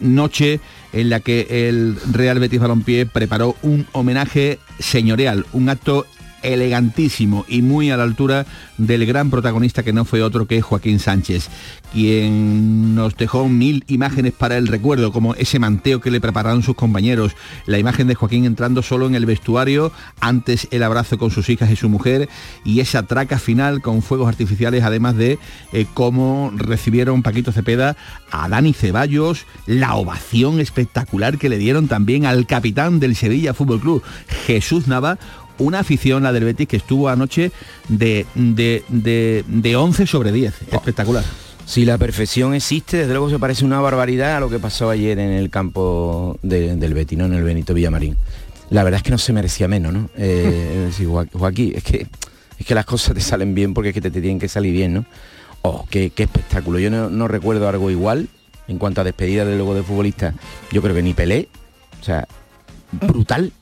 noche 0.00 0.60
en 0.92 1.10
la 1.10 1.20
que 1.20 1.68
el 1.68 1.96
Real 2.12 2.38
Betis 2.38 2.60
Balompié 2.60 3.06
preparó 3.06 3.56
un 3.62 3.86
homenaje 3.92 4.58
señorial, 4.78 5.46
un 5.52 5.68
acto 5.68 6.06
elegantísimo 6.46 7.44
y 7.48 7.62
muy 7.62 7.90
a 7.90 7.96
la 7.96 8.04
altura 8.04 8.46
del 8.78 9.06
gran 9.06 9.30
protagonista 9.30 9.82
que 9.82 9.92
no 9.92 10.04
fue 10.04 10.22
otro 10.22 10.46
que 10.46 10.62
Joaquín 10.62 10.98
Sánchez, 10.98 11.48
quien 11.92 12.94
nos 12.94 13.16
dejó 13.16 13.48
mil 13.48 13.84
imágenes 13.88 14.32
para 14.32 14.56
el 14.56 14.68
recuerdo, 14.68 15.12
como 15.12 15.34
ese 15.34 15.58
manteo 15.58 16.00
que 16.00 16.10
le 16.10 16.20
prepararon 16.20 16.62
sus 16.62 16.76
compañeros, 16.76 17.32
la 17.66 17.78
imagen 17.78 18.06
de 18.06 18.14
Joaquín 18.14 18.44
entrando 18.44 18.82
solo 18.82 19.06
en 19.06 19.14
el 19.14 19.26
vestuario, 19.26 19.92
antes 20.20 20.68
el 20.70 20.82
abrazo 20.82 21.18
con 21.18 21.30
sus 21.30 21.48
hijas 21.48 21.70
y 21.70 21.76
su 21.76 21.88
mujer, 21.88 22.28
y 22.64 22.80
esa 22.80 23.02
traca 23.04 23.38
final 23.38 23.82
con 23.82 24.02
fuegos 24.02 24.28
artificiales, 24.28 24.84
además 24.84 25.16
de 25.16 25.38
eh, 25.72 25.86
cómo 25.94 26.52
recibieron 26.54 27.22
Paquito 27.22 27.52
Cepeda 27.52 27.96
a 28.30 28.48
Dani 28.48 28.72
Ceballos, 28.72 29.46
la 29.66 29.94
ovación 29.96 30.60
espectacular 30.60 31.38
que 31.38 31.48
le 31.48 31.58
dieron 31.58 31.88
también 31.88 32.26
al 32.26 32.46
capitán 32.46 33.00
del 33.00 33.16
Sevilla 33.16 33.54
Fútbol 33.54 33.80
Club, 33.80 34.02
Jesús 34.46 34.86
Nava, 34.86 35.18
una 35.58 35.80
afición, 35.80 36.22
la 36.22 36.32
del 36.32 36.44
Betis, 36.44 36.68
que 36.68 36.76
estuvo 36.76 37.08
anoche 37.08 37.50
de, 37.88 38.26
de, 38.34 38.84
de, 38.88 39.44
de 39.46 39.76
11 39.76 40.06
sobre 40.06 40.32
10. 40.32 40.54
Espectacular. 40.72 41.24
Si 41.64 41.84
la 41.84 41.98
perfección 41.98 42.54
existe, 42.54 42.98
desde 42.98 43.12
luego 43.12 43.28
se 43.28 43.38
parece 43.38 43.64
una 43.64 43.80
barbaridad 43.80 44.36
a 44.36 44.40
lo 44.40 44.48
que 44.48 44.58
pasó 44.60 44.88
ayer 44.90 45.18
en 45.18 45.30
el 45.32 45.50
campo 45.50 46.38
de- 46.42 46.76
del 46.76 46.94
Betis, 46.94 47.18
¿no? 47.18 47.24
en 47.26 47.32
el 47.34 47.42
Benito 47.42 47.74
Villamarín. 47.74 48.16
La 48.70 48.84
verdad 48.84 48.98
es 48.98 49.02
que 49.02 49.10
no 49.10 49.18
se 49.18 49.32
merecía 49.32 49.66
menos, 49.68 49.92
¿no? 49.92 50.08
Eh, 50.16 50.90
Joaquín, 51.32 51.72
es 51.76 51.82
que, 51.82 52.06
es 52.58 52.66
que 52.66 52.74
las 52.74 52.84
cosas 52.84 53.14
te 53.14 53.20
salen 53.20 53.54
bien 53.54 53.74
porque 53.74 53.88
es 53.90 53.94
que 53.94 54.00
te, 54.00 54.10
te 54.10 54.20
tienen 54.20 54.38
que 54.38 54.48
salir 54.48 54.72
bien, 54.72 54.94
¿no? 54.94 55.04
Oh, 55.62 55.84
qué, 55.90 56.10
qué 56.10 56.24
espectáculo. 56.24 56.78
Yo 56.78 56.90
no, 56.90 57.10
no 57.10 57.26
recuerdo 57.26 57.68
algo 57.68 57.90
igual 57.90 58.28
en 58.68 58.78
cuanto 58.78 59.00
a 59.00 59.04
despedida 59.04 59.44
de 59.44 59.56
luego 59.56 59.74
de 59.74 59.82
futbolista. 59.82 60.34
Yo 60.70 60.82
creo 60.82 60.94
que 60.94 61.02
ni 61.02 61.14
Pelé. 61.14 61.48
O 62.00 62.04
sea, 62.04 62.28
brutal 62.92 63.52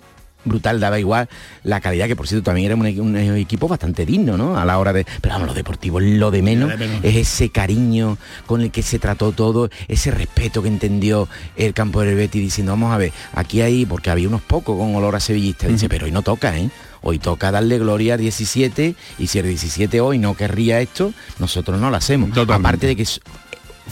brutal, 0.44 0.80
daba 0.80 0.98
igual 0.98 1.28
la 1.62 1.80
calidad, 1.80 2.07
que 2.07 2.16
por 2.16 2.28
cierto 2.28 2.44
también 2.44 2.66
era 2.66 2.76
un, 2.76 2.83
equi- 2.87 3.00
un 3.00 3.16
equipo 3.37 3.68
bastante 3.68 4.04
digno, 4.07 4.37
¿no? 4.37 4.57
A 4.59 4.64
la 4.64 4.78
hora 4.78 4.92
de. 4.92 5.04
Pero 5.20 5.35
vamos, 5.35 5.48
lo 5.48 5.54
deportivo, 5.54 6.00
lo 6.00 6.30
de 6.30 6.42
menos, 6.42 6.70
Lo 6.70 6.76
de 6.76 6.87
menos. 6.88 7.04
es 7.04 7.16
ese 7.16 7.48
cariño 7.50 8.18
con 8.46 8.61
el 8.61 8.70
que 8.70 8.83
se 8.83 8.98
trató 8.98 9.33
todo, 9.33 9.70
ese 9.88 10.11
respeto 10.11 10.62
que 10.62 10.68
entendió 10.68 11.28
el 11.57 11.74
campo 11.74 12.02
del 12.02 12.14
Betis 12.16 12.42
diciendo, 12.42 12.72
vamos 12.72 12.92
a 12.92 12.98
ver, 12.98 13.12
aquí 13.35 13.61
hay, 13.61 13.87
porque 13.87 14.11
había 14.11 14.28
unos 14.28 14.42
pocos 14.42 14.76
con 14.78 14.94
olor 14.94 15.16
a 15.16 15.20
sevillista, 15.20 15.66
dice, 15.68 15.88
pero 15.88 16.07
hoy 16.07 16.12
no 16.12 16.22
toca, 16.22 16.57
¿eh? 16.59 16.70
Hoy 17.07 17.18
toca 17.18 17.50
darle 17.50 17.78
gloria 17.78 18.14
al 18.14 18.20
17 18.20 18.94
y 19.18 19.26
si 19.26 19.38
el 19.38 19.46
17 19.46 20.00
hoy 20.00 20.18
no 20.18 20.35
querría 20.35 20.80
esto, 20.80 21.12
nosotros 21.38 21.78
no 21.78 21.90
lo 21.90 21.96
hacemos. 21.96 22.30
Aparte 22.61 22.87
de 22.87 22.96
que 22.96 23.07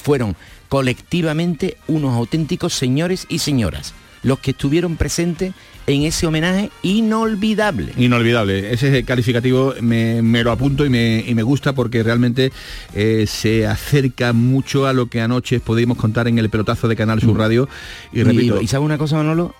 fueron 0.02 0.34
colectivamente 0.68 1.76
unos 1.88 2.14
auténticos 2.16 2.72
señores 2.74 3.26
y 3.28 3.38
señoras 3.38 3.94
los 4.22 4.38
que 4.38 4.52
estuvieron 4.52 4.96
presentes 4.96 5.52
en 5.86 6.02
ese 6.02 6.26
homenaje 6.26 6.70
inolvidable. 6.82 7.92
Inolvidable. 7.96 8.72
Ese 8.72 9.04
calificativo 9.04 9.74
me, 9.80 10.22
me 10.22 10.44
lo 10.44 10.52
apunto 10.52 10.84
y 10.86 10.90
me, 10.90 11.24
y 11.26 11.34
me 11.34 11.42
gusta 11.42 11.72
porque 11.74 12.02
realmente 12.02 12.52
eh, 12.94 13.24
se 13.26 13.66
acerca 13.66 14.32
mucho 14.32 14.86
a 14.86 14.92
lo 14.92 15.06
que 15.06 15.20
anoche 15.20 15.60
pudimos 15.60 15.98
contar 15.98 16.28
en 16.28 16.38
el 16.38 16.50
pelotazo 16.50 16.88
de 16.88 16.96
Canal 16.96 17.20
Sur 17.20 17.38
Radio. 17.38 17.68
Y 18.12 18.22
repito, 18.22 18.60
¿Y, 18.60 18.66
sabe 18.66 18.84
una 18.84 18.98
cosa, 18.98 19.16
Manolo? 19.16 19.54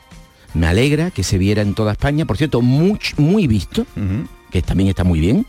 Me 0.54 0.66
alegra 0.66 1.10
que 1.10 1.22
se 1.22 1.38
viera 1.38 1.62
en 1.62 1.74
toda 1.74 1.92
España, 1.92 2.26
por 2.26 2.36
cierto, 2.36 2.60
muy, 2.60 2.98
muy 3.16 3.46
visto, 3.46 3.86
que 4.50 4.60
también 4.62 4.90
está 4.90 5.02
muy 5.02 5.18
bien. 5.18 5.46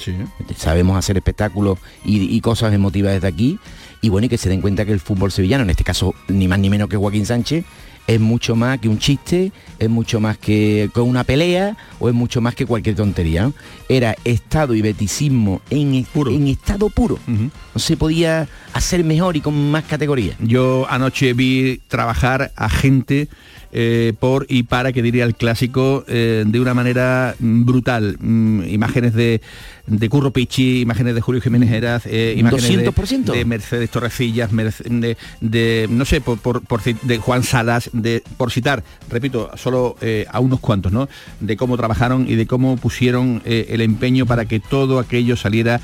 Sabemos 0.56 0.98
hacer 0.98 1.18
espectáculos 1.18 1.78
y, 2.06 2.34
y 2.34 2.42
cosas 2.42 2.74
emotivas 2.74 3.14
desde 3.14 3.28
aquí. 3.28 3.60
Y 4.02 4.10
bueno, 4.10 4.26
y 4.26 4.30
que 4.30 4.38
se 4.38 4.50
den 4.50 4.62
cuenta 4.62 4.86
que 4.86 4.92
el 4.92 5.00
fútbol 5.00 5.32
sevillano, 5.32 5.64
en 5.64 5.70
este 5.70 5.84
caso 5.84 6.14
ni 6.28 6.48
más 6.48 6.60
ni 6.60 6.70
menos 6.70 6.90
que 6.90 6.98
Joaquín 6.98 7.26
Sánchez, 7.26 7.64
es 8.08 8.20
mucho 8.20 8.56
más 8.56 8.80
que 8.80 8.90
un 8.90 9.00
chiste, 9.00 9.52
es 9.80 9.90
mucho 9.90 10.20
más 10.20 10.38
que 10.38 10.90
con 10.94 11.08
una 11.08 11.24
pelea 11.24 11.78
o 12.00 12.10
es 12.10 12.16
mucho 12.16 12.42
más 12.42 12.56
que 12.56 12.66
cualquier 12.66 12.96
tontería. 12.96 13.44
¿no? 13.44 13.54
Era 13.90 14.16
estado 14.24 14.76
y 14.76 14.82
beticismo 14.82 15.62
en, 15.70 15.94
en 15.94 16.48
estado 16.48 16.90
puro. 16.90 17.20
No 17.28 17.80
se 17.80 17.98
podía 17.98 18.48
hacer 18.74 19.04
mejor 19.04 19.38
y 19.38 19.42
con 19.42 19.72
más 19.72 19.84
categoría. 19.86 20.36
Yo 20.40 20.86
anoche 20.90 21.34
vi 21.34 21.82
trabajar 21.88 22.52
a 22.56 22.70
gente 22.70 23.28
eh, 23.74 24.14
por 24.20 24.46
y 24.50 24.64
para, 24.64 24.92
que 24.94 25.02
diría 25.02 25.24
el 25.26 25.36
clásico, 25.36 26.06
eh, 26.08 26.44
de 26.46 26.60
una 26.60 26.74
manera 26.74 27.36
mm, 27.40 27.66
brutal. 27.66 28.18
Mm, 28.20 28.64
imágenes 28.70 29.14
de, 29.14 29.42
de 29.88 30.10
Curro 30.10 30.32
Pichi, 30.32 30.82
imágenes 30.82 31.16
de 31.16 31.22
Julio 31.22 31.42
Jiménez 31.42 31.72
Heraz, 31.72 32.06
eh, 32.06 32.36
imágenes 32.38 32.68
de- 32.78 32.92
200%. 32.92 33.32
De, 33.34 33.46
Mercedes 33.46 33.90
Torrecillas, 33.90 34.52
Merce- 34.52 34.84
de, 34.88 35.18
de, 35.42 35.88
no 35.90 36.06
sé, 36.06 36.22
por, 36.22 36.38
por- 36.38 36.62
por 36.62 36.82
de 36.84 37.18
Juan 37.18 37.44
Salas, 37.44 37.90
de, 37.94 38.24
por 38.38 38.52
citar, 38.52 38.84
repito, 39.10 39.50
solo 39.56 39.96
eh, 40.02 40.26
a 40.32 40.40
unos 40.40 40.60
cuantos, 40.60 40.92
¿no? 40.92 41.10
De 41.40 41.58
cómo 41.58 41.76
trabajaron 41.76 42.26
y 42.30 42.36
de 42.36 42.46
cómo 42.46 42.78
pusieron 42.78 43.42
el 43.46 43.82
empeño 43.82 44.26
para 44.26 44.46
que 44.46 44.60
todo 44.60 45.00
aquello 45.00 45.36
saliera, 45.36 45.82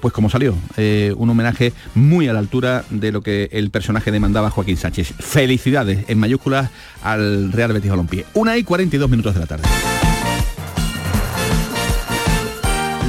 pues 0.00 0.12
como 0.14 0.30
salió. 0.30 0.54
Un 1.16 1.30
homenaje 1.30 1.72
muy 1.94 2.28
a 2.28 2.32
la 2.32 2.38
altura 2.38 2.84
de 2.90 3.12
lo 3.12 3.20
que 3.22 3.48
el 3.52 3.70
personaje 3.70 4.10
demandaba 4.10 4.50
Joaquín 4.50 4.76
Sánchez. 4.76 5.12
Felicidades 5.18 6.04
en 6.08 6.18
mayúsculas 6.18 6.70
al 7.02 7.25
Real 7.52 7.72
Betis 7.72 7.90
Balompié. 7.90 8.26
Una 8.34 8.56
y 8.56 8.64
42 8.64 9.08
minutos 9.08 9.34
de 9.34 9.40
la 9.40 9.46
tarde. 9.46 9.64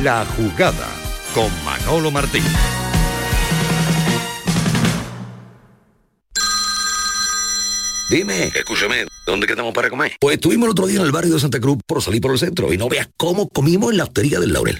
La 0.03 0.25
jugada 0.25 0.87
con 1.33 1.49
Manolo 1.65 2.11
Martín. 2.11 2.43
Dime, 8.09 8.45
escúchame, 8.55 9.05
¿dónde 9.25 9.47
quedamos 9.47 9.73
para 9.73 9.89
comer? 9.89 10.13
Pues 10.21 10.35
estuvimos 10.35 10.67
el 10.67 10.71
otro 10.71 10.87
día 10.87 10.99
en 10.99 11.05
el 11.05 11.11
barrio 11.11 11.33
de 11.33 11.41
Santa 11.41 11.59
Cruz 11.59 11.79
por 11.85 12.01
salir 12.01 12.21
por 12.21 12.31
el 12.31 12.39
centro 12.39 12.71
y 12.71 12.77
no 12.77 12.87
veas 12.87 13.09
cómo 13.17 13.49
comimos 13.49 13.91
en 13.91 13.97
la 13.97 14.05
hostería 14.05 14.39
del 14.39 14.53
Laurel. 14.53 14.79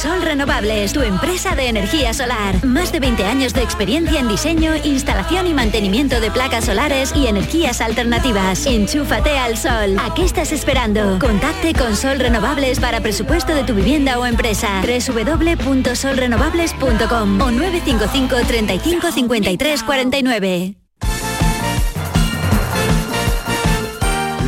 Sol 0.00 0.22
Renovables, 0.22 0.94
tu 0.94 1.02
empresa 1.02 1.54
de 1.54 1.68
energía 1.68 2.14
solar. 2.14 2.64
Más 2.64 2.90
de 2.90 3.00
20 3.00 3.26
años 3.26 3.52
de 3.52 3.62
experiencia 3.62 4.18
en 4.18 4.28
diseño, 4.28 4.74
instalación 4.76 5.46
y 5.46 5.52
mantenimiento 5.52 6.20
de 6.20 6.30
placas 6.30 6.64
solares 6.64 7.12
y 7.14 7.26
energías 7.26 7.82
alternativas. 7.82 8.64
Enchúfate 8.64 9.36
al 9.36 9.58
sol. 9.58 9.98
¿A 9.98 10.14
qué 10.14 10.24
estás 10.24 10.52
esperando? 10.52 11.18
Contacte 11.18 11.74
con 11.74 11.94
Sol 11.96 12.18
Renovables 12.18 12.80
para 12.80 13.02
presupuesto 13.02 13.54
de 13.54 13.64
tu 13.64 13.74
vivienda 13.74 14.18
o 14.18 14.24
empresa. 14.24 14.80
www.solrenovables.com 14.80 17.40
o 17.42 17.50
955 17.50 18.36
35 18.46 19.12
53 19.12 19.82
49. 19.82 20.76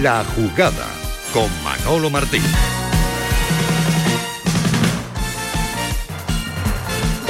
La 0.01 0.25
jugada 0.35 0.87
con 1.35 1.51
Manolo 1.63 2.09
Martín. 2.09 2.41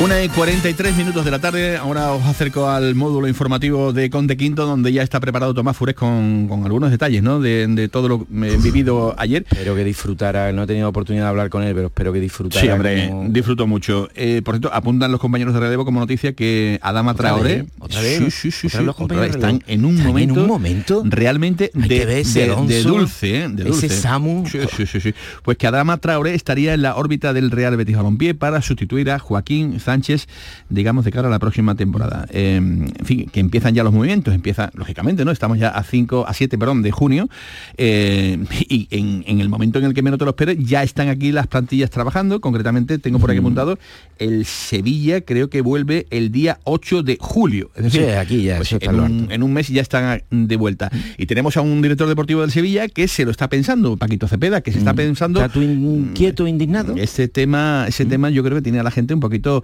Una 0.03 0.21
y 0.25 0.29
43 0.31 0.97
minutos 0.97 1.25
de 1.25 1.31
la 1.31 1.39
tarde, 1.39 1.77
ahora 1.77 2.11
os 2.13 2.25
acerco 2.25 2.69
al 2.69 2.97
módulo 2.97 3.29
informativo 3.29 3.93
de 3.93 4.11
Conte 4.11 4.37
Quinto, 4.37 4.67
donde 4.67 4.93
ya 4.93 5.03
está 5.03 5.21
preparado 5.21 5.55
Tomás 5.55 5.77
Fures 5.77 5.95
con, 5.95 6.49
con 6.49 6.65
algunos 6.65 6.91
detalles 6.91 7.23
¿no? 7.23 7.39
de, 7.39 7.69
de 7.69 7.89
todo 7.89 8.09
lo 8.09 8.27
eh, 8.45 8.59
vivido 8.61 9.15
ayer. 9.17 9.45
Espero 9.49 9.77
que 9.77 9.85
disfrutara, 9.85 10.51
no 10.53 10.65
he 10.65 10.67
tenido 10.67 10.89
oportunidad 10.89 11.27
de 11.27 11.29
hablar 11.29 11.51
con 11.51 11.63
él, 11.63 11.73
pero 11.75 11.87
espero 11.87 12.13
que 12.13 12.19
disfrutara. 12.19 12.61
Sí, 12.63 12.69
hombre, 12.69 13.09
como- 13.11 13.29
disfruto 13.29 13.67
mucho. 13.69 14.09
Eh, 14.17 14.43
por 14.45 14.55
cierto, 14.57 14.75
apuntan 14.75 15.13
los 15.13 15.21
compañeros 15.21 15.55
de 15.55 15.61
Relevo 15.61 15.85
como 15.85 16.01
noticia 16.01 16.33
que 16.33 16.81
Adama 16.83 17.13
¿Otra 17.13 17.29
Traoré 17.29 17.57
vez? 17.63 17.67
¿Otra 17.79 18.01
vez? 18.01 18.19
sí, 18.19 18.31
sí, 18.31 18.51
sí, 18.51 18.67
¿Otra 18.67 18.71
sí, 18.71 18.77
vez 18.79 18.87
los 18.87 18.95
otra 18.97 19.03
compañeros 19.17 19.37
vez 19.37 19.41
de 19.41 19.47
están 19.57 19.63
en 19.73 19.85
un 19.85 19.91
¿Están 19.99 20.07
en 20.07 20.13
momento 20.13 20.41
un 20.41 20.47
momento? 20.49 21.03
realmente 21.05 21.71
de, 21.75 22.07
ver 22.07 22.25
de- 22.27 22.83
dulce, 22.83 23.37
¿eh? 23.45 23.49
de 23.49 23.63
ese 23.63 23.69
dulce. 23.71 23.89
Samu. 23.89 24.47
Sí, 24.49 24.59
sí, 24.77 24.87
sí, 24.87 25.01
sí. 25.01 25.15
Pues 25.45 25.57
que 25.59 25.69
Adama 25.69 25.99
Traoré 25.99 26.35
estaría 26.35 26.75
en 26.75 26.83
la 26.83 26.97
órbita 26.97 27.33
del 27.33 27.53
Real 27.53 27.77
Betis 27.77 27.97
Balompié 27.97 28.35
para 28.35 28.61
sustituir 28.63 29.09
a 29.13 29.21
Joaquín 29.21 29.79
Sánchez, 29.93 30.27
digamos, 30.71 31.05
de 31.05 31.13
cara 31.13 31.29
a 31.29 31.31
la 31.31 31.39
próxima 31.39 31.75
temporada. 31.75 32.27
Eh, 32.31 32.57
en 32.57 33.05
fin, 33.05 33.29
que 33.31 33.41
empiezan 33.41 33.75
ya 33.75 33.85
los 33.85 33.93
movimientos, 33.93 34.35
empieza, 34.35 34.71
lógicamente, 34.75 35.25
¿no? 35.25 35.31
Estamos 35.31 35.59
ya 35.59 35.69
a 35.69 35.83
5, 35.83 36.25
a 36.27 36.33
7, 36.33 36.57
perdón, 36.57 36.81
de 36.81 36.91
junio, 36.91 37.29
eh, 37.77 38.39
y 38.69 38.89
en, 38.91 39.23
en 39.27 39.41
el 39.41 39.51
momento 39.51 39.79
en 39.79 39.85
el 39.85 39.93
que 39.93 40.01
menos 40.03 40.19
te 40.19 40.25
lo 40.25 40.31
esperes, 40.31 40.57
ya 40.59 40.83
están 40.83 41.09
aquí 41.09 41.31
las 41.31 41.47
plantillas 41.47 41.91
trabajando, 41.91 42.41
concretamente 42.41 42.99
tengo 42.99 43.19
por 43.19 43.31
aquí 43.31 43.41
apuntado, 43.41 43.79
el 44.19 44.47
Sevilla 44.47 45.21
creo 45.21 45.51
que 45.51 45.61
vuelve 45.61 46.07
el 46.11 46.33
día 46.33 46.59
8 46.65 47.03
de 47.03 47.19
julio. 47.21 47.71
Es 47.77 47.85
decir, 47.85 48.03
Sí, 48.03 48.11
aquí 48.11 48.43
ya, 48.45 48.57
pues 48.57 48.73
en, 48.73 48.99
un, 48.99 49.29
en 49.31 49.43
un 49.43 49.53
mes 49.53 49.69
ya 49.69 49.83
están 49.83 50.23
de 50.31 50.57
vuelta. 50.57 50.91
Y 51.19 51.27
tenemos 51.27 51.57
a 51.59 51.61
un 51.61 51.83
director 51.83 52.09
deportivo 52.09 52.41
del 52.41 52.51
Sevilla 52.51 52.89
que 52.89 53.09
se 53.09 53.27
lo 53.27 53.31
está 53.31 53.49
pensando, 53.49 53.99
Paquito 53.99 54.27
Cepeda, 54.27 54.63
que 54.63 54.73
se 54.73 54.79
está 54.79 54.95
pensando... 54.95 55.41
¿Está 55.41 55.53
tú 55.53 55.61
inquieto, 55.61 56.47
indignado? 56.47 56.95
Ese 56.97 57.29
tema, 57.29 57.85
ese 57.89 58.07
tema 58.07 58.31
yo 58.31 58.43
creo 58.43 58.57
que 58.57 58.63
tiene 58.63 58.81
a 58.81 58.83
la 58.83 58.91
gente 58.91 59.13
un 59.13 59.21
poquito... 59.21 59.63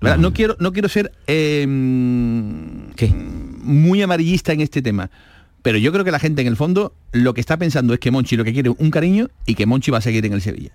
¿verdad? 0.00 0.18
no 0.18 0.32
quiero 0.32 0.56
no 0.58 0.72
quiero 0.72 0.88
ser 0.88 1.12
eh, 1.26 1.64
muy 3.64 4.02
amarillista 4.02 4.52
en 4.52 4.60
este 4.60 4.82
tema 4.82 5.10
pero 5.62 5.78
yo 5.78 5.92
creo 5.92 6.04
que 6.04 6.10
la 6.10 6.18
gente 6.18 6.42
en 6.42 6.48
el 6.48 6.56
fondo 6.56 6.92
lo 7.12 7.34
que 7.34 7.40
está 7.40 7.56
pensando 7.56 7.94
es 7.94 8.00
que 8.00 8.10
Monchi 8.10 8.36
lo 8.36 8.44
que 8.44 8.52
quiere 8.52 8.70
es 8.70 8.76
un 8.78 8.90
cariño 8.90 9.28
y 9.46 9.54
que 9.54 9.64
Monchi 9.66 9.90
va 9.92 9.98
a 9.98 10.00
seguir 10.00 10.26
en 10.26 10.32
el 10.32 10.40
Sevilla 10.42 10.70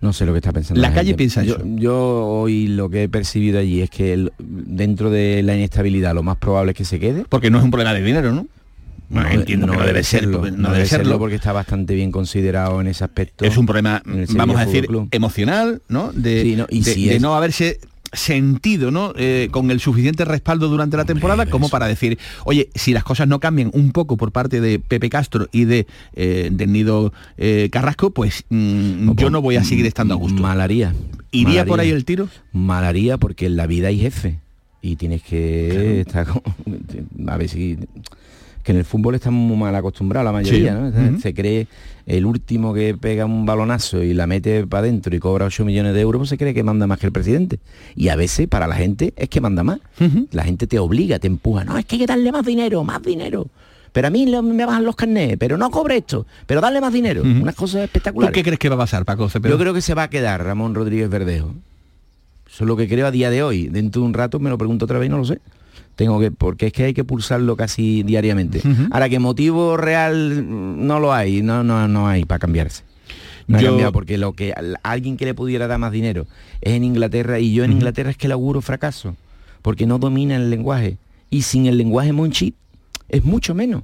No 0.00 0.12
sé 0.12 0.26
lo 0.26 0.32
que 0.32 0.38
está 0.38 0.52
pensando. 0.52 0.80
La 0.80 0.90
calle 0.92 1.08
gente. 1.08 1.16
piensa 1.18 1.42
yo, 1.42 1.54
eso. 1.56 1.64
Yo 1.76 1.96
hoy 2.26 2.68
lo 2.68 2.88
que 2.88 3.04
he 3.04 3.08
percibido 3.08 3.58
allí 3.58 3.80
es 3.82 3.90
que 3.90 4.12
el- 4.12 4.32
dentro 4.38 5.10
de 5.10 5.42
la 5.42 5.56
inestabilidad 5.56 6.14
lo 6.14 6.22
más 6.22 6.36
probable 6.36 6.70
es 6.72 6.76
que 6.78 6.84
se 6.84 7.00
quede. 7.00 7.24
porque 7.28 7.50
no 7.50 7.58
es 7.58 7.64
un 7.64 7.70
problema 7.72 7.94
de 7.94 8.02
dinero 8.02 8.30
¿no? 8.32 8.46
Bueno, 9.08 9.30
entiendo 9.30 9.66
que 9.68 9.76
no 9.76 9.84
debe 9.86 10.02
ser, 10.02 10.20
serlo, 10.22 10.38
porque 10.40 10.50
no 10.52 10.56
no 10.58 10.68
debe 10.68 10.78
debe 10.78 10.88
serlo 10.88 11.18
porque 11.18 11.34
está 11.36 11.52
bastante 11.52 11.94
bien 11.94 12.10
considerado 12.10 12.80
en 12.80 12.88
ese 12.88 13.04
aspecto. 13.04 13.44
es 13.44 13.56
un 13.56 13.66
problema 13.66 14.02
vamos 14.34 14.56
a 14.56 14.64
decir 14.66 14.86
Club. 14.86 15.08
emocional 15.12 15.80
no 15.88 16.10
de, 16.12 16.42
Sí, 16.42 16.56
no, 16.56 16.66
y 16.68 16.80
de- 16.82 16.94
si 16.94 17.06
de 17.06 17.16
es- 17.16 17.22
no 17.22 17.34
haberse 17.36 17.78
sentido 18.12 18.90
¿no? 18.90 19.12
Eh, 19.16 19.48
con 19.50 19.70
el 19.70 19.80
suficiente 19.80 20.24
respaldo 20.24 20.68
durante 20.68 20.96
la 20.96 21.04
temporada 21.04 21.46
como 21.46 21.68
para 21.68 21.86
decir 21.86 22.18
oye 22.44 22.68
si 22.74 22.92
las 22.92 23.04
cosas 23.04 23.28
no 23.28 23.40
cambian 23.40 23.70
un 23.74 23.92
poco 23.92 24.16
por 24.16 24.32
parte 24.32 24.60
de 24.60 24.78
Pepe 24.78 25.10
Castro 25.10 25.48
y 25.52 25.64
de 25.66 25.86
eh, 26.14 26.48
del 26.52 26.72
nido 26.72 27.12
eh, 27.36 27.68
Carrasco 27.70 28.10
pues 28.10 28.44
mm, 28.48 29.12
yo 29.16 29.28
no 29.30 29.42
voy 29.42 29.56
a 29.56 29.64
seguir 29.64 29.86
estando 29.86 30.14
a 30.14 30.16
gusto 30.16 30.40
Malaría. 30.40 30.94
¿Iría 31.32 31.64
por 31.66 31.80
ahí 31.80 31.90
el 31.90 32.04
tiro? 32.04 32.28
Malaría 32.52 33.18
porque 33.18 33.46
en 33.46 33.56
la 33.56 33.66
vida 33.66 33.88
hay 33.88 33.98
jefe. 33.98 34.38
Y 34.80 34.96
tienes 34.96 35.22
que 35.22 36.00
estar 36.02 36.26
con- 36.26 36.42
a 37.28 37.36
ver 37.36 37.48
si 37.48 37.76
que 38.66 38.72
en 38.72 38.78
el 38.78 38.84
fútbol 38.84 39.14
estamos 39.14 39.38
muy 39.40 39.56
mal 39.56 39.72
acostumbrados 39.76 40.24
la 40.24 40.32
mayoría, 40.32 40.74
Sí. 40.74 40.80
¿no? 40.80 40.88
O 40.88 40.90
sea, 40.92 41.10
Ujú. 41.12 41.20
Se 41.20 41.32
cree 41.34 41.68
el 42.04 42.26
último 42.26 42.74
que 42.74 42.96
pega 42.96 43.24
un 43.24 43.46
balonazo 43.46 44.02
y 44.02 44.12
la 44.12 44.26
mete 44.26 44.66
para 44.66 44.80
adentro 44.80 45.14
y 45.14 45.20
cobra 45.20 45.44
8 45.46 45.64
millones 45.64 45.94
de 45.94 46.00
euros, 46.00 46.18
pues 46.18 46.30
se 46.30 46.36
cree 46.36 46.52
que 46.52 46.64
manda 46.64 46.88
más 46.88 46.98
que 46.98 47.06
el 47.06 47.12
presidente. 47.12 47.60
Y 47.94 48.08
a 48.08 48.16
veces 48.16 48.48
para 48.48 48.66
la 48.66 48.74
gente 48.74 49.14
es 49.16 49.28
que 49.28 49.40
manda 49.40 49.62
más. 49.62 49.78
La 50.32 50.42
gente 50.42 50.66
te 50.66 50.80
obliga, 50.80 51.20
te 51.20 51.28
empuja. 51.28 51.62
No, 51.64 51.78
es 51.78 51.84
que 51.84 51.94
hay 51.94 52.00
que 52.00 52.06
darle 52.06 52.32
más 52.32 52.44
dinero, 52.44 52.82
más 52.82 53.00
dinero. 53.02 53.46
Pero 53.92 54.08
a 54.08 54.10
mí 54.10 54.26
me 54.26 54.66
bajan 54.66 54.84
los 54.84 54.96
carnés, 54.96 55.36
pero 55.38 55.56
no 55.56 55.70
cobre 55.70 55.98
esto, 55.98 56.26
pero 56.46 56.60
darle 56.60 56.80
más 56.80 56.92
dinero. 56.92 57.20
Ujú. 57.22 57.42
Unas 57.42 57.54
cosas 57.54 57.82
¿Tú 57.82 57.84
espectaculares. 57.84 58.34
qué 58.34 58.42
crees 58.42 58.58
que 58.58 58.68
va 58.68 58.74
a 58.74 58.78
pasar, 58.78 59.04
Paco 59.04 59.28
Cepeda? 59.28 59.52
Yo 59.54 59.58
creo 59.60 59.72
que 59.72 59.80
se 59.80 59.94
va 59.94 60.02
a 60.02 60.10
quedar 60.10 60.42
Ramón 60.44 60.74
Rodríguez 60.74 61.08
Verdejo. 61.08 61.54
Eso 62.52 62.64
es 62.64 62.68
lo 62.68 62.76
que 62.76 62.88
creo 62.88 63.06
a 63.06 63.10
día 63.12 63.30
de 63.30 63.42
hoy. 63.44 63.68
Dentro 63.68 64.02
de 64.02 64.08
un 64.08 64.14
rato 64.14 64.38
me 64.40 64.50
lo 64.50 64.58
pregunto 64.58 64.84
otra 64.86 64.98
vez 64.98 65.06
y 65.06 65.10
no 65.10 65.18
lo 65.18 65.24
sé. 65.24 65.38
Tengo 65.96 66.20
que, 66.20 66.30
porque 66.30 66.66
es 66.68 66.72
que 66.72 66.84
hay 66.84 66.94
que 66.94 67.04
pulsarlo 67.04 67.56
casi 67.56 68.02
diariamente. 68.02 68.58
Ujú. 68.58 68.88
Ahora 68.90 69.08
que 69.08 69.18
motivo 69.18 69.76
real 69.76 70.44
no 70.86 71.00
lo 71.00 71.12
hay, 71.12 71.42
no, 71.42 71.64
no, 71.64 71.88
no 71.88 72.06
hay 72.06 72.24
para 72.24 72.38
cambiarse. 72.38 72.84
No 73.48 73.56
ha 73.58 73.60
Yo- 73.60 73.68
cambiado 73.68 73.92
porque 73.92 74.18
lo 74.18 74.32
que 74.34 74.52
al- 74.52 74.78
alguien 74.82 75.16
que 75.16 75.24
le 75.24 75.32
pudiera 75.34 75.66
dar 75.66 75.78
más 75.78 75.92
dinero 75.92 76.26
es 76.60 76.74
en 76.74 76.84
Inglaterra 76.84 77.38
y 77.40 77.52
yo 77.52 77.64
en 77.64 77.72
Inglaterra 77.72 78.10
es 78.10 78.16
que 78.16 78.28
le 78.28 78.34
auguro 78.34 78.60
fracaso 78.60 79.16
porque 79.62 79.86
no 79.86 79.98
domina 79.98 80.36
el 80.36 80.50
lenguaje 80.50 80.98
y 81.30 81.42
sin 81.42 81.66
el 81.66 81.78
lenguaje 81.78 82.12
Monchi 82.12 82.54
es 83.08 83.24
mucho 83.24 83.54
menos. 83.54 83.82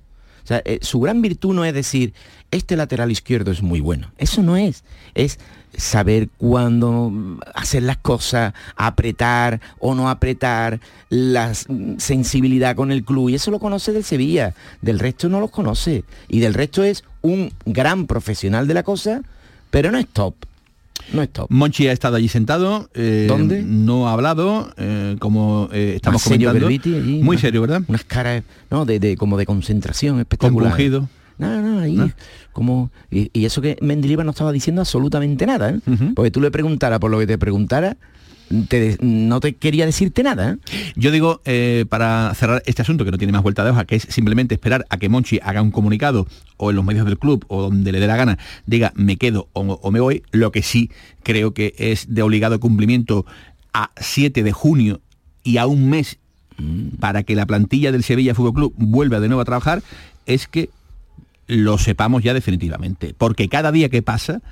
Eh, 0.48 0.78
su 0.82 1.00
gran 1.00 1.22
virtud 1.22 1.54
no 1.54 1.64
es 1.64 1.72
decir, 1.74 2.12
este 2.50 2.76
lateral 2.76 3.10
izquierdo 3.10 3.50
es 3.50 3.62
muy 3.62 3.80
bueno. 3.80 4.10
Eso 4.18 4.42
no 4.42 4.56
es. 4.56 4.84
Es 5.14 5.38
saber 5.76 6.28
cuándo 6.36 7.08
mm, 7.10 7.40
hacer 7.54 7.82
las 7.84 7.96
cosas, 7.96 8.52
apretar 8.76 9.60
o 9.78 9.94
no 9.94 10.10
apretar, 10.10 10.80
la 11.08 11.52
s- 11.52 11.66
sensibilidad 11.98 12.76
con 12.76 12.92
el 12.92 13.04
club. 13.04 13.30
Y 13.30 13.34
eso 13.36 13.50
lo 13.50 13.58
conoce 13.58 13.92
del 13.92 14.04
Sevilla. 14.04 14.54
Del 14.82 14.98
resto 14.98 15.28
no 15.28 15.40
los 15.40 15.50
conoce. 15.50 16.04
Y 16.28 16.40
del 16.40 16.54
resto 16.54 16.82
es 16.84 17.04
un 17.22 17.52
gran 17.64 18.06
profesional 18.06 18.66
de 18.66 18.74
la 18.74 18.82
cosa, 18.82 19.22
pero 19.70 19.90
no 19.90 19.98
es 19.98 20.08
top. 20.08 20.34
No 21.12 21.22
es 21.22 21.30
top. 21.30 21.46
Monchi 21.50 21.88
ha 21.88 21.92
estado 21.92 22.16
allí 22.16 22.28
sentado. 22.28 22.88
eh, 22.94 23.26
¿Dónde? 23.28 23.62
No 23.62 24.08
ha 24.08 24.12
hablado, 24.12 24.72
eh, 24.76 25.16
como 25.18 25.68
eh, 25.72 25.94
estamos 25.96 26.22
Más 26.22 26.28
serio 26.28 26.48
comentando. 26.50 26.68
que 26.68 26.78
Berbiti 26.88 26.94
allí, 27.10 27.22
Muy 27.22 27.38
serio, 27.38 27.60
¿verdad? 27.60 27.82
Unas 27.88 28.04
caras, 28.04 28.42
no, 28.70 28.84
de, 28.84 28.98
de- 28.98 29.16
como 29.16 29.36
de 29.36 29.46
concentración 29.46 30.18
espectacular. 30.20 30.70
Compungido. 30.70 31.08
No, 31.38 31.60
no, 31.62 31.80
ahí 31.80 31.96
¿No? 31.96 32.10
como 32.52 32.90
y, 33.10 33.30
y 33.32 33.46
eso 33.46 33.60
que 33.62 33.76
Mendilibar 33.80 34.24
no 34.24 34.30
estaba 34.30 34.52
diciendo 34.52 34.80
absolutamente 34.82 35.44
nada, 35.46 35.70
¿eh? 35.70 35.80
Porque 36.14 36.30
tú 36.30 36.40
le 36.40 36.50
preguntaras 36.50 36.98
por 37.00 37.10
lo 37.10 37.18
que 37.18 37.26
te 37.26 37.36
preguntara, 37.38 37.96
no 39.00 39.40
te 39.40 39.54
quería 39.54 39.86
decirte 39.86 40.22
nada. 40.22 40.52
¿eh? 40.52 40.56
Yo 40.94 41.10
digo, 41.10 41.40
eh, 41.44 41.84
para 41.88 42.32
cerrar 42.34 42.62
este 42.66 42.82
asunto, 42.82 43.04
que 43.04 43.10
no 43.10 43.18
tiene 43.18 43.32
más 43.32 43.42
vuelta 43.42 43.64
de 43.64 43.70
hoja, 43.70 43.84
que 43.84 43.96
es 43.96 44.06
simplemente 44.08 44.54
esperar 44.54 44.86
a 44.90 44.98
que 44.98 45.08
Monchi 45.08 45.40
haga 45.42 45.62
un 45.62 45.70
comunicado 45.70 46.26
o 46.56 46.70
en 46.70 46.76
los 46.76 46.84
medios 46.84 47.06
del 47.06 47.18
club 47.18 47.44
o 47.48 47.62
donde 47.62 47.92
le 47.92 48.00
dé 48.00 48.06
la 48.06 48.16
gana, 48.16 48.38
diga 48.66 48.92
me 48.94 49.16
quedo 49.16 49.48
o, 49.52 49.60
o 49.60 49.90
me 49.90 50.00
voy, 50.00 50.22
lo 50.30 50.52
que 50.52 50.62
sí 50.62 50.90
creo 51.22 51.54
que 51.54 51.74
es 51.78 52.14
de 52.14 52.22
obligado 52.22 52.60
cumplimiento 52.60 53.26
a 53.72 53.90
7 53.96 54.42
de 54.42 54.52
junio 54.52 55.00
y 55.42 55.56
a 55.56 55.66
un 55.66 55.88
mes 55.88 56.18
para 57.00 57.22
que 57.22 57.34
la 57.34 57.46
plantilla 57.46 57.92
del 57.92 58.04
Sevilla 58.04 58.34
Fútbol 58.34 58.54
Club 58.54 58.74
vuelva 58.76 59.20
de 59.20 59.28
nuevo 59.28 59.42
a 59.42 59.44
trabajar, 59.44 59.82
es 60.26 60.46
que 60.46 60.70
lo 61.46 61.78
sepamos 61.78 62.22
ya 62.22 62.34
definitivamente. 62.34 63.14
Porque 63.16 63.48
cada 63.48 63.72
día 63.72 63.88
que 63.88 64.02
pasa, 64.02 64.42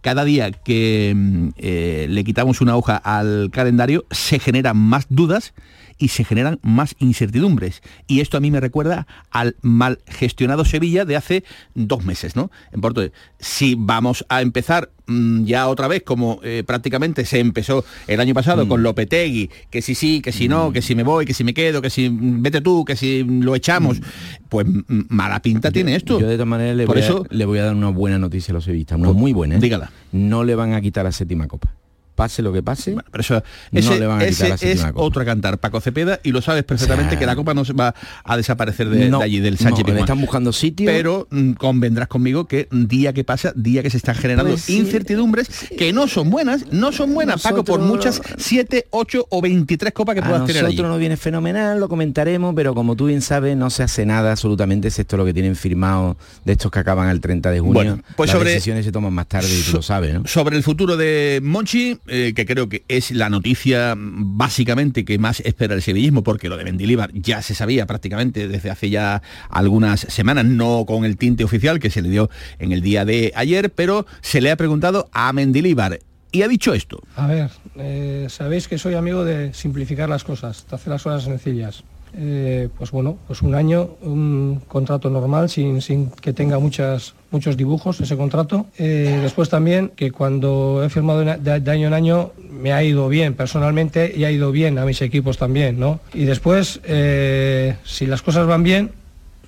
cada 0.00 0.24
día 0.24 0.50
que 0.50 1.12
mm, 1.14 1.48
eh, 1.56 2.06
le 2.08 2.24
quitamos 2.24 2.60
una 2.60 2.76
hoja 2.76 2.96
al 2.96 3.50
calendario, 3.52 4.04
se 4.10 4.38
generan 4.38 4.76
más 4.76 5.06
dudas 5.08 5.52
y 6.00 6.08
se 6.08 6.24
generan 6.24 6.58
más 6.62 6.96
incertidumbres. 6.98 7.82
Y 8.08 8.20
esto 8.20 8.38
a 8.38 8.40
mí 8.40 8.50
me 8.50 8.58
recuerda 8.58 9.06
al 9.30 9.54
mal 9.60 10.00
gestionado 10.06 10.64
Sevilla 10.64 11.04
de 11.04 11.14
hace 11.14 11.44
dos 11.74 12.04
meses, 12.04 12.34
¿no? 12.34 12.50
En 12.72 12.80
Porto, 12.80 13.02
si 13.38 13.76
vamos 13.78 14.24
a 14.30 14.40
empezar 14.40 14.90
mm, 15.06 15.44
ya 15.44 15.68
otra 15.68 15.86
vez, 15.88 16.02
como 16.02 16.40
eh, 16.42 16.64
prácticamente 16.66 17.24
se 17.26 17.38
empezó 17.38 17.84
el 18.06 18.18
año 18.18 18.32
pasado 18.32 18.66
con 18.66 18.82
Lopetegui, 18.82 19.50
que 19.68 19.82
si 19.82 19.94
sí, 19.94 20.22
que 20.22 20.32
si 20.32 20.48
no, 20.48 20.72
que 20.72 20.80
si 20.80 20.94
me 20.94 21.02
voy, 21.02 21.26
que 21.26 21.34
si 21.34 21.44
me 21.44 21.52
quedo, 21.52 21.82
que 21.82 21.90
si 21.90 22.08
mm, 22.08 22.42
vete 22.42 22.62
tú, 22.62 22.84
que 22.84 22.96
si 22.96 23.22
lo 23.22 23.54
echamos, 23.54 24.00
pues 24.48 24.66
mm, 24.66 25.02
mala 25.10 25.42
pinta 25.42 25.70
tiene 25.70 25.94
esto. 25.96 26.18
Yo 26.18 26.26
de 26.26 26.34
todas 26.34 26.48
maneras 26.48 26.76
le 26.76 26.86
Por 26.86 26.96
voy, 26.96 27.04
eso, 27.04 27.26
a, 27.30 27.34
le 27.34 27.44
voy 27.44 27.58
a 27.58 27.64
dar 27.64 27.74
una 27.74 27.90
buena 27.90 28.18
noticia 28.18 28.52
a 28.52 28.54
los 28.54 28.64
sevillistas, 28.64 28.98
una 28.98 29.12
muy 29.12 29.34
buena. 29.34 29.56
¿eh? 29.56 29.60
dígala. 29.60 29.92
No 30.12 30.44
le 30.44 30.54
van 30.54 30.72
a 30.72 30.80
quitar 30.80 31.04
la 31.04 31.12
séptima 31.12 31.46
copa. 31.46 31.74
Pase 32.20 32.42
lo 32.42 32.52
que 32.52 32.62
pase, 32.62 32.94
Pero 33.10 33.20
eso, 33.22 33.42
no 33.72 33.80
ese, 33.80 33.98
le 33.98 34.06
van 34.06 34.20
a 34.20 34.24
ese 34.26 34.44
quitar 34.44 34.62
la 34.62 34.68
es 34.72 34.84
copa. 34.84 35.00
otro 35.00 35.24
cantar, 35.24 35.56
Paco 35.56 35.80
Cepeda, 35.80 36.20
y 36.22 36.32
lo 36.32 36.42
sabes 36.42 36.64
perfectamente 36.64 37.06
O 37.06 37.10
sea, 37.12 37.18
que 37.18 37.24
la 37.24 37.34
copa 37.34 37.54
no 37.54 37.64
se 37.64 37.72
va 37.72 37.94
a 38.24 38.36
desaparecer 38.36 38.90
de, 38.90 39.08
No, 39.08 39.20
de 39.20 39.24
allí, 39.24 39.40
del 39.40 39.54
no, 39.54 39.58
Sánchez 39.60 39.84
Pizjuán. 39.86 40.00
están 40.00 40.20
buscando 40.20 40.52
sitio. 40.52 40.84
Pero 40.84 41.26
mm, 41.30 41.52
convendrás 41.52 42.08
conmigo 42.08 42.46
que 42.46 42.68
día 42.70 43.14
que 43.14 43.24
pasa, 43.24 43.54
día 43.56 43.82
que 43.82 43.88
se 43.88 43.96
están 43.96 44.16
generando 44.16 44.52
Pues 44.52 44.64
sí. 44.64 44.76
incertidumbres 44.76 45.48
que 45.78 45.94
no 45.94 46.08
son 46.08 46.28
buenas, 46.28 46.66
no 46.70 46.92
son 46.92 47.14
buenas, 47.14 47.40
Paco, 47.40 47.64
por 47.64 47.80
muchas 47.80 48.20
7, 48.36 48.88
8 48.90 49.26
o 49.30 49.40
23 49.40 49.92
copas 49.94 50.14
que 50.14 50.20
a 50.20 50.24
puedas 50.24 50.44
tener 50.46 50.62
nosotros 50.62 50.88
nos 50.90 50.98
viene 50.98 51.16
fenomenal, 51.16 51.80
lo 51.80 51.88
comentaremos, 51.88 52.54
pero 52.54 52.74
como 52.74 52.96
tú 52.96 53.06
bien 53.06 53.22
sabes, 53.22 53.56
no 53.56 53.70
se 53.70 53.82
hace 53.82 54.04
nada 54.04 54.32
absolutamente, 54.32 54.88
excepto 54.88 55.16
lo 55.16 55.24
que 55.24 55.32
tienen 55.32 55.56
firmado 55.56 56.18
de 56.44 56.52
estos 56.52 56.70
que 56.70 56.80
acaban 56.80 57.08
el 57.08 57.22
30 57.22 57.50
de 57.50 57.60
junio. 57.60 57.72
Bueno, 57.72 58.02
pues 58.16 58.28
Las 58.28 58.36
sobre- 58.36 58.50
decisiones 58.50 58.84
se 58.84 58.92
toman 58.92 59.14
más 59.14 59.26
tarde 59.26 59.48
y 59.48 59.62
tú 59.62 59.72
lo 59.78 59.82
sabes, 59.82 60.12
¿no? 60.12 60.26
Sobre 60.26 60.56
el 60.58 60.62
futuro 60.62 60.96
de 60.98 61.40
Monchi, 61.42 61.96
eh, 62.12 62.32
que 62.34 62.44
creo 62.44 62.68
que 62.68 62.82
es 62.88 63.12
la 63.12 63.30
noticia 63.30 63.94
mm, 63.94 64.36
básicamente 64.36 65.04
que 65.04 65.18
más 65.18 65.40
espera 65.40 65.74
el 65.74 65.82
sevillismo, 65.82 66.24
porque 66.24 66.48
lo 66.48 66.56
de 66.56 66.64
Mendilibar 66.64 67.12
ya 67.14 67.40
se 67.40 67.54
sabía 67.54 67.86
prácticamente 67.86 68.48
desde 68.48 68.68
hace 68.68 68.90
ya 68.90 69.22
algunas 69.48 70.00
semanas, 70.00 70.44
no 70.44 70.84
con 70.86 71.04
el 71.04 71.16
tinte 71.16 71.44
oficial 71.44 71.78
que 71.78 71.88
se 71.88 72.02
le 72.02 72.08
dio 72.08 72.28
en 72.58 72.72
el 72.72 72.82
día 72.82 73.04
de 73.04 73.32
ayer, 73.36 73.70
pero 73.70 74.06
se 74.22 74.40
le 74.40 74.50
ha 74.50 74.56
preguntado 74.56 75.08
a 75.12 75.32
Mendilibar 75.32 76.00
y 76.32 76.42
ha 76.42 76.48
dicho 76.48 76.74
esto. 76.74 77.00
A 77.14 77.28
ver, 77.28 77.50
eh, 77.76 78.26
sabéis 78.28 78.66
que 78.66 78.76
soy 78.76 78.94
amigo 78.94 79.24
de 79.24 79.54
simplificar 79.54 80.08
las 80.08 80.24
cosas, 80.24 80.66
de 80.68 80.76
hacer 80.76 80.88
las 80.88 81.02
cosas 81.04 81.24
sencillas. 81.24 81.84
Eh, 82.12 82.68
pues 82.76 82.90
bueno, 82.90 83.18
pues 83.26 83.42
un 83.42 83.54
año, 83.54 83.90
un 84.02 84.60
contrato 84.66 85.10
normal, 85.10 85.48
sin, 85.48 85.80
sin 85.80 86.10
que 86.10 86.32
tenga 86.32 86.58
muchas, 86.58 87.14
muchos 87.30 87.56
dibujos 87.56 88.00
ese 88.00 88.16
contrato. 88.16 88.66
Eh, 88.78 89.18
después 89.22 89.48
también 89.48 89.92
que 89.94 90.10
cuando 90.10 90.82
he 90.84 90.88
firmado 90.88 91.24
de, 91.24 91.70
año 91.70 91.86
en 91.86 91.94
año 91.94 92.32
me 92.50 92.72
ha 92.72 92.82
ido 92.82 93.08
bien 93.08 93.34
personalmente 93.34 94.12
y 94.14 94.24
ha 94.24 94.30
ido 94.30 94.50
bien 94.50 94.78
a 94.78 94.84
mis 94.84 95.02
equipos 95.02 95.38
también, 95.38 95.78
¿no? 95.78 96.00
Y 96.12 96.24
después, 96.24 96.80
eh, 96.84 97.76
si 97.84 98.06
las 98.06 98.22
cosas 98.22 98.46
van 98.46 98.64
bien, 98.64 98.90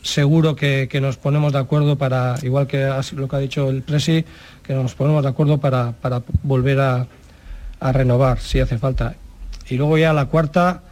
seguro 0.03 0.55
que, 0.55 0.89
nos 1.01 1.17
ponemos 1.17 1.53
de 1.53 1.59
acuerdo 1.59 1.97
para, 1.97 2.37
igual 2.43 2.67
que 2.67 2.89
lo 3.15 3.29
que 3.29 3.37
ha 3.37 3.41
dicho 3.41 3.71
el 3.71 3.83
Presi, 3.83 4.25
que 4.63 4.75
nos 4.75 4.95
ponemos 4.95 5.23
de 5.23 5.29
acuerdo 5.29 5.59
para, 5.59 5.93
para 5.93 6.23
volver 6.43 6.81
a 6.81 7.07
renovar 7.93 8.39
si 8.39 8.61
hace 8.61 8.79
falta. 8.79 9.17
Y 9.69 9.77
luego 9.77 9.97
ya 9.99 10.13
la 10.13 10.27
cuarta, 10.27 10.83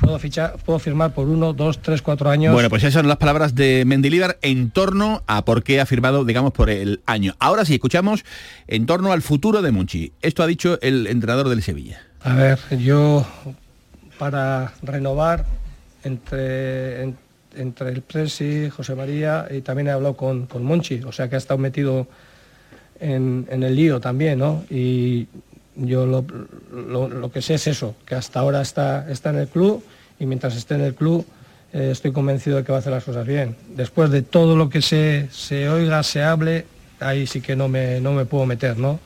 puedo, 0.00 0.18
fichar, 0.18 0.56
puedo 0.64 0.78
firmar 0.78 1.12
por 1.14 1.28
uno, 1.28 1.52
dos, 1.52 1.80
tres, 1.80 2.02
cuatro 2.02 2.30
años. 2.30 2.52
Bueno, 2.52 2.68
pues 2.70 2.82
esas 2.82 2.94
son 2.94 3.06
las 3.08 3.18
palabras 3.18 3.54
de 3.54 3.84
Mendilibar 3.86 4.38
en 4.42 4.70
torno 4.70 5.22
a 5.26 5.44
por 5.44 5.62
qué 5.62 5.80
ha 5.80 5.86
firmado, 5.86 6.24
digamos, 6.24 6.52
por 6.52 6.70
el 6.70 7.00
año. 7.06 7.34
Ahora 7.38 7.64
sí, 7.64 7.74
escuchamos 7.74 8.24
en 8.66 8.86
torno 8.86 9.12
al 9.12 9.22
futuro 9.22 9.62
de 9.62 9.70
Monchi. 9.70 10.12
Esto 10.22 10.42
ha 10.42 10.46
dicho 10.46 10.78
el 10.82 11.06
entrenador 11.06 11.48
del 11.48 11.62
Sevilla. 11.62 12.00
A 12.22 12.34
ver, 12.34 12.58
yo 12.78 13.26
para 14.18 14.72
renovar 14.82 15.46
entre, 16.04 17.02
en- 17.02 17.16
entre 17.56 17.90
el 17.90 18.02
Presi, 18.02 18.68
José 18.70 18.94
María 18.94 19.46
y 19.50 19.60
también 19.60 19.88
he 19.88 19.90
hablado 19.90 20.16
con, 20.16 20.46
con 20.46 20.62
Monchi, 20.64 21.00
o 21.04 21.12
sea 21.12 21.28
que 21.28 21.34
ha 21.36 21.38
estado 21.38 21.58
metido 21.58 22.06
en, 23.00 23.46
en 23.50 23.62
el 23.62 23.74
lío 23.74 24.00
también, 24.00 24.38
¿no? 24.38 24.64
Y 24.70 25.26
yo 25.76 26.06
lo, 26.06 26.24
lo- 26.72 27.30
que 27.32 27.42
sé 27.42 27.54
es 27.54 27.66
eso, 27.66 27.94
que 28.06 28.14
hasta 28.14 28.40
ahora 28.40 28.60
está, 28.60 29.10
está 29.10 29.30
en 29.30 29.36
el 29.36 29.48
club 29.48 29.82
y 30.18 30.26
mientras 30.26 30.56
esté 30.56 30.74
en 30.74 30.82
el 30.82 30.94
club 30.94 31.26
eh, 31.72 31.90
estoy 31.92 32.12
convencido 32.12 32.56
de 32.56 32.64
que 32.64 32.72
va 32.72 32.78
a 32.78 32.80
hacer 32.80 32.92
las 32.92 33.04
cosas 33.04 33.26
bien. 33.26 33.56
Después 33.76 34.10
de 34.10 34.22
todo 34.22 34.56
lo 34.56 34.68
que 34.68 34.82
se, 34.82 35.28
se 35.30 35.68
oiga, 35.68 36.02
se 36.02 36.22
hable, 36.22 36.66
ahí 36.98 37.26
sí 37.26 37.40
que 37.40 37.54
no 37.56 37.68
me, 37.68 38.00
no 38.00 38.12
me 38.12 38.24
puedo 38.24 38.46
meter, 38.46 38.76
¿no? 38.78 38.98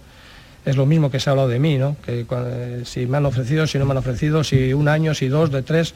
es 0.65 0.77
lo 0.79 0.87
mismo 0.87 1.11
que 1.11 1.21
se 1.21 1.29
ha 1.29 1.33
hablado 1.33 1.49
de 1.51 1.59
mí, 1.59 1.77
¿no? 1.77 1.95
Que 2.07 2.25
eh, 2.27 2.83
si 2.87 3.05
me 3.05 3.19
han 3.19 3.27
ofrecido, 3.27 3.67
si 3.67 3.77
no 3.77 3.85
me 3.85 3.91
han 3.91 3.99
ofrecido, 3.99 4.43
si 4.43 4.73
un 4.73 4.89
año, 4.89 5.13
si 5.13 5.29
dos, 5.29 5.51
de 5.53 5.61
tres, 5.63 5.95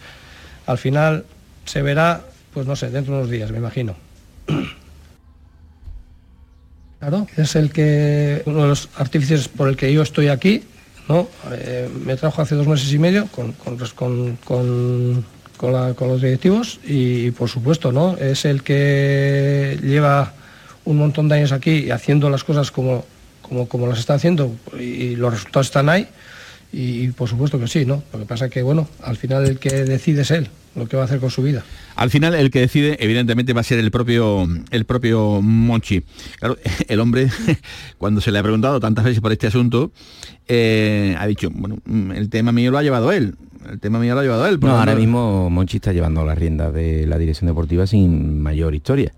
al 0.66 0.76
final 0.76 1.24
se 1.64 1.80
verá, 1.80 2.20
pues 2.52 2.66
no 2.66 2.76
sé, 2.76 2.90
dentro 2.90 3.14
de 3.14 3.20
unos 3.20 3.30
días, 3.30 3.50
me 3.50 3.56
imagino. 3.56 3.96
Claro, 6.98 7.28
es 7.36 7.54
el 7.54 7.70
que 7.70 8.42
uno 8.46 8.62
de 8.62 8.68
los 8.68 8.88
artífices 8.96 9.46
por 9.48 9.68
el 9.68 9.76
que 9.76 9.92
yo 9.92 10.02
estoy 10.02 10.28
aquí, 10.28 10.64
¿no? 11.08 11.28
Eh, 11.52 11.88
me 12.04 12.16
trajo 12.16 12.42
hace 12.42 12.56
dos 12.56 12.66
meses 12.66 12.92
y 12.92 12.98
medio 12.98 13.28
con, 13.28 13.52
con, 13.52 13.78
los 16.00 16.20
directivos 16.20 16.80
y, 16.84 17.30
por 17.32 17.48
supuesto, 17.48 17.92
¿no? 17.92 18.16
Es 18.16 18.44
el 18.44 18.64
que 18.64 19.78
lleva 19.80 20.32
un 20.84 20.96
montón 20.96 21.28
de 21.28 21.36
años 21.36 21.52
aquí 21.52 21.84
y 21.84 21.90
haciendo 21.92 22.30
las 22.30 22.42
cosas 22.42 22.72
como, 22.72 23.04
como, 23.42 23.68
como 23.68 23.86
las 23.86 24.00
está 24.00 24.14
haciendo 24.14 24.52
y 24.76 25.14
los 25.14 25.32
resultados 25.32 25.68
están 25.68 25.88
ahí 25.88 26.08
y, 26.72 27.08
por 27.08 27.28
supuesto 27.28 27.58
que 27.58 27.66
sí, 27.66 27.86
¿no? 27.86 28.02
Lo 28.12 28.18
que 28.18 28.26
pasa 28.26 28.46
es 28.46 28.50
que, 28.50 28.62
bueno, 28.62 28.88
al 29.02 29.16
final 29.16 29.46
el 29.46 29.58
que 29.58 29.70
decide 29.70 30.22
es 30.22 30.30
él, 30.30 30.48
lo 30.74 30.86
que 30.86 30.96
va 30.96 31.02
a 31.02 31.06
hacer 31.06 31.18
con 31.18 31.30
su 31.30 31.42
vida. 31.42 31.64
Al 31.96 32.10
final 32.10 32.34
el 32.34 32.50
que 32.50 32.60
decide 32.60 32.96
evidentemente 33.00 33.52
va 33.52 33.62
a 33.62 33.64
ser 33.64 33.78
el 33.78 33.90
propio 33.90 34.46
el 34.70 34.84
propio 34.84 35.40
Monchi. 35.42 36.04
Claro, 36.38 36.56
el 36.88 37.00
hombre 37.00 37.28
cuando 37.98 38.20
se 38.20 38.30
le 38.30 38.38
ha 38.38 38.42
preguntado 38.42 38.80
tantas 38.80 39.04
veces 39.04 39.20
por 39.20 39.32
este 39.32 39.46
asunto 39.46 39.92
eh, 40.46 41.16
ha 41.18 41.26
dicho, 41.26 41.50
bueno, 41.52 41.78
mm, 41.84 42.12
el 42.12 42.28
tema 42.28 42.52
mío 42.52 42.70
lo 42.70 42.78
ha 42.78 42.82
llevado 42.82 43.12
él. 43.12 43.34
El 43.68 43.80
tema 43.80 43.98
mío 43.98 44.14
lo 44.14 44.20
ha 44.20 44.22
llevado 44.22 44.46
él. 44.46 44.60
No, 44.60 44.78
ahora 44.78 44.94
mismo 44.94 45.50
Monchi 45.50 45.78
está 45.78 45.92
llevando 45.92 46.24
las 46.24 46.38
riendas 46.38 46.72
de 46.72 47.06
la 47.06 47.18
dirección 47.18 47.48
deportiva 47.48 47.86
sin 47.86 48.40
mayor 48.40 48.74
historia. 48.74 49.12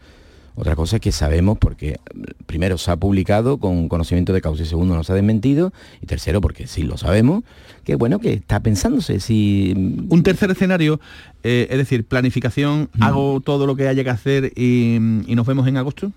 Otra 0.57 0.77
cosa 0.77 0.97
es 0.97 1.03
que 1.03 1.13
sabemos 1.13 1.57
porque 1.59 1.99
primero 2.47 2.77
se 2.77 2.91
ha 2.91 2.97
publicado 2.97 3.59
con 3.59 3.89
conocimiento 3.89 4.33
de 4.33 4.41
causa 4.43 4.63
y 4.63 4.67
segundo 4.67 4.95
no 4.95 5.05
se 5.05 5.13
ha 5.13 5.15
desmentido 5.15 5.73
y 6.03 6.07
tercero 6.07 6.41
porque 6.41 6.67
sí 6.67 6.83
lo 6.83 6.99
sabemos 6.99 7.45
que 7.85 7.95
bueno 7.95 8.19
que 8.19 8.35
está 8.35 8.61
pensándose 8.61 9.21
si 9.21 9.73
un 10.11 10.23
tercer 10.23 10.51
escenario, 10.51 11.01
eh, 11.45 11.67
es 11.71 11.79
decir, 11.79 12.05
planificación, 12.05 12.91
Mm. 12.95 13.03
hago 13.03 13.41
todo 13.41 13.67
lo 13.67 13.75
que 13.77 13.89
haya 13.89 14.05
que 14.05 14.11
hacer 14.11 14.53
y, 14.55 14.97
y 15.27 15.35
nos 15.35 15.47
vemos 15.47 15.67
en 15.67 15.77
agosto. 15.79 16.13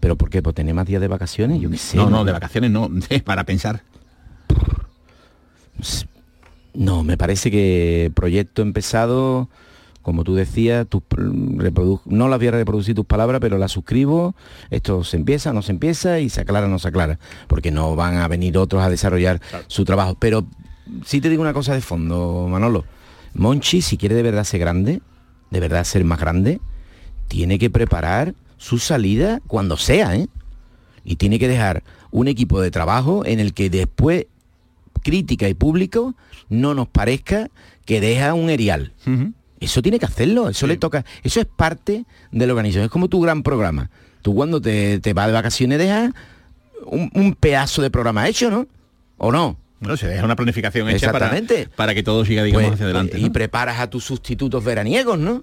pero 0.00 0.16
¿por 0.16 0.30
qué? 0.30 0.42
¿Por 0.42 0.52
tener 0.52 0.74
más 0.74 0.86
días 0.86 1.00
de 1.00 1.06
vacaciones? 1.08 1.60
Yo 1.60 1.70
qué 1.70 1.76
sé. 1.76 1.96
no, 1.96 2.10
no, 2.10 2.24
de 2.24 2.32
vacaciones 2.32 2.70
no, 2.72 2.90
para 3.24 3.44
pensar. 3.44 3.82
No, 6.74 7.04
me 7.04 7.16
parece 7.18 7.50
que 7.50 8.10
proyecto 8.14 8.62
empezado, 8.62 9.48
como 10.02 10.24
tú 10.24 10.34
decías, 10.34 10.86
tus 10.86 11.02
no 12.04 12.28
las 12.28 12.38
voy 12.38 12.48
a 12.48 12.50
reproducir 12.50 12.94
tus 12.94 13.06
palabras, 13.06 13.40
pero 13.40 13.58
las 13.58 13.72
suscribo. 13.72 14.34
Esto 14.70 15.04
se 15.04 15.16
empieza, 15.16 15.52
no 15.52 15.62
se 15.62 15.72
empieza 15.72 16.20
y 16.20 16.28
se 16.28 16.40
aclara, 16.40 16.68
no 16.68 16.78
se 16.78 16.88
aclara, 16.88 17.18
porque 17.46 17.70
no 17.70 17.96
van 17.96 18.16
a 18.16 18.28
venir 18.28 18.58
otros 18.58 18.82
a 18.82 18.90
desarrollar 18.90 19.40
su 19.68 19.84
trabajo. 19.84 20.16
Pero 20.18 20.44
sí 21.04 21.20
te 21.20 21.30
digo 21.30 21.42
una 21.42 21.54
cosa 21.54 21.74
de 21.74 21.80
fondo, 21.80 22.46
Manolo. 22.50 22.84
Monchi, 23.34 23.80
si 23.80 23.96
quiere 23.96 24.14
de 24.14 24.22
verdad 24.22 24.44
ser 24.44 24.60
grande, 24.60 25.00
de 25.50 25.60
verdad 25.60 25.84
ser 25.84 26.04
más 26.04 26.20
grande, 26.20 26.60
tiene 27.28 27.58
que 27.58 27.70
preparar 27.70 28.34
su 28.58 28.78
salida 28.78 29.40
cuando 29.46 29.76
sea, 29.76 30.16
¿eh? 30.16 30.28
Y 31.04 31.16
tiene 31.16 31.38
que 31.38 31.48
dejar 31.48 31.82
un 32.10 32.28
equipo 32.28 32.60
de 32.60 32.70
trabajo 32.70 33.24
en 33.24 33.40
el 33.40 33.54
que 33.54 33.70
después 33.70 34.26
crítica 35.02 35.48
y 35.48 35.54
público 35.54 36.14
no 36.48 36.74
nos 36.74 36.88
parezca 36.88 37.50
que 37.84 38.00
deja 38.00 38.34
un 38.34 38.50
erial. 38.50 38.92
Eso 39.62 39.80
tiene 39.80 39.98
que 39.98 40.06
hacerlo, 40.06 40.48
eso 40.48 40.66
le 40.66 40.76
toca, 40.76 41.04
eso 41.22 41.40
es 41.40 41.46
parte 41.46 42.04
de 42.32 42.46
la 42.46 42.52
organización, 42.52 42.84
es 42.84 42.90
como 42.90 43.08
tu 43.08 43.20
gran 43.20 43.42
programa. 43.42 43.90
Tú 44.22 44.34
cuando 44.34 44.60
te, 44.60 44.98
te 44.98 45.14
vas 45.14 45.26
de 45.28 45.32
vacaciones 45.32 45.78
dejas 45.78 46.12
un, 46.84 47.10
un 47.14 47.34
pedazo 47.34 47.80
de 47.82 47.90
programa 47.90 48.28
hecho, 48.28 48.50
¿no? 48.50 48.66
¿O 49.18 49.30
no? 49.30 49.56
No, 49.80 49.96
se 49.96 50.06
deja 50.06 50.24
una 50.24 50.36
planificación 50.36 50.88
hecha 50.88 51.12
para, 51.12 51.94
que 51.94 52.02
todo 52.02 52.24
siga, 52.24 52.44
digamos, 52.44 52.66
Pues, 52.66 52.74
hacia 52.74 52.84
adelante. 52.86 53.18
Y 53.18 53.24
¿no? 53.24 53.32
preparas 53.32 53.80
a 53.80 53.90
tus 53.90 54.04
sustitutos 54.04 54.64
veraniegos, 54.64 55.18
¿no? 55.18 55.42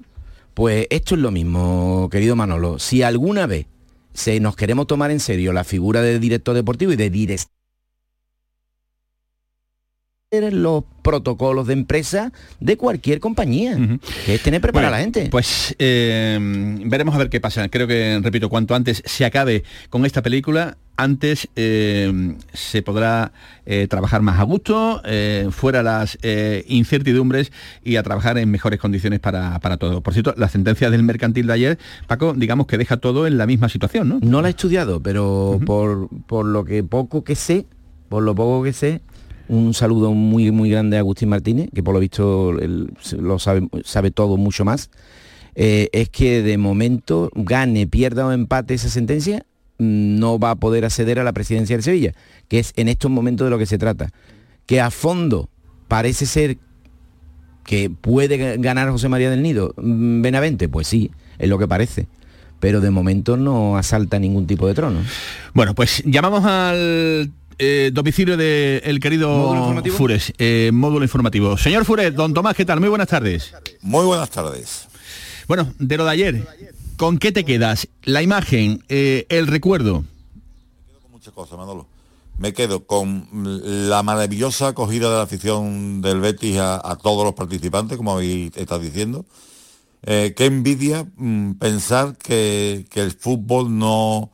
Pues 0.54 0.88
esto 0.90 1.16
es 1.16 1.22
lo 1.22 1.32
mismo, 1.32 2.10
querido 2.12 2.36
Manolo. 2.36 2.80
Si 2.80 3.04
alguna 3.04 3.48
vez 3.48 3.68
se 4.14 4.40
nos 4.40 4.56
queremos 4.56 4.88
tomar 4.88 5.12
en 5.12 5.20
serio 5.20 5.54
la 5.54 5.64
figura 5.64 6.02
de 6.02 6.20
director 6.20 6.56
deportivo 6.56 6.94
y 6.94 6.96
de 6.96 7.10
director 7.10 7.59
los 10.32 10.84
protocolos 11.02 11.66
de 11.66 11.74
empresa 11.74 12.32
de 12.60 12.78
cualquier 12.78 13.20
compañía, 13.20 13.76
que 14.28 14.36
es 14.36 14.44
tener 14.44 14.62
preparada 14.62 14.92
Bueno, 14.92 14.98
la 14.98 15.04
gente. 15.04 15.30
Pues 15.32 15.76
eh, 15.80 16.38
veremos 16.86 17.16
a 17.16 17.18
ver 17.18 17.32
qué 17.32 17.42
pasa. 17.42 17.68
Creo 17.70 17.88
que, 17.88 18.20
repito, 18.22 18.48
cuanto 18.48 18.76
antes 18.76 19.02
se 19.06 19.26
acabe 19.26 19.64
con 19.90 20.06
esta 20.06 20.22
película, 20.22 20.78
antes 20.98 21.48
eh, 21.56 22.36
se 22.54 22.84
podrá 22.84 23.32
eh, 23.66 23.88
trabajar 23.88 24.22
más 24.22 24.40
a 24.40 24.44
gusto, 24.44 25.02
eh, 25.04 25.48
fuera 25.50 25.82
las 25.82 26.20
eh, 26.22 26.64
incertidumbres 26.68 27.52
y 27.84 27.96
a 27.96 28.04
trabajar 28.04 28.38
en 28.38 28.52
mejores 28.52 28.80
condiciones 28.80 29.20
para, 29.20 29.58
para 29.60 29.78
todo. 29.78 30.02
Por 30.02 30.14
cierto, 30.14 30.36
la 30.38 30.48
sentencia 30.48 30.92
del 30.92 31.02
mercantil 31.02 31.48
de 31.48 31.54
ayer, 31.54 31.80
Paco, 32.06 32.36
digamos 32.38 32.68
que 32.68 32.78
deja 32.78 32.98
todo 32.98 33.26
en 33.26 33.40
la 33.40 33.48
misma 33.48 33.68
situación, 33.68 34.08
¿no? 34.08 34.20
No 34.22 34.44
la 34.44 34.50
he 34.50 34.52
estudiado, 34.52 35.02
pero 35.02 35.60
por, 35.66 36.08
por 36.28 36.46
lo 36.46 36.66
que 36.66 36.84
poco 36.84 37.24
que 37.24 37.34
sé, 37.34 37.66
por 38.10 38.22
lo 38.22 38.36
poco 38.36 38.64
que 38.64 38.74
sé, 38.74 39.02
un 39.50 39.74
saludo 39.74 40.14
muy 40.14 40.52
muy 40.52 40.70
grande 40.70 40.96
a 40.98 41.00
Agustín 41.02 41.30
Martínez, 41.30 41.70
que 41.74 41.84
por 41.84 41.94
lo 41.94 42.00
visto 42.00 42.58
él 42.60 42.92
lo 43.20 43.38
sabe, 43.40 43.68
sabe 43.84 44.12
todo 44.12 44.38
mucho 44.38 44.64
más. 44.64 44.90
eh, 45.56 45.90
es 45.92 46.10
que 46.10 46.42
de 46.42 46.58
momento 46.58 47.30
gane, 47.36 47.86
pierda 47.88 48.26
o 48.28 48.32
empate 48.32 48.76
esa 48.76 48.88
sentencia, 48.90 49.46
mm, 49.80 50.18
no 50.20 50.40
va 50.40 50.52
a 50.52 50.56
poder 50.56 50.86
acceder 50.86 51.20
a 51.20 51.24
la 51.24 51.34
presidencia 51.34 51.76
del 51.76 51.84
Sevilla, 51.84 52.14
que 52.48 52.60
es 52.60 52.72
en 52.78 52.88
estos 52.88 53.12
momentos 53.12 53.46
de 53.46 53.52
lo 53.52 53.58
que 53.58 53.66
se 53.66 53.78
trata. 53.78 54.12
Que 54.66 54.80
a 54.80 54.90
fondo 54.92 55.50
parece 55.88 56.26
ser 56.28 56.58
que 57.66 57.90
puede 57.90 58.38
ga- 58.40 58.62
ganar 58.62 58.90
José 58.90 59.10
María 59.10 59.30
del 59.30 59.42
Nido 59.44 59.74
mm, 59.78 60.22
Benavente, 60.22 60.70
pues 60.70 60.88
sí, 60.88 61.12
es 61.40 61.50
lo 61.50 61.58
que 61.58 61.68
parece. 61.68 62.08
Pero 62.60 62.82
de 62.82 62.92
momento 62.92 63.36
no 63.38 63.78
asalta 63.78 64.20
ningún 64.20 64.46
tipo 64.46 64.68
de 64.68 64.74
trono. 64.74 65.00
Bueno, 65.54 65.74
pues 65.76 66.04
llamamos 66.06 66.44
al 66.46 67.32
eh, 67.60 67.92
domicilio 67.94 68.38
del 68.38 69.00
querido 69.00 69.30
¿Módulo? 69.30 69.94
Fures, 69.94 70.34
eh, 70.38 70.72
módulo 70.74 71.04
informativo. 71.06 71.58
Señor 71.58 71.86
Fures, 71.86 72.16
don 72.16 72.34
Tomás, 72.34 72.56
¿qué 72.56 72.66
tal? 72.66 72.80
Muy 72.80 72.90
buenas 72.90 73.08
tardes. 73.08 73.54
Muy 73.82 74.06
buenas 74.06 74.30
tardes. 74.30 74.88
Bueno, 75.48 75.74
de 75.78 75.98
lo 75.98 76.06
de 76.06 76.12
ayer, 76.12 76.48
¿con 76.98 77.18
qué 77.18 77.32
te 77.32 77.46
quedas? 77.46 77.88
La 78.04 78.22
imagen, 78.22 78.84
eh, 78.90 79.26
el 79.30 79.48
recuerdo. 79.48 80.04
Muchas 81.12 81.34
cosas, 81.34 81.58
Manolo. 81.58 81.86
Me 82.38 82.54
quedo 82.54 82.86
con 82.86 83.28
la 83.90 84.02
maravillosa 84.02 84.70
acogida 84.70 85.10
de 85.10 85.18
la 85.18 85.24
afición 85.24 86.02
del 86.02 86.22
Betis 86.22 86.58
a, 86.58 86.76
a 86.76 86.96
todos 86.96 87.26
los 87.26 87.34
participantes, 87.34 87.98
como 87.98 88.14
habéis 88.14 88.56
estado 88.56 88.80
diciendo. 88.80 89.26
Eh, 90.04 90.34
qué 90.36 90.46
envidia 90.46 91.06
mm, 91.18 91.56
pensar 91.56 92.16
que, 92.18 92.86
que 92.90 93.02
el 93.02 93.12
fútbol 93.12 93.78
no 93.78 94.32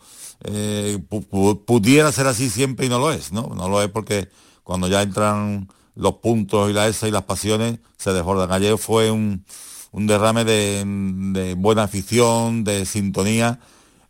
eh, 0.48 1.00
pu- 1.10 1.28
pu- 1.28 1.66
pudiera 1.66 2.12
ser 2.12 2.28
así 2.28 2.50
siempre 2.50 2.86
y 2.86 2.89
no 2.89 3.00
lo 3.00 3.12
es, 3.12 3.32
¿no? 3.32 3.52
No 3.56 3.70
lo 3.70 3.82
es 3.82 3.89
porque 3.89 4.30
cuando 4.64 4.88
ya 4.88 5.02
entran 5.02 5.68
los 5.96 6.16
puntos 6.16 6.70
y 6.70 6.74
la 6.74 6.88
ESA 6.88 7.08
y 7.08 7.12
las 7.12 7.24
pasiones, 7.24 7.80
se 7.98 8.14
desbordan. 8.14 8.52
Ayer 8.52 8.78
fue 8.78 9.12
un, 9.12 9.46
derrame 9.93 10.43
de, 10.43 10.84
de, 11.34 11.54
buena 11.56 11.84
afición, 11.84 12.64
de 12.64 12.86
sintonía. 12.86 13.60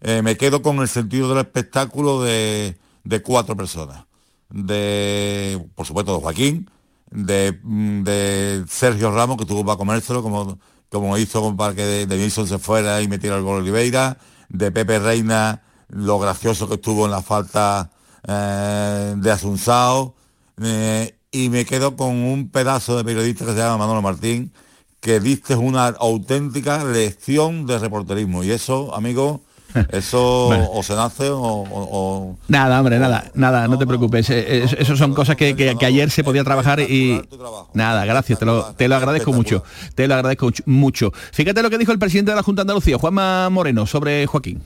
Eh, 0.02 0.22
me 0.24 0.36
quedo 0.38 0.62
con 0.62 0.80
el 0.80 0.88
sentido 0.88 1.30
del 1.30 1.40
espectáculo 1.40 2.22
de, 2.24 2.78
de 3.04 3.22
cuatro 3.22 3.56
personas. 3.56 4.06
De, 4.50 5.64
por 5.76 5.86
supuesto, 5.86 6.16
de 6.16 6.22
Joaquín, 6.22 6.70
de, 7.12 7.52
de 7.64 8.64
Sergio 8.68 9.12
Ramos, 9.12 9.38
que 9.38 9.46
tuvo 9.46 9.66
para 9.66 9.78
comérselo, 9.78 10.24
como, 10.24 10.58
como 10.90 11.18
hizo 11.18 11.56
para 11.56 11.76
que 11.76 12.06
Denilson 12.08 12.48
se 12.48 12.58
fuera 12.60 13.02
y 13.02 13.08
metiera 13.08 13.38
el 13.38 13.44
gol 13.44 13.62
Oliveira, 13.62 14.18
de 14.50 14.72
Pepe 14.72 15.00
Reina, 15.00 15.62
lo 15.90 16.20
gracioso 16.20 16.68
que 16.68 16.76
estuvo 16.76 17.06
en 17.06 17.12
la 17.12 17.22
falta 17.22 17.92
eh, 18.28 19.14
de 19.18 19.32
Asunsao, 19.32 20.16
eh, 20.62 21.16
y 21.32 21.50
me 21.50 21.66
quedo 21.66 21.96
con 21.96 22.16
un 22.16 22.50
pedazo 22.50 22.98
de 22.98 23.04
periodista 23.04 23.46
que 23.46 23.52
se 23.52 23.58
llama 23.58 23.78
Manolo 23.78 24.02
Martín, 24.02 24.54
que 25.02 25.20
diste 25.20 25.56
una 25.56 25.88
auténtica 25.88 26.84
lección 26.84 27.68
de 27.68 27.78
reporterismo. 27.78 28.44
Y 28.44 28.52
eso, 28.52 28.96
amigo, 28.96 29.42
eso 29.92 30.48
o 30.72 30.82
se 30.82 30.96
nace 30.96 31.28
o, 31.30 32.38
Nada, 32.48 32.80
hombre, 32.80 33.00
nada, 33.00 33.30
nada, 33.34 33.68
no, 33.68 33.78
te 33.78 33.86
preocupes. 33.86 34.30
Eso 34.30 34.96
son 34.96 35.14
cosas 35.14 35.36
que, 35.36 35.56
que, 35.56 35.86
ayer 35.86 36.10
se 36.10 36.24
podía 36.24 36.44
trabajar 36.44 36.80
y... 36.80 37.22
Nada, 37.74 38.06
gracias, 38.06 38.40
te 38.40 38.46
lo, 38.46 38.74
te 38.74 38.88
lo 38.88 38.96
agradezco 38.96 39.34
mucho. 39.34 39.64
Te 39.94 40.08
lo 40.08 40.16
agradezco 40.16 40.50
mucho. 40.66 41.12
Fíjate 41.34 41.62
lo 41.62 41.70
que 41.70 41.78
dijo 41.78 41.92
el 41.92 42.00
presidente 42.00 42.32
de 42.32 42.38
la 42.38 42.44
Junta 42.44 42.62
de 42.62 42.64
Andalucía, 42.64 42.98
Juanma 42.98 43.50
Moreno, 43.50 43.86
sobre 43.86 44.26
Joaquín. 44.26 44.64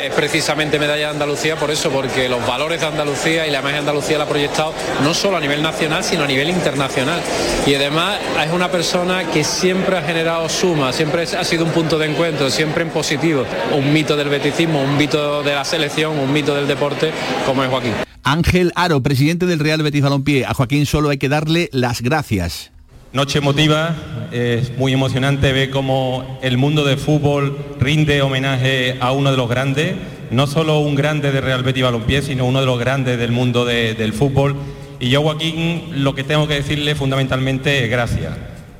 Es 0.00 0.14
precisamente 0.14 0.78
medalla 0.78 1.06
de 1.06 1.10
Andalucía 1.10 1.56
por 1.56 1.70
eso, 1.70 1.90
porque 1.90 2.28
los 2.28 2.46
valores 2.46 2.80
de 2.80 2.86
Andalucía 2.86 3.46
y 3.46 3.50
la 3.50 3.58
imagen 3.58 3.76
de 3.76 3.80
Andalucía 3.80 4.16
la 4.16 4.24
ha 4.24 4.28
proyectado 4.28 4.72
no 5.02 5.12
solo 5.12 5.36
a 5.36 5.40
nivel 5.40 5.62
nacional, 5.62 6.04
sino 6.04 6.24
a 6.24 6.26
nivel 6.26 6.50
internacional. 6.50 7.20
Y 7.66 7.74
además 7.74 8.18
es 8.44 8.52
una 8.52 8.70
persona 8.70 9.24
que 9.24 9.42
siempre 9.42 9.98
ha 9.98 10.02
generado 10.02 10.48
suma, 10.48 10.92
siempre 10.92 11.22
ha 11.22 11.44
sido 11.44 11.64
un 11.64 11.72
punto 11.72 11.98
de 11.98 12.06
encuentro, 12.06 12.48
siempre 12.48 12.84
en 12.84 12.90
positivo. 12.90 13.44
Un 13.72 13.92
mito 13.92 14.16
del 14.16 14.28
beticismo, 14.28 14.80
un 14.80 14.96
mito 14.96 15.42
de 15.42 15.54
la 15.54 15.64
selección, 15.64 16.18
un 16.18 16.32
mito 16.32 16.54
del 16.54 16.68
deporte, 16.68 17.12
como 17.44 17.64
es 17.64 17.70
Joaquín. 17.70 17.94
Ángel 18.22 18.72
Aro, 18.76 19.02
presidente 19.02 19.46
del 19.46 19.58
Real 19.58 19.82
Betis 19.82 20.02
Balompié. 20.02 20.46
A 20.46 20.54
Joaquín 20.54 20.86
solo 20.86 21.08
hay 21.08 21.18
que 21.18 21.28
darle 21.28 21.70
las 21.72 22.02
gracias. 22.02 22.70
Noche 23.10 23.38
emotiva, 23.38 23.94
es 24.32 24.76
muy 24.76 24.92
emocionante 24.92 25.50
ver 25.54 25.70
cómo 25.70 26.38
el 26.42 26.58
mundo 26.58 26.84
del 26.84 26.98
fútbol 26.98 27.56
rinde 27.80 28.20
homenaje 28.20 28.98
a 29.00 29.12
uno 29.12 29.30
de 29.30 29.36
los 29.38 29.48
grandes, 29.48 29.94
no 30.30 30.46
solo 30.46 30.80
un 30.80 30.94
grande 30.94 31.32
de 31.32 31.40
Real 31.40 31.62
Betis 31.62 31.84
Balompié, 31.84 32.20
sino 32.20 32.44
uno 32.44 32.60
de 32.60 32.66
los 32.66 32.78
grandes 32.78 33.18
del 33.18 33.32
mundo 33.32 33.64
del 33.64 34.12
fútbol. 34.12 34.56
Y 35.00 35.08
yo, 35.08 35.22
Joaquín, 35.22 36.04
lo 36.04 36.14
que 36.14 36.22
tengo 36.22 36.46
que 36.46 36.56
decirle 36.56 36.94
fundamentalmente 36.94 37.82
es 37.82 37.90
gracias. 37.90 38.34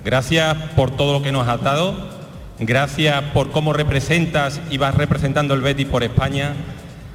Gracias 0.04 0.54
por 0.76 0.90
todo 0.90 1.14
lo 1.14 1.22
que 1.22 1.32
nos 1.32 1.48
has 1.48 1.62
dado, 1.62 1.96
gracias 2.58 3.22
por 3.32 3.50
cómo 3.50 3.72
representas 3.72 4.60
y 4.70 4.76
vas 4.76 4.94
representando 4.94 5.54
el 5.54 5.62
Betis 5.62 5.86
por 5.86 6.04
España, 6.04 6.52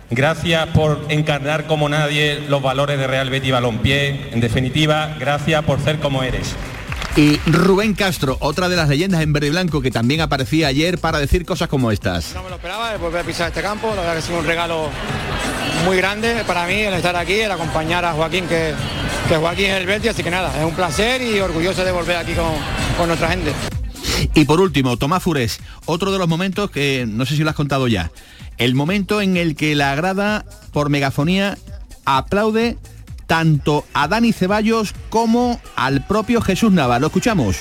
gracias 0.10 0.68
por 0.70 1.00
encarnar 1.10 1.68
como 1.68 1.90
nadie 1.90 2.40
los 2.50 2.64
valores 2.64 2.98
de 2.98 3.06
Real 3.06 3.30
Betis 3.30 3.52
Balompié, 3.52 4.30
en 4.32 4.40
definitiva, 4.40 5.16
gracias 5.20 5.64
por 5.64 5.80
ser 5.80 6.00
como 6.00 6.24
eres. 6.24 6.56
Y 7.16 7.38
Rubén 7.46 7.94
Castro, 7.94 8.38
otra 8.40 8.70
de 8.70 8.76
las 8.76 8.90
leyendas 8.90 9.22
en 9.22 9.34
verde 9.34 9.48
y 9.48 9.50
blanco 9.52 9.82
que 9.82 9.92
también 9.92 10.22
aparecía 10.22 10.68
ayer 10.68 10.98
para 10.98 11.20
decir 11.20 11.46
cosas 11.46 11.68
como 11.70 11.92
estas. 11.92 12.34
No 12.34 12.42
me 12.42 12.50
lo 12.50 12.56
esperaba, 12.56 12.98
volver 12.98 13.22
a 13.22 13.24
pisar 13.24 13.50
este 13.50 13.62
campo, 13.62 13.90
la 13.90 14.02
verdad 14.02 14.14
que 14.14 14.20
es 14.20 14.30
un 14.30 14.44
regalo 14.44 14.90
muy 15.86 15.98
grande 15.98 16.44
para 16.48 16.66
mí 16.66 16.74
el 16.74 16.94
estar 16.96 17.16
aquí, 17.16 17.34
el 17.34 17.52
acompañar 17.52 18.04
a 18.04 18.14
Joaquín, 18.14 18.48
que, 18.48 18.74
que 19.30 19.36
Joaquín 19.36 19.66
es 19.66 19.78
el 19.78 19.86
Betis, 19.86 20.10
así 20.10 20.24
que 20.24 20.32
nada, 20.32 20.58
es 20.58 20.66
un 20.66 20.74
placer 20.74 21.22
y 21.22 21.40
orgulloso 21.40 21.86
de 21.86 21.92
volver 21.92 22.18
aquí 22.18 22.34
con, 22.34 22.52
con 22.98 23.08
nuestra 23.08 23.30
gente. 23.30 23.54
Y 24.34 24.46
por 24.46 24.60
último, 24.60 24.98
Tomás 24.98 25.22
Fures, 25.22 25.60
otro 25.86 26.12
de 26.12 26.18
los 26.18 26.28
momentos 26.28 26.72
que 26.72 27.06
no 27.08 27.28
sé 27.28 27.36
si 27.36 27.44
lo 27.44 27.52
has 27.52 27.56
contado 27.56 27.88
ya, 27.88 28.12
el 28.58 28.74
momento 28.74 29.22
en 29.22 29.38
el 29.38 29.56
que 29.56 29.76
la 29.76 29.94
grada 29.94 30.46
por 30.72 30.90
megafonía 30.90 31.60
aplaude 32.06 32.78
tanto 33.34 33.84
a 33.96 34.08
Dani 34.08 34.32
Ceballos 34.32 34.94
como 35.10 35.60
al 35.76 36.06
propio 36.06 36.40
Jesús 36.40 36.72
Nava. 36.72 37.00
Lo 37.00 37.08
escuchamos. 37.08 37.58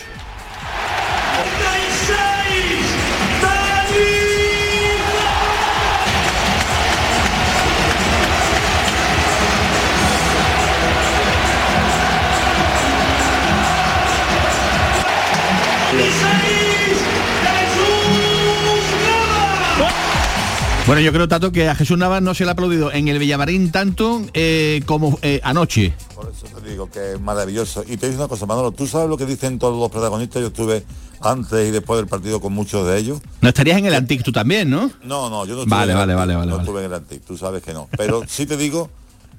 Bueno, 20.92 21.06
yo 21.06 21.12
creo, 21.14 21.26
Tato, 21.26 21.52
que 21.52 21.70
a 21.70 21.74
Jesús 21.74 21.96
Navas 21.96 22.20
no 22.20 22.34
se 22.34 22.44
le 22.44 22.50
ha 22.50 22.52
aplaudido 22.52 22.92
en 22.92 23.08
el 23.08 23.18
Villamarín 23.18 23.72
tanto 23.72 24.20
eh, 24.34 24.82
como 24.84 25.18
eh, 25.22 25.40
anoche. 25.42 25.94
Por 26.14 26.30
eso 26.30 26.44
te 26.60 26.68
digo 26.68 26.90
que 26.90 27.12
es 27.14 27.18
maravilloso. 27.20 27.82
Y 27.88 27.96
te 27.96 28.10
digo 28.10 28.20
una 28.20 28.28
cosa, 28.28 28.44
Manolo, 28.44 28.72
¿tú 28.72 28.86
sabes 28.86 29.08
lo 29.08 29.16
que 29.16 29.24
dicen 29.24 29.58
todos 29.58 29.80
los 29.80 29.90
protagonistas? 29.90 30.42
Yo 30.42 30.48
estuve 30.48 30.84
antes 31.22 31.66
y 31.66 31.70
después 31.70 31.96
del 31.98 32.08
partido 32.08 32.42
con 32.42 32.52
muchos 32.52 32.86
de 32.86 32.98
ellos. 32.98 33.20
No 33.40 33.48
estarías 33.48 33.78
en 33.78 33.86
el 33.86 33.94
Antic 33.94 34.22
tú 34.22 34.32
también, 34.32 34.68
¿no? 34.68 34.90
No, 35.02 35.30
no, 35.30 35.46
yo 35.46 35.54
no 35.54 35.62
estuve 35.62 35.74
vale, 35.78 35.92
en 35.92 35.98
el 35.98 36.06
vale, 36.08 36.14
vale, 36.14 36.34
vale, 36.36 36.46
No 36.50 36.56
vale. 36.58 36.62
estuve 36.68 36.80
en 36.80 36.86
el 36.88 36.92
Antic, 36.94 37.24
tú 37.24 37.38
sabes 37.38 37.62
que 37.62 37.72
no. 37.72 37.88
Pero 37.96 38.24
sí 38.28 38.44
te 38.44 38.58
digo 38.58 38.90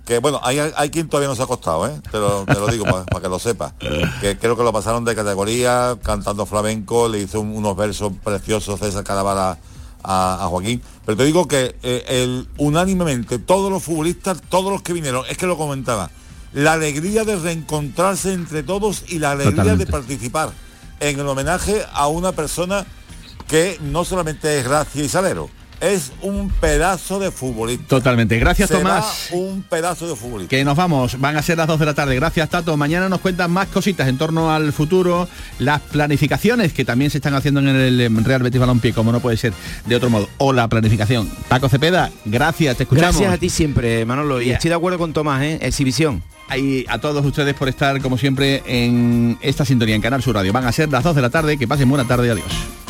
que, 0.08 0.18
bueno, 0.18 0.40
hay, 0.42 0.58
hay 0.58 0.90
quien 0.90 1.08
todavía 1.08 1.30
no 1.30 1.36
se 1.36 1.44
ha 1.44 1.46
acostado, 1.46 1.86
¿eh? 1.86 1.92
Te 2.12 2.18
lo, 2.18 2.46
te 2.46 2.56
lo 2.56 2.68
digo 2.70 2.86
para 2.86 3.22
que 3.22 3.30
lo 3.30 3.38
sepas. 3.38 3.74
Que 4.22 4.40
creo 4.40 4.58
que 4.58 4.64
lo 4.64 4.74
pasaron 4.74 5.06
de 5.06 5.14
categoría, 5.14 6.00
cantando 6.02 6.48
flamenco, 6.48 7.08
le 7.08 7.20
hizo 7.20 7.42
un- 7.42 7.56
unos 7.56 7.78
versos 7.78 8.12
preciosos 8.24 8.80
César 8.80 9.04
Caravala 9.04 9.60
a, 10.04 10.44
a 10.44 10.48
Joaquín. 10.48 10.82
Pero 11.06 11.18
te 11.18 11.26
digo 11.26 11.48
que 11.48 11.76
eh, 11.84 12.06
el, 12.08 12.48
unánimemente 12.58 13.40
todos 13.40 13.72
los 13.72 13.84
futbolistas, 13.84 14.42
todos 14.50 14.72
los 14.72 14.82
que 14.82 14.94
vinieron, 14.94 15.26
es 15.30 15.38
que 15.38 15.48
lo 15.48 15.58
comentaba, 15.58 16.12
la 16.54 16.74
alegría 16.74 17.24
de 17.24 17.36
reencontrarse 17.36 18.34
entre 18.34 18.64
todos 18.64 19.06
y 19.08 19.20
la 19.20 19.32
alegría 19.32 19.64
Totalmente. 19.64 19.86
de 19.86 19.92
participar 19.92 20.52
en 21.00 21.20
el 21.20 21.28
homenaje 21.28 21.84
a 21.94 22.08
una 22.08 22.32
persona 22.32 22.86
que 23.48 23.78
no 23.82 24.06
solamente 24.06 24.60
es 24.60 24.64
Gracia 24.64 25.04
y 25.04 25.10
Salero, 25.10 25.50
es 25.84 26.12
un 26.22 26.50
pedazo 26.50 27.20
de 27.20 27.30
futbolista. 27.30 27.84
Totalmente. 27.88 28.40
Gracias, 28.40 28.70
Será 28.70 28.80
Tomás. 28.82 29.28
Un 29.32 29.64
pedazo 29.64 30.08
de 30.08 30.16
futbolista. 30.16 30.50
Que 30.50 30.64
nos 30.64 30.78
vamos, 30.78 31.20
van 31.20 31.36
a 31.36 31.42
ser 31.42 31.58
las 31.58 31.68
2 31.68 31.80
de 31.80 31.86
la 31.86 31.94
tarde. 31.94 32.16
Gracias, 32.16 32.50
Tato. 32.50 32.78
Mañana 32.78 33.10
nos 33.10 33.20
cuentan 33.20 33.52
más 33.52 33.68
cositas 33.68 34.08
en 34.08 34.18
torno 34.18 34.52
al 34.54 34.72
futuro, 34.72 35.28
las 35.60 35.82
planificaciones 35.82 36.72
que 36.74 36.86
también 36.86 37.12
se 37.12 37.18
están 37.18 37.34
haciendo 37.36 37.60
en 37.60 37.68
el 37.68 38.00
em, 38.02 38.24
Real 38.24 38.42
Betis 38.42 38.60
Balompié, 38.62 38.94
como 38.94 39.12
no 39.12 39.20
puede 39.20 39.36
ser 39.38 39.54
de 39.86 39.96
otro 39.96 40.10
modo. 40.10 40.30
O 40.38 40.54
la 40.54 40.68
planificación. 40.70 41.30
Paco 41.50 41.68
Cepeda, 41.68 42.10
gracias, 42.26 42.78
te 42.78 42.84
escuchamos. 42.84 43.16
Gracias 43.18 43.34
a 43.34 43.38
ti 43.38 43.50
siempre, 43.50 44.06
Manolo. 44.06 44.42
Y 44.42 44.46
Yeah. 44.46 44.56
estoy 44.56 44.70
de 44.70 44.76
acuerdo 44.76 44.98
con 44.98 45.12
Tomás, 45.14 45.42
¿eh? 45.44 45.60
Exhibición. 45.62 46.24
Y 46.56 46.86
a 46.88 47.00
todos 47.00 47.26
ustedes 47.26 47.54
por 47.56 47.68
estar, 47.68 48.00
como 48.02 48.18
siempre, 48.18 48.62
en 48.66 49.38
esta 49.42 49.66
sintonía 49.66 49.96
en 49.96 50.02
Canal 50.02 50.22
Sur 50.22 50.36
Radio. 50.36 50.54
Van 50.54 50.66
a 50.66 50.72
ser 50.72 50.90
las 50.92 51.04
2 51.04 51.16
de 51.16 51.22
la 51.22 51.30
tarde. 51.30 51.58
Que 51.58 51.68
pasen 51.68 51.90
buena 51.90 52.06
tarde. 52.06 52.30
Adiós. 52.30 52.83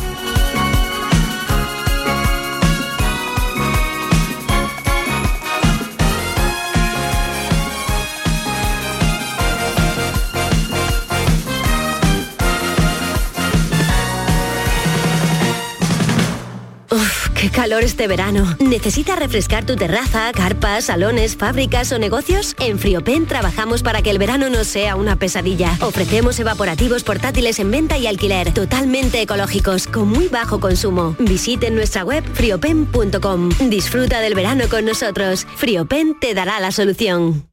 Este 17.79 18.07
verano. 18.07 18.55
¿Necesitas 18.59 19.17
refrescar 19.17 19.65
tu 19.65 19.75
terraza, 19.75 20.31
carpas, 20.33 20.85
salones, 20.85 21.35
fábricas 21.35 21.91
o 21.91 21.99
negocios? 21.99 22.55
En 22.59 22.79
Friopen 22.79 23.25
trabajamos 23.25 23.83
para 23.83 24.01
que 24.01 24.09
el 24.09 24.17
verano 24.17 24.49
no 24.49 24.63
sea 24.63 24.95
una 24.95 25.15
pesadilla. 25.15 25.77
Ofrecemos 25.81 26.39
evaporativos 26.39 27.03
portátiles 27.03 27.59
en 27.59 27.71
venta 27.71 27.97
y 27.97 28.07
alquiler, 28.07 28.53
totalmente 28.53 29.21
ecológicos, 29.21 29.87
con 29.87 30.09
muy 30.09 30.27
bajo 30.27 30.59
consumo. 30.59 31.15
Visiten 31.19 31.75
nuestra 31.75 32.03
web 32.03 32.23
friopen.com. 32.33 33.49
Disfruta 33.69 34.19
del 34.19 34.35
verano 34.35 34.65
con 34.69 34.85
nosotros. 34.85 35.45
Friopen 35.55 36.19
te 36.19 36.33
dará 36.33 36.59
la 36.59 36.71
solución. 36.71 37.52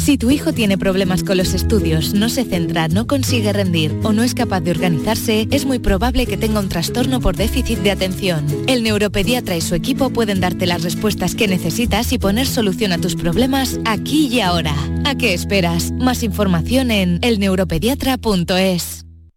Si 0.00 0.16
tu 0.16 0.30
hijo 0.30 0.54
tiene 0.54 0.78
problemas 0.78 1.22
con 1.22 1.36
los 1.36 1.52
estudios, 1.52 2.14
no 2.14 2.30
se 2.30 2.44
centra, 2.44 2.88
no 2.88 3.06
consigue 3.06 3.52
rendir 3.52 3.94
o 4.02 4.14
no 4.14 4.22
es 4.22 4.34
capaz 4.34 4.62
de 4.62 4.70
organizarse, 4.70 5.46
es 5.50 5.66
muy 5.66 5.78
probable 5.78 6.24
que 6.24 6.38
tenga 6.38 6.58
un 6.58 6.70
trastorno 6.70 7.20
por 7.20 7.36
déficit 7.36 7.80
de 7.80 7.90
atención. 7.90 8.46
El 8.66 8.82
neuropediatra 8.82 9.58
y 9.58 9.60
su 9.60 9.74
equipo 9.74 10.08
pueden 10.08 10.40
darte 10.40 10.64
las 10.64 10.82
respuestas 10.84 11.34
que 11.34 11.48
necesitas 11.48 12.14
y 12.14 12.18
poner 12.18 12.46
solución 12.46 12.92
a 12.92 12.98
tus 12.98 13.14
problemas 13.14 13.78
aquí 13.84 14.28
y 14.28 14.40
ahora. 14.40 14.74
¿A 15.04 15.16
qué 15.16 15.34
esperas? 15.34 15.92
Más 15.92 16.22
información 16.22 16.90
en 16.90 17.18
elneuropediatra.es. 17.20 19.09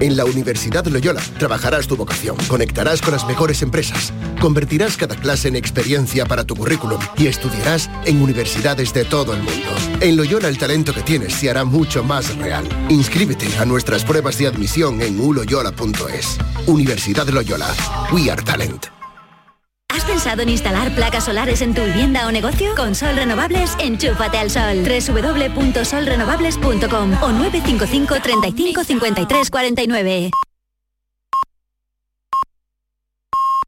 En 0.00 0.16
la 0.16 0.24
Universidad 0.24 0.86
Loyola 0.86 1.20
trabajarás 1.38 1.88
tu 1.88 1.96
vocación, 1.96 2.36
conectarás 2.48 3.02
con 3.02 3.12
las 3.12 3.26
mejores 3.26 3.62
empresas, 3.62 4.12
convertirás 4.40 4.96
cada 4.96 5.16
clase 5.16 5.48
en 5.48 5.56
experiencia 5.56 6.26
para 6.26 6.44
tu 6.44 6.54
currículum 6.54 7.00
y 7.16 7.26
estudiarás 7.26 7.90
en 8.04 8.22
universidades 8.22 8.92
de 8.92 9.04
todo 9.04 9.34
el 9.34 9.42
mundo. 9.42 9.68
En 10.00 10.16
Loyola 10.16 10.48
el 10.48 10.58
talento 10.58 10.94
que 10.94 11.02
tienes 11.02 11.34
se 11.34 11.50
hará 11.50 11.64
mucho 11.64 12.04
más 12.04 12.36
real. 12.36 12.64
Inscríbete 12.88 13.48
a 13.58 13.64
nuestras 13.64 14.04
pruebas 14.04 14.38
de 14.38 14.46
admisión 14.46 15.02
en 15.02 15.18
uloyola.es. 15.18 16.38
Universidad 16.66 17.26
Loyola. 17.28 17.74
We 18.12 18.30
are 18.30 18.42
talent. 18.42 18.97
¿Has 19.88 20.04
pensado 20.04 20.42
en 20.42 20.50
instalar 20.50 20.94
placas 20.94 21.24
solares 21.24 21.62
en 21.62 21.74
tu 21.74 21.82
vivienda 21.82 22.26
o 22.26 22.32
negocio? 22.32 22.74
Con 22.76 22.94
Sol 22.94 23.16
Renovables, 23.16 23.74
enchúfate 23.80 24.36
al 24.38 24.50
sol. 24.50 24.84
www.solrenovables.com 24.84 27.22
o 27.22 27.32
955 27.32 28.20
35 28.22 28.84
53 28.84 29.50
49. 29.50 30.30